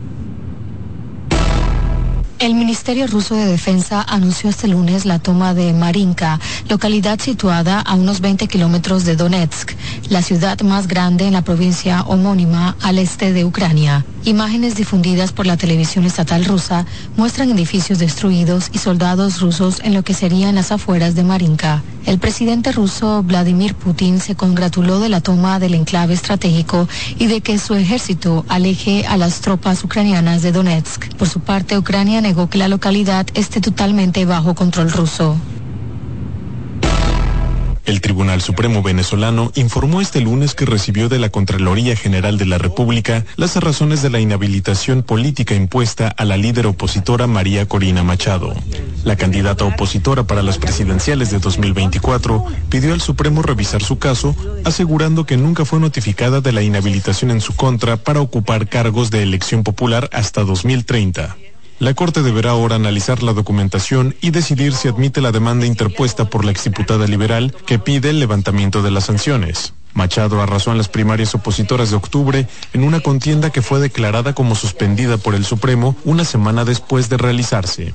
El 2.44 2.56
Ministerio 2.56 3.06
Ruso 3.06 3.34
de 3.36 3.46
Defensa 3.46 4.04
anunció 4.06 4.50
este 4.50 4.68
lunes 4.68 5.06
la 5.06 5.18
toma 5.18 5.54
de 5.54 5.72
Marinka, 5.72 6.38
localidad 6.68 7.18
situada 7.18 7.80
a 7.80 7.94
unos 7.94 8.20
20 8.20 8.48
kilómetros 8.48 9.06
de 9.06 9.16
Donetsk, 9.16 9.72
la 10.10 10.20
ciudad 10.20 10.60
más 10.60 10.86
grande 10.86 11.26
en 11.26 11.32
la 11.32 11.40
provincia 11.40 12.02
homónima 12.02 12.76
al 12.82 12.98
este 12.98 13.32
de 13.32 13.46
Ucrania. 13.46 14.04
Imágenes 14.26 14.74
difundidas 14.74 15.32
por 15.32 15.46
la 15.46 15.56
televisión 15.56 16.04
estatal 16.04 16.44
rusa 16.44 16.84
muestran 17.16 17.50
edificios 17.50 17.98
destruidos 17.98 18.68
y 18.72 18.78
soldados 18.78 19.40
rusos 19.40 19.80
en 19.82 19.94
lo 19.94 20.02
que 20.02 20.12
serían 20.12 20.54
las 20.54 20.70
afueras 20.70 21.14
de 21.14 21.24
Marinka. 21.24 21.82
El 22.06 22.18
presidente 22.18 22.72
ruso 22.72 23.22
Vladimir 23.22 23.74
Putin 23.74 24.20
se 24.20 24.34
congratuló 24.34 24.98
de 24.98 25.08
la 25.08 25.22
toma 25.22 25.58
del 25.58 25.72
enclave 25.72 26.12
estratégico 26.12 26.86
y 27.18 27.26
de 27.26 27.40
que 27.40 27.58
su 27.58 27.74
ejército 27.74 28.44
aleje 28.48 29.06
a 29.06 29.16
las 29.16 29.40
tropas 29.40 29.82
ucranianas 29.84 30.42
de 30.42 30.52
Donetsk. 30.52 31.14
Por 31.16 31.28
su 31.28 31.40
parte, 31.40 31.78
Ucrania 31.78 32.20
que 32.34 32.58
la 32.58 32.68
localidad 32.68 33.26
esté 33.34 33.60
totalmente 33.60 34.24
bajo 34.24 34.54
control 34.54 34.90
ruso. 34.90 35.36
El 37.86 38.00
Tribunal 38.00 38.40
Supremo 38.40 38.82
venezolano 38.82 39.52
informó 39.56 40.00
este 40.00 40.22
lunes 40.22 40.54
que 40.54 40.64
recibió 40.64 41.10
de 41.10 41.18
la 41.18 41.28
Contraloría 41.28 41.94
General 41.94 42.38
de 42.38 42.46
la 42.46 42.56
República 42.56 43.26
las 43.36 43.56
razones 43.56 44.00
de 44.00 44.08
la 44.08 44.20
inhabilitación 44.20 45.02
política 45.02 45.54
impuesta 45.54 46.08
a 46.08 46.24
la 46.24 46.38
líder 46.38 46.66
opositora 46.66 47.26
María 47.26 47.68
Corina 47.68 48.02
Machado. 48.02 48.54
La 49.04 49.16
candidata 49.16 49.66
opositora 49.66 50.24
para 50.24 50.42
las 50.42 50.56
presidenciales 50.56 51.30
de 51.30 51.40
2024 51.40 52.46
pidió 52.70 52.94
al 52.94 53.02
Supremo 53.02 53.42
revisar 53.42 53.82
su 53.82 53.98
caso, 53.98 54.34
asegurando 54.64 55.26
que 55.26 55.36
nunca 55.36 55.66
fue 55.66 55.78
notificada 55.78 56.40
de 56.40 56.52
la 56.52 56.62
inhabilitación 56.62 57.30
en 57.30 57.42
su 57.42 57.54
contra 57.54 57.98
para 57.98 58.20
ocupar 58.20 58.66
cargos 58.66 59.10
de 59.10 59.22
elección 59.22 59.62
popular 59.62 60.08
hasta 60.10 60.42
2030. 60.42 61.36
La 61.80 61.92
Corte 61.92 62.22
deberá 62.22 62.50
ahora 62.50 62.76
analizar 62.76 63.22
la 63.22 63.32
documentación 63.32 64.14
y 64.20 64.30
decidir 64.30 64.74
si 64.74 64.88
admite 64.88 65.20
la 65.20 65.32
demanda 65.32 65.66
interpuesta 65.66 66.30
por 66.30 66.44
la 66.44 66.52
exdiputada 66.52 67.06
liberal 67.06 67.54
que 67.66 67.80
pide 67.80 68.10
el 68.10 68.20
levantamiento 68.20 68.82
de 68.82 68.92
las 68.92 69.04
sanciones. 69.04 69.74
Machado 69.92 70.40
arrasó 70.40 70.70
en 70.70 70.78
las 70.78 70.88
primarias 70.88 71.34
opositoras 71.34 71.90
de 71.90 71.96
octubre 71.96 72.48
en 72.72 72.84
una 72.84 73.00
contienda 73.00 73.50
que 73.50 73.62
fue 73.62 73.80
declarada 73.80 74.34
como 74.34 74.54
suspendida 74.54 75.18
por 75.18 75.34
el 75.34 75.44
Supremo 75.44 75.96
una 76.04 76.24
semana 76.24 76.64
después 76.64 77.08
de 77.08 77.16
realizarse. 77.16 77.94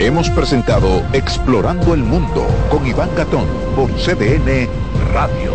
Hemos 0.00 0.28
presentado 0.30 1.02
Explorando 1.12 1.94
el 1.94 2.02
Mundo 2.02 2.44
con 2.68 2.84
Iván 2.84 3.10
Gatón 3.16 3.46
por 3.76 3.88
CDN 3.92 4.68
Radio. 5.12 5.52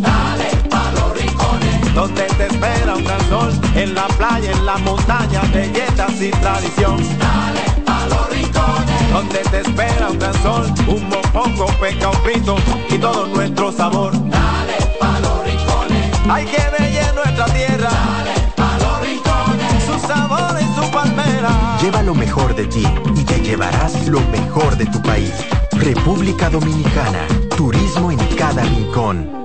Dale 0.00 0.50
pa' 0.68 0.92
los 0.92 1.18
rincones, 1.18 1.94
donde 1.94 2.24
te 2.36 2.46
espera 2.46 2.94
un 2.94 3.04
gran 3.04 3.28
sol, 3.30 3.52
en 3.74 3.94
la 3.94 4.06
playa, 4.08 4.50
en 4.50 4.66
la 4.66 4.76
montaña, 4.76 5.40
belletas 5.52 6.20
y 6.20 6.30
tradición. 6.30 6.98
Dale 7.18 7.82
pa' 7.86 8.06
los 8.06 8.30
rincones, 8.30 9.12
donde 9.12 9.38
te 9.38 9.60
espera 9.60 10.10
un 10.10 10.18
gran 10.18 10.42
sol, 10.42 10.66
un 10.86 11.08
mopongo, 11.08 11.66
peca, 11.80 12.10
un 12.10 12.16
frito 12.16 12.56
y 12.90 12.98
todo 12.98 13.26
nuestro 13.28 13.72
sabor. 13.72 14.12
Dale 14.12 14.76
pa' 15.00 15.20
los 15.20 15.42
rincones, 15.42 16.12
hay 16.28 16.44
que 16.44 16.62
bella 16.78 16.93
Lleva 21.80 22.02
lo 22.02 22.14
mejor 22.14 22.54
de 22.54 22.66
ti 22.66 22.84
y 23.16 23.24
te 23.24 23.40
llevarás 23.40 24.06
lo 24.08 24.20
mejor 24.20 24.76
de 24.76 24.86
tu 24.86 25.02
país. 25.02 25.32
República 25.72 26.48
Dominicana. 26.48 27.26
Turismo 27.56 28.10
en 28.10 28.18
cada 28.36 28.62
rincón. 28.62 29.44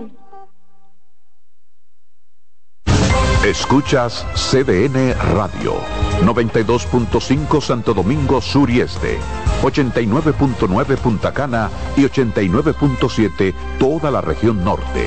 Escuchas 3.44 4.26
CDN 4.36 5.16
Radio, 5.34 5.76
92.5 6.24 7.62
Santo 7.62 7.94
Domingo 7.94 8.42
Sur 8.42 8.70
y 8.70 8.82
Este, 8.82 9.18
89.9 9.64 10.98
Punta 10.98 11.34
Cana 11.34 11.70
y 11.96 12.02
89.7 12.02 13.54
toda 13.80 14.12
la 14.12 14.22
región 14.22 14.64
norte. 14.64 15.06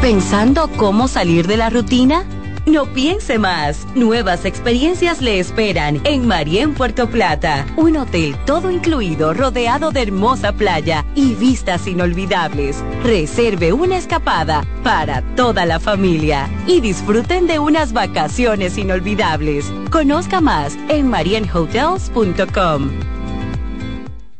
¿Pensando 0.00 0.70
cómo 0.76 1.08
salir 1.08 1.48
de 1.48 1.56
la 1.56 1.68
rutina? 1.68 2.24
No 2.66 2.84
piense 2.84 3.38
más. 3.38 3.86
Nuevas 3.94 4.44
experiencias 4.44 5.22
le 5.22 5.38
esperan 5.38 6.00
en 6.02 6.26
Marien 6.26 6.74
Puerto 6.74 7.08
Plata. 7.08 7.64
Un 7.76 7.96
hotel 7.96 8.36
todo 8.44 8.72
incluido, 8.72 9.32
rodeado 9.32 9.92
de 9.92 10.02
hermosa 10.02 10.52
playa 10.52 11.04
y 11.14 11.34
vistas 11.34 11.86
inolvidables. 11.86 12.82
Reserve 13.04 13.72
una 13.72 13.96
escapada 13.96 14.64
para 14.82 15.22
toda 15.36 15.64
la 15.64 15.78
familia 15.78 16.50
y 16.66 16.80
disfruten 16.80 17.46
de 17.46 17.60
unas 17.60 17.92
vacaciones 17.92 18.76
inolvidables. 18.78 19.72
Conozca 19.92 20.40
más 20.40 20.76
en 20.88 21.08
marienhotels.com. 21.08 22.90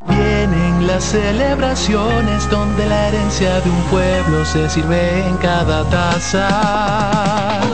Vienen 0.08 0.86
las 0.88 1.04
celebraciones 1.04 2.50
donde 2.50 2.86
la 2.86 3.08
herencia 3.08 3.60
de 3.60 3.70
un 3.70 3.82
pueblo 3.84 4.44
se 4.44 4.68
sirve 4.68 5.26
en 5.28 5.36
cada 5.36 5.88
taza. 5.88 7.65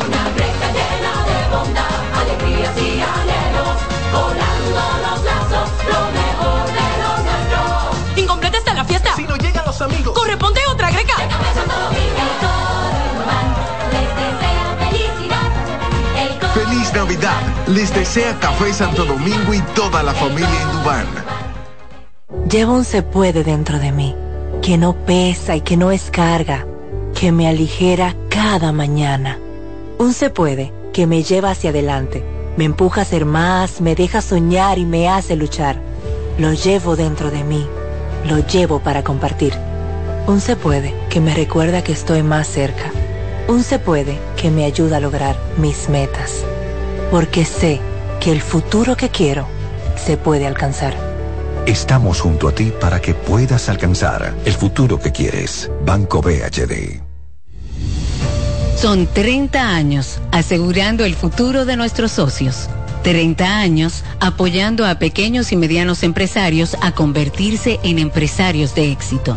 Amigos, 9.82 10.14
corresponde 10.14 10.60
otra 10.70 10.90
greca. 10.90 11.14
El 11.22 11.28
Café 11.28 11.54
Santo 11.54 11.74
Domingo, 11.74 12.22
les 13.92 14.16
desea 14.16 14.76
felicidad. 14.78 15.50
El 16.16 16.38
coro 16.38 16.52
Feliz 16.52 16.92
Navidad. 16.94 17.42
Les 17.68 17.94
desea 17.94 18.38
Café 18.38 18.72
Santo 18.72 19.04
Domingo 19.04 19.54
y 19.54 19.60
toda 19.74 20.02
la 20.02 20.12
familia 20.14 20.62
en 20.62 20.72
Dubán. 20.72 21.06
Llevo 22.48 22.74
un 22.74 22.84
se 22.84 23.02
puede 23.02 23.44
dentro 23.44 23.78
de 23.78 23.92
mí, 23.92 24.14
que 24.62 24.78
no 24.78 24.94
pesa 24.94 25.56
y 25.56 25.62
que 25.62 25.76
no 25.76 25.90
es 25.90 26.10
carga, 26.10 26.66
que 27.18 27.32
me 27.32 27.48
aligera 27.48 28.14
cada 28.28 28.72
mañana. 28.72 29.38
Un 29.98 30.12
se 30.12 30.30
puede 30.30 30.72
que 30.92 31.06
me 31.06 31.22
lleva 31.22 31.50
hacia 31.50 31.70
adelante, 31.70 32.22
me 32.56 32.64
empuja 32.64 33.02
a 33.02 33.04
ser 33.06 33.24
más, 33.24 33.80
me 33.80 33.94
deja 33.94 34.20
soñar 34.20 34.78
y 34.78 34.84
me 34.84 35.08
hace 35.08 35.36
luchar. 35.36 35.80
Lo 36.38 36.52
llevo 36.52 36.96
dentro 36.96 37.30
de 37.30 37.44
mí, 37.44 37.66
lo 38.28 38.38
llevo 38.40 38.80
para 38.80 39.02
compartir. 39.02 39.54
Un 40.24 40.40
se 40.40 40.54
puede 40.54 40.94
que 41.10 41.20
me 41.20 41.34
recuerda 41.34 41.82
que 41.82 41.90
estoy 41.90 42.22
más 42.22 42.46
cerca. 42.46 42.92
Un 43.48 43.64
se 43.64 43.80
puede 43.80 44.18
que 44.36 44.50
me 44.50 44.64
ayuda 44.64 44.98
a 44.98 45.00
lograr 45.00 45.36
mis 45.58 45.88
metas. 45.88 46.44
Porque 47.10 47.44
sé 47.44 47.80
que 48.20 48.30
el 48.30 48.40
futuro 48.40 48.96
que 48.96 49.08
quiero 49.08 49.48
se 49.96 50.16
puede 50.16 50.46
alcanzar. 50.46 50.94
Estamos 51.66 52.20
junto 52.20 52.46
a 52.46 52.52
ti 52.52 52.72
para 52.80 53.00
que 53.00 53.14
puedas 53.14 53.68
alcanzar 53.68 54.34
el 54.44 54.52
futuro 54.52 55.00
que 55.00 55.10
quieres. 55.10 55.68
Banco 55.84 56.22
BHD. 56.22 57.00
Son 58.76 59.08
30 59.08 59.74
años 59.74 60.20
asegurando 60.30 61.04
el 61.04 61.16
futuro 61.16 61.64
de 61.64 61.76
nuestros 61.76 62.12
socios. 62.12 62.68
30 63.02 63.58
años 63.58 64.04
apoyando 64.20 64.86
a 64.86 65.00
pequeños 65.00 65.50
y 65.50 65.56
medianos 65.56 66.04
empresarios 66.04 66.76
a 66.80 66.92
convertirse 66.92 67.80
en 67.82 67.98
empresarios 67.98 68.76
de 68.76 68.92
éxito. 68.92 69.36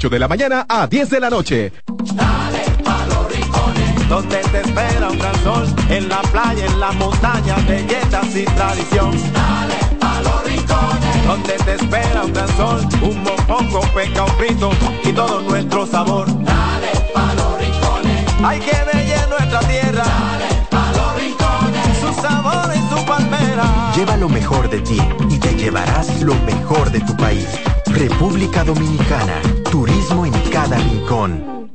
de 0.09 0.17
la 0.17 0.27
mañana 0.27 0.65
a 0.67 0.87
10 0.87 1.09
de 1.11 1.19
la 1.19 1.29
noche. 1.29 1.71
Dale 2.15 2.63
pa' 2.83 3.05
los 3.05 3.31
rincones, 3.31 4.09
donde 4.09 4.37
te 4.37 4.61
espera 4.61 5.09
un 5.09 5.19
gran 5.19 5.35
sol, 5.43 5.67
en 5.89 6.09
la 6.09 6.21
playa, 6.23 6.65
en 6.65 6.79
la 6.79 6.91
montaña, 6.93 7.55
belletas 7.67 8.35
y 8.35 8.45
tradición. 8.45 9.11
Dale 9.31 9.97
pa' 9.99 10.21
los 10.21 10.43
rincones, 10.43 11.27
donde 11.27 11.53
te 11.53 11.75
espera 11.75 12.23
un 12.23 12.33
gran 12.33 12.47
sol, 12.57 12.81
un 13.03 13.23
mopongo, 13.23 13.81
peca, 13.93 14.23
un 14.23 14.31
frito 14.31 14.71
y 15.03 15.11
todo 15.11 15.41
nuestro 15.41 15.85
sabor. 15.85 16.25
Dale 16.43 16.91
pa' 17.13 17.33
los 17.35 17.59
rincones, 17.59 18.25
hay 18.43 18.59
que 18.59 18.77
bella 18.91 19.27
nuestra 19.27 19.59
tierra. 19.59 20.03
Dale 20.03 20.67
pa' 20.71 20.91
los 20.97 21.15
rincones, 21.21 21.97
su 21.99 22.21
sabor 22.21 22.71
y 22.75 22.79
su 22.89 23.05
palmera. 23.05 23.93
Lleva 23.95 24.17
lo 24.17 24.29
mejor 24.29 24.67
de 24.67 24.81
ti 24.81 24.99
y 25.29 25.37
te 25.37 25.53
llevarás 25.53 26.21
lo 26.21 26.33
mejor 26.45 26.89
de 26.89 27.01
tu 27.01 27.15
país. 27.17 27.47
República 27.93 28.63
Dominicana, 28.63 29.41
turismo 29.69 30.25
en 30.25 30.33
cada 30.49 30.77
rincón. 30.77 31.69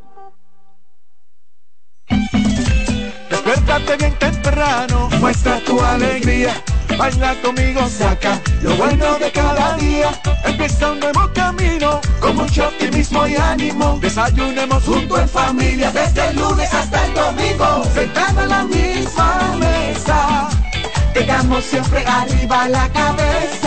Despiértate 3.31 3.97
bien 3.97 4.15
temprano, 4.19 5.09
muestra 5.21 5.61
tu 5.61 5.81
alegría. 5.81 6.63
Baila 6.99 7.35
conmigo, 7.43 7.87
saca 7.89 8.41
lo 8.63 8.75
bueno 8.77 9.19
de 9.19 9.31
cada 9.31 9.77
día. 9.77 10.11
Empieza 10.45 10.93
un 10.93 11.01
nuevo 11.01 11.31
camino, 11.35 12.01
con 12.21 12.37
mucho 12.37 12.69
optimismo 12.69 13.27
y 13.27 13.37
ánimo. 13.37 13.99
Desayunemos 14.01 14.83
junto 14.85 15.19
en 15.19 15.29
familia, 15.29 15.91
desde 15.91 16.29
el 16.29 16.37
lunes 16.37 16.73
hasta 16.73 17.05
el 17.05 17.15
domingo. 17.15 17.85
Sentado 17.95 18.43
en 18.43 18.49
la 18.49 18.65
misma 18.65 19.57
mesa, 19.59 20.49
tengamos 21.13 21.65
siempre 21.65 22.05
arriba 22.07 22.69
la 22.69 22.89
cabeza. 22.89 23.66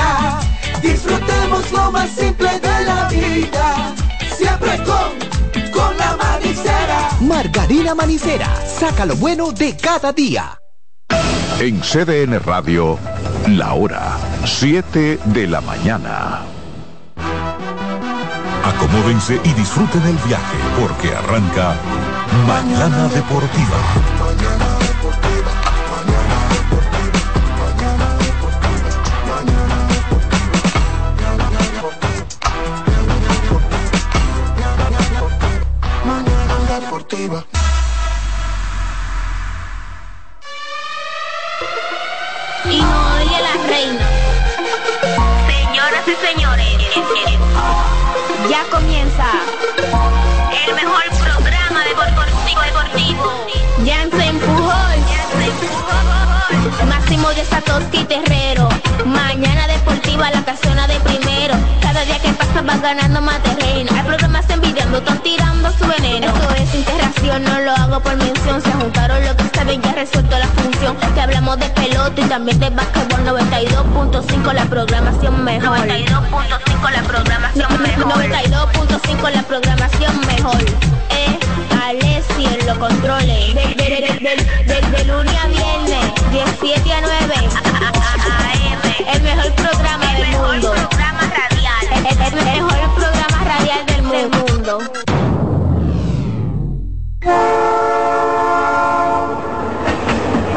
Disfrutemos 0.81 1.71
lo 1.71 1.91
más 1.91 2.09
simple 2.09 2.59
de 2.59 2.85
la 2.85 3.07
vida, 3.09 3.95
siempre 4.35 4.77
con, 4.77 5.71
con 5.71 5.97
la 5.97 6.15
manicera. 6.15 7.09
Margarina 7.21 7.95
Manicera, 7.95 8.47
saca 8.65 9.05
lo 9.05 9.15
bueno 9.15 9.51
de 9.51 9.75
cada 9.75 10.11
día. 10.13 10.59
En 11.59 11.81
CDN 11.81 12.39
Radio, 12.39 12.97
la 13.47 13.73
hora 13.73 14.17
7 14.45 15.19
de 15.25 15.47
la 15.47 15.59
mañana. 15.59 16.41
Acomódense 18.63 19.39
y 19.43 19.53
disfruten 19.53 20.01
el 20.03 20.17
viaje 20.27 20.57
porque 20.79 21.13
arranca 21.13 21.75
Mañana 22.47 23.07
Deportiva. 23.09 24.68
Satoshi 57.49 58.03
Terrero. 58.05 58.69
Mañana 59.05 59.67
deportiva, 59.67 60.29
la 60.31 60.43
casona 60.43 60.87
de 60.87 60.99
primero. 61.01 61.55
Cada 61.81 62.03
día 62.05 62.19
que 62.19 62.29
pasa 62.33 62.61
vas 62.61 62.81
ganando 62.81 63.21
más 63.21 63.41
terreno. 63.43 63.91
Hay 63.95 64.03
programas 64.03 64.49
envidiando, 64.49 64.97
están 64.97 65.19
tirando 65.19 65.71
su 65.71 65.87
veneno. 65.87 66.27
Esto 66.27 66.53
es 66.55 66.75
interacción, 66.75 67.43
no 67.43 67.59
lo 67.61 67.71
hago 67.71 67.99
por 67.99 68.15
mención. 68.17 68.61
Se 68.61 68.71
juntaron 68.71 69.23
lo 69.25 69.35
que 69.35 69.43
saben, 69.53 69.81
ya 69.81 69.93
resuelto 69.93 70.37
la 70.37 70.47
función. 70.47 70.95
Te 71.15 71.21
hablamos 71.21 71.59
de 71.59 71.69
pelota 71.69 72.21
y 72.21 72.25
también 72.25 72.59
de 72.59 72.69
básquetbol 72.69 73.25
92.5 73.25 74.53
la 74.53 74.65
programación 74.65 75.43
mejor. 75.43 75.77
92.5 75.79 76.91
la 76.91 77.01
programación 77.03 77.81
mejor. 77.81 78.13
92.5 78.13 79.31
la 79.31 79.43
programación 79.43 80.19
mejor. 80.27 80.59
Alessi 81.89 82.45
en 82.45 82.67
los 82.67 82.77
controles. 82.77 83.55
De, 83.55 83.63
de, 83.63 85.05
lunes 85.05 85.35
a 85.35 85.47
viernes, 85.47 86.13
17 86.31 86.93
a 86.93 87.01
9. 87.01 87.33
El 89.11 89.21
mejor 89.23 89.51
programa 89.53 90.05
del 90.13 90.37
mundo. 90.37 90.73
El 92.05 92.35
mejor 92.35 92.93
programa 92.93 93.43
radial 93.43 93.85
del 93.87 94.03
mundo. 94.03 94.79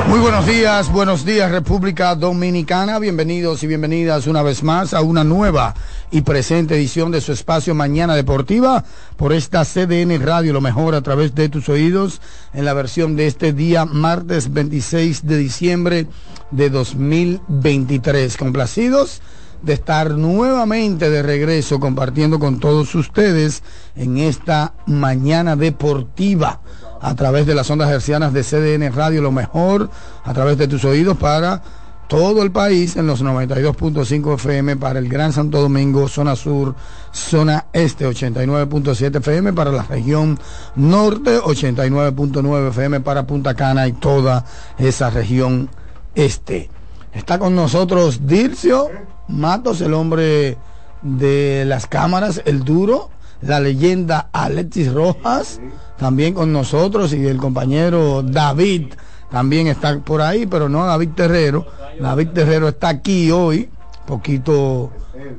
Muy 0.08 0.20
buenos 0.42 0.60
días, 0.60 0.92
buenos 0.92 1.24
días 1.24 1.50
República 1.52 2.16
Dominicana, 2.16 2.98
bienvenidos 2.98 3.62
y 3.62 3.68
bienvenidas 3.68 4.26
una 4.26 4.42
vez 4.42 4.64
más 4.64 4.92
a 4.92 5.00
una 5.00 5.22
nueva 5.22 5.72
y 6.10 6.22
presente 6.22 6.74
edición 6.74 7.12
de 7.12 7.20
su 7.20 7.30
espacio 7.30 7.76
Mañana 7.76 8.16
Deportiva 8.16 8.84
por 9.16 9.32
esta 9.32 9.64
CDN 9.64 10.20
Radio, 10.20 10.52
lo 10.52 10.60
mejor 10.60 10.96
a 10.96 11.00
través 11.00 11.32
de 11.36 11.48
tus 11.48 11.68
oídos 11.68 12.20
en 12.54 12.64
la 12.64 12.74
versión 12.74 13.14
de 13.14 13.28
este 13.28 13.52
día 13.52 13.84
martes 13.84 14.52
26 14.52 15.26
de 15.28 15.38
diciembre 15.38 16.06
de 16.50 16.70
2023. 16.70 18.36
Complacidos 18.36 19.22
de 19.62 19.74
estar 19.74 20.10
nuevamente 20.10 21.08
de 21.08 21.22
regreso 21.22 21.78
compartiendo 21.78 22.40
con 22.40 22.58
todos 22.58 22.96
ustedes 22.96 23.62
en 23.94 24.18
esta 24.18 24.74
mañana 24.86 25.54
deportiva 25.54 26.60
a 27.02 27.14
través 27.16 27.46
de 27.46 27.54
las 27.54 27.68
ondas 27.68 27.90
hercianas 27.90 28.32
de 28.32 28.42
CDN 28.42 28.94
Radio, 28.94 29.20
lo 29.20 29.32
mejor 29.32 29.90
a 30.24 30.32
través 30.32 30.56
de 30.56 30.68
tus 30.68 30.84
oídos 30.84 31.18
para 31.18 31.60
todo 32.06 32.42
el 32.42 32.52
país 32.52 32.96
en 32.96 33.06
los 33.06 33.24
92.5 33.24 34.34
FM 34.34 34.76
para 34.76 34.98
el 34.98 35.08
Gran 35.08 35.32
Santo 35.32 35.60
Domingo, 35.60 36.08
zona 36.08 36.36
sur, 36.36 36.74
zona 37.12 37.66
este, 37.72 38.06
89.7 38.06 39.16
FM 39.16 39.52
para 39.52 39.72
la 39.72 39.82
región 39.82 40.38
norte, 40.76 41.40
89.9 41.40 42.68
FM 42.68 43.00
para 43.00 43.26
Punta 43.26 43.54
Cana 43.54 43.88
y 43.88 43.92
toda 43.92 44.44
esa 44.78 45.10
región 45.10 45.70
este. 46.14 46.70
Está 47.12 47.38
con 47.38 47.56
nosotros 47.56 48.26
Dircio 48.26 48.88
Matos, 49.28 49.80
el 49.80 49.94
hombre 49.94 50.58
de 51.02 51.64
las 51.66 51.86
cámaras, 51.86 52.42
el 52.44 52.62
duro, 52.62 53.10
la 53.40 53.58
leyenda 53.58 54.28
Alexis 54.32 54.92
Rojas, 54.92 55.60
también 56.02 56.34
con 56.34 56.52
nosotros 56.52 57.12
y 57.14 57.24
el 57.26 57.36
compañero 57.36 58.24
David 58.24 58.88
también 59.30 59.68
está 59.68 60.00
por 60.00 60.20
ahí, 60.20 60.46
pero 60.46 60.68
no 60.68 60.84
David 60.84 61.10
Terrero. 61.14 61.64
David 62.00 62.30
Terrero 62.30 62.68
está 62.68 62.88
aquí 62.88 63.30
hoy, 63.30 63.70
poquito 64.04 64.90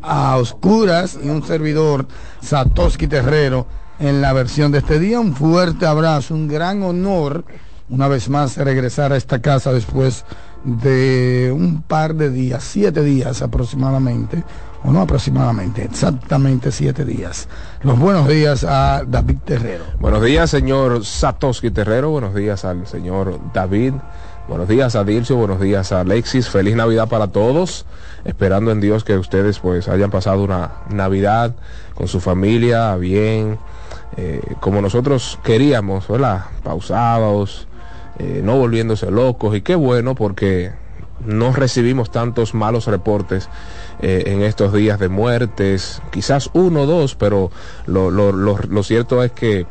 a 0.01 0.38
oscuras 0.38 1.20
y 1.22 1.28
un 1.28 1.45
servidor, 1.45 2.07
Satoshi 2.41 3.07
Terrero, 3.07 3.68
en 3.99 4.22
la 4.22 4.32
versión 4.32 4.72
de 4.72 4.78
este 4.78 4.99
día. 4.99 5.20
Un 5.20 5.36
fuerte 5.36 5.86
abrazo, 5.86 6.34
un 6.34 6.47
gran 6.47 6.82
honor 6.82 7.43
una 7.89 8.07
vez 8.07 8.30
más 8.30 8.55
regresar 8.55 9.11
a 9.11 9.18
esta 9.18 9.41
casa 9.41 9.74
después 9.74 10.24
de 10.64 11.51
un 11.53 11.82
par 11.82 12.16
de 12.16 12.30
días, 12.30 12.64
siete 12.64 13.03
días 13.03 13.41
aproximadamente, 13.41 14.43
o 14.84 14.91
no 14.91 15.01
aproximadamente, 15.01 15.84
exactamente 15.84 16.71
siete 16.71 17.05
días. 17.05 17.47
Los 17.81 17.97
buenos 17.97 18.27
días 18.27 18.63
a 18.63 19.03
David 19.07 19.38
Terrero. 19.45 19.86
Buenos 19.99 20.21
días, 20.23 20.49
señor 20.49 21.05
Satoshi 21.05 21.71
Terrero. 21.71 22.09
Buenos 22.09 22.36
días 22.36 22.65
al 22.65 22.86
señor 22.88 23.39
David. 23.53 23.93
Buenos 24.47 24.67
días 24.67 24.95
a 24.95 25.05
Dilcio. 25.05 25.38
Buenos 25.38 25.61
días 25.61 25.93
a 25.93 26.01
Alexis. 26.01 26.49
Feliz 26.49 26.75
Navidad 26.75 27.07
para 27.07 27.27
todos. 27.27 27.86
Esperando 28.25 28.71
en 28.71 28.81
Dios 28.81 29.05
que 29.05 29.17
ustedes 29.17 29.59
pues 29.59 29.88
hayan 29.88 30.11
pasado 30.11 30.43
una 30.43 30.71
Navidad 30.89 31.55
con 31.93 32.09
su 32.09 32.19
familia 32.19 32.95
bien, 32.97 33.57
eh, 34.17 34.41
como 34.59 34.81
nosotros 34.81 35.39
queríamos, 35.43 36.07
¿verdad? 36.09 36.45
Pausados, 36.63 37.67
eh, 38.19 38.41
no 38.43 38.57
volviéndose 38.57 39.09
locos. 39.11 39.55
Y 39.55 39.61
qué 39.61 39.75
bueno 39.75 40.13
porque 40.13 40.73
no 41.26 41.53
recibimos 41.53 42.11
tantos 42.11 42.53
malos 42.53 42.88
reportes 42.88 43.49
eh, 44.01 44.24
en 44.28 44.41
estos 44.41 44.74
días 44.74 44.99
de 44.99 45.09
muertes, 45.09 46.01
quizás 46.11 46.49
uno 46.53 46.82
o 46.82 46.86
dos, 46.86 47.15
pero 47.15 47.51
lo, 47.86 48.11
lo, 48.11 48.32
lo, 48.32 48.57
lo 48.57 48.84
cierto 48.84 49.24
es 49.24 49.32
que 49.32 49.65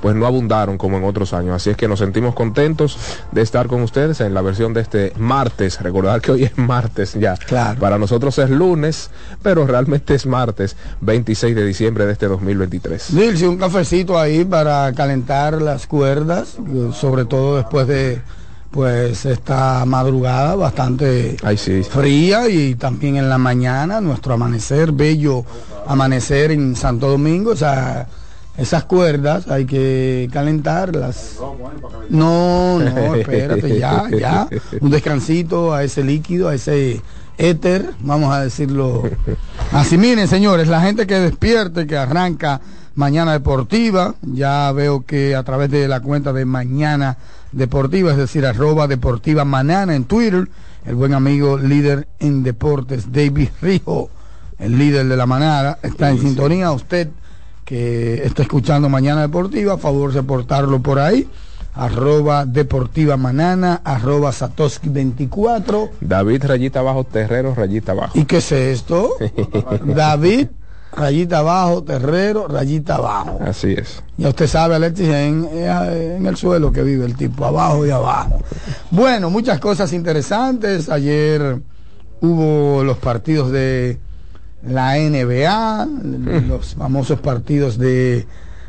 pues 0.00 0.14
no 0.14 0.26
abundaron 0.26 0.78
como 0.78 0.96
en 0.96 1.04
otros 1.04 1.32
años. 1.32 1.54
Así 1.54 1.70
es 1.70 1.76
que 1.76 1.88
nos 1.88 1.98
sentimos 1.98 2.34
contentos 2.34 2.98
de 3.32 3.42
estar 3.42 3.66
con 3.66 3.82
ustedes 3.82 4.20
en 4.20 4.34
la 4.34 4.42
versión 4.42 4.72
de 4.72 4.80
este 4.80 5.12
martes. 5.16 5.80
Recordar 5.80 6.20
que 6.20 6.32
hoy 6.32 6.44
es 6.44 6.56
martes 6.56 7.14
ya. 7.14 7.36
Para 7.78 7.98
nosotros 7.98 8.38
es 8.38 8.50
lunes, 8.50 9.10
pero 9.42 9.66
realmente 9.66 10.14
es 10.14 10.26
martes 10.26 10.76
26 11.00 11.54
de 11.54 11.64
diciembre 11.64 12.06
de 12.06 12.12
este 12.12 12.26
2023. 12.26 13.14
Dilce, 13.14 13.48
un 13.48 13.58
cafecito 13.58 14.18
ahí 14.18 14.44
para 14.44 14.92
calentar 14.92 15.60
las 15.60 15.86
cuerdas, 15.86 16.56
sobre 16.92 17.24
todo 17.24 17.56
después 17.56 17.86
de 17.86 18.20
pues 18.70 19.24
esta 19.24 19.84
madrugada 19.86 20.54
bastante 20.54 21.36
fría 21.90 22.48
y 22.48 22.74
también 22.74 23.16
en 23.16 23.28
la 23.28 23.38
mañana 23.38 24.00
nuestro 24.00 24.34
amanecer, 24.34 24.92
bello 24.92 25.44
amanecer 25.86 26.50
en 26.50 26.76
Santo 26.76 27.08
Domingo, 27.08 27.52
o 27.52 27.56
sea, 27.56 28.06
esas 28.58 28.84
cuerdas 28.84 29.48
hay 29.48 29.64
que 29.64 30.28
calentarlas. 30.32 31.38
No, 32.10 32.78
no, 32.78 33.14
espérate, 33.14 33.78
ya, 33.78 34.04
ya. 34.10 34.48
Un 34.80 34.90
descansito 34.90 35.72
a 35.72 35.84
ese 35.84 36.02
líquido, 36.02 36.48
a 36.48 36.54
ese 36.54 37.00
éter, 37.38 37.92
vamos 38.00 38.34
a 38.34 38.42
decirlo. 38.42 39.04
Así 39.72 39.96
miren, 39.96 40.26
señores, 40.28 40.68
la 40.68 40.80
gente 40.82 41.06
que 41.06 41.14
despierte, 41.14 41.86
que 41.86 41.96
arranca 41.96 42.60
Mañana 42.96 43.32
Deportiva, 43.32 44.16
ya 44.22 44.72
veo 44.72 45.04
que 45.06 45.36
a 45.36 45.44
través 45.44 45.70
de 45.70 45.86
la 45.86 46.00
cuenta 46.00 46.32
de 46.32 46.44
Mañana 46.44 47.16
Deportiva, 47.52 48.10
es 48.10 48.16
decir, 48.16 48.44
arroba 48.44 48.86
Deportiva 48.86 49.44
Manana 49.44 49.94
en 49.94 50.04
Twitter, 50.04 50.48
el 50.86 50.94
buen 50.94 51.14
amigo 51.14 51.56
líder 51.56 52.08
en 52.18 52.42
deportes, 52.42 53.12
David 53.12 53.48
Rijo, 53.62 54.10
el 54.58 54.78
líder 54.78 55.06
de 55.06 55.16
la 55.16 55.26
manada, 55.26 55.78
está 55.82 56.10
en 56.10 56.18
sintonía. 56.20 56.70
Usted 56.72 57.08
que 57.64 58.24
está 58.24 58.42
escuchando 58.42 58.88
Mañana 58.88 59.22
Deportiva, 59.22 59.74
a 59.74 59.78
favor 59.78 60.12
de 60.12 60.22
portarlo 60.22 60.80
por 60.80 60.98
ahí. 60.98 61.28
Arroba 61.74 62.44
Deportiva 62.44 63.16
Manana, 63.16 63.82
arroba 63.84 64.32
Satoshi 64.32 64.88
24. 64.88 65.90
David 66.00 66.44
Rayita 66.44 66.80
Abajo, 66.80 67.04
Terrero 67.04 67.54
Rayita 67.54 67.92
Abajo. 67.92 68.18
¿Y 68.18 68.24
qué 68.24 68.38
es 68.38 68.50
esto? 68.52 69.16
David, 69.84 70.48
rayita 70.92 71.38
abajo, 71.38 71.82
Terrero, 71.82 72.48
rayita 72.48 72.96
abajo. 72.96 73.38
Así 73.44 73.74
es. 73.76 74.02
Ya 74.16 74.28
usted 74.28 74.46
sabe, 74.46 74.74
Alexis, 74.74 75.08
en, 75.08 75.48
en 75.52 76.26
el 76.26 76.36
suelo 76.36 76.72
que 76.72 76.82
vive 76.82 77.04
el 77.04 77.16
tipo, 77.16 77.44
abajo 77.44 77.86
y 77.86 77.90
abajo. 77.90 78.40
Bueno, 78.90 79.30
muchas 79.30 79.60
cosas 79.60 79.92
interesantes. 79.92 80.88
Ayer 80.88 81.60
hubo 82.20 82.82
los 82.84 82.98
partidos 82.98 83.50
de 83.52 83.98
la 84.62 84.96
NBA, 84.96 85.88
los 86.48 86.74
famosos 86.74 87.20
partidos 87.20 87.78
de, 87.78 88.26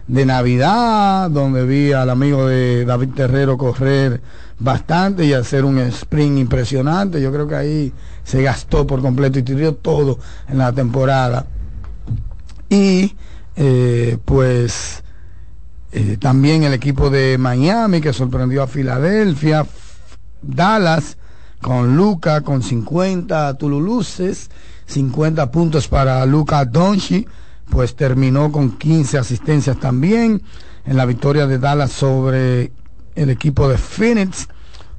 de 0.08 0.26
Navidad, 0.26 1.30
donde 1.32 1.66
vi 1.66 1.94
al 1.94 2.10
amigo 2.10 2.48
de 2.48 2.86
David 2.86 3.10
Terrero 3.16 3.58
correr 3.58 4.22
bastante 4.60 5.26
y 5.26 5.34
hacer 5.34 5.66
un 5.66 5.80
sprint 5.80 6.38
impresionante. 6.38 7.22
Yo 7.22 7.32
creo 7.32 7.48
que 7.48 7.56
ahí 7.56 7.94
se 8.24 8.42
gastó 8.44 8.86
por 8.86 9.02
completo 9.02 9.40
y 9.40 9.44
tiró 9.44 9.74
todo 9.74 10.20
en 10.48 10.58
la 10.60 10.72
temporada. 10.72 11.46
Y 12.70 13.16
eh, 13.56 14.18
pues 14.24 15.04
eh, 15.92 16.18
también 16.20 16.64
el 16.64 16.74
equipo 16.74 17.10
de 17.10 17.38
Miami 17.38 18.00
que 18.00 18.14
sorprendió 18.14 18.64
a 18.64 18.68
Filadelfia, 18.68 19.66
Dallas 20.42 21.18
con 21.62 21.98
Luca 21.98 22.42
con 22.42 22.64
50 22.64 23.58
Tululuces, 23.58 24.50
50 24.86 25.52
puntos 25.52 25.88
para 25.88 26.26
Luca 26.26 26.64
Donchi, 26.66 27.28
pues 27.70 27.96
terminó 27.96 28.52
con 28.52 28.78
15 28.78 29.18
asistencias 29.18 29.80
también 29.80 30.42
en 30.86 30.98
la 30.98 31.06
victoria 31.06 31.48
de 31.48 31.60
Dallas 31.60 31.92
sobre 31.92 32.72
el 33.16 33.30
equipo 33.30 33.68
de 33.68 33.78
Phoenix, 33.78 34.48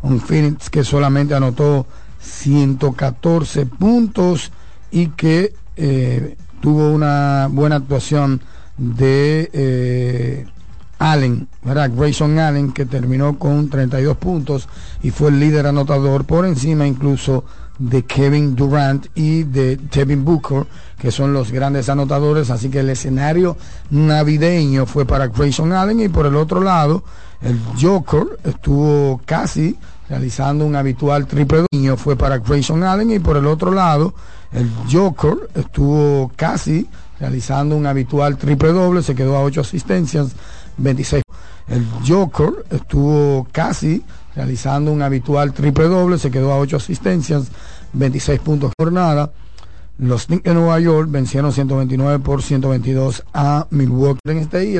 un 0.02 0.20
Phoenix 0.20 0.70
que 0.70 0.84
solamente 0.84 1.34
anotó 1.34 1.86
114 2.20 3.66
puntos 3.66 4.52
y 4.90 5.08
que 5.08 5.54
eh, 5.76 6.36
tuvo 6.61 6.90
una 6.90 7.48
buena 7.50 7.76
actuación 7.76 8.40
de 8.76 9.50
eh, 9.52 10.46
Allen, 10.98 11.48
¿verdad? 11.62 11.90
Grayson 11.94 12.38
Allen, 12.38 12.72
que 12.72 12.86
terminó 12.86 13.38
con 13.38 13.68
32 13.68 14.16
puntos 14.16 14.68
y 15.02 15.11
fue 15.11 15.30
el 15.30 15.40
líder 15.40 15.66
anotador 15.66 16.24
por 16.24 16.44
encima 16.46 16.86
incluso 16.86 17.44
de 17.78 18.04
Kevin 18.04 18.54
Durant 18.54 19.06
y 19.14 19.44
de 19.44 19.76
Devin 19.76 20.24
Booker, 20.24 20.66
que 20.98 21.11
son 21.11 21.32
los 21.32 21.50
grandes 21.50 21.88
anotadores. 21.88 22.50
Así 22.50 22.68
que 22.68 22.80
el 22.80 22.90
escenario 22.90 23.56
navideño 23.88 24.84
fue 24.84 25.06
para 25.06 25.28
Grayson 25.28 25.72
Allen 25.72 26.00
y 26.00 26.08
por 26.08 26.26
el 26.26 26.36
otro 26.36 26.61
lado, 26.61 27.02
el 27.40 27.58
Joker 27.80 28.38
estuvo 28.44 29.22
casi 29.24 29.78
realizando 30.11 30.66
un 30.66 30.76
habitual 30.76 31.26
triple 31.26 31.64
doble. 31.72 31.96
Fue 31.96 32.16
para 32.16 32.38
Grayson 32.38 32.82
Allen 32.82 33.11
y 33.11 33.18
por 33.18 33.38
el 33.38 33.46
otro 33.46 33.72
lado, 33.72 34.12
el 34.53 34.70
Joker 34.90 35.36
estuvo 35.55 36.30
casi 36.36 36.88
realizando 37.18 37.76
un 37.76 37.86
habitual 37.86 38.36
triple 38.36 38.72
doble, 38.72 39.03
se 39.03 39.14
quedó 39.14 39.36
a 39.36 39.42
8 39.42 39.61
asistencias, 39.61 40.32
26. 40.78 41.22
El 41.68 41.86
Joker 42.07 42.64
estuvo 42.70 43.46
casi 43.53 44.03
realizando 44.34 44.90
un 44.92 45.03
habitual 45.03 45.53
triple 45.53 45.86
doble, 45.88 46.18
se 46.18 46.30
quedó 46.30 46.53
a 46.53 46.59
8 46.59 46.78
asistencias, 46.78 47.48
26 47.92 48.40
puntos 48.40 48.72
por 48.76 48.86
jornada. 48.86 49.30
Los 49.98 50.26
Knicks 50.26 50.44
de 50.44 50.55
Nueva 50.55 50.80
York 50.80 51.11
vencieron 51.11 51.53
129 51.53 52.20
por 52.20 52.42
122 52.42 53.22
a 53.34 53.66
Milwaukee 53.68 54.20
en 54.24 54.38
este 54.38 54.64
y 54.64 54.76
el 54.76 54.78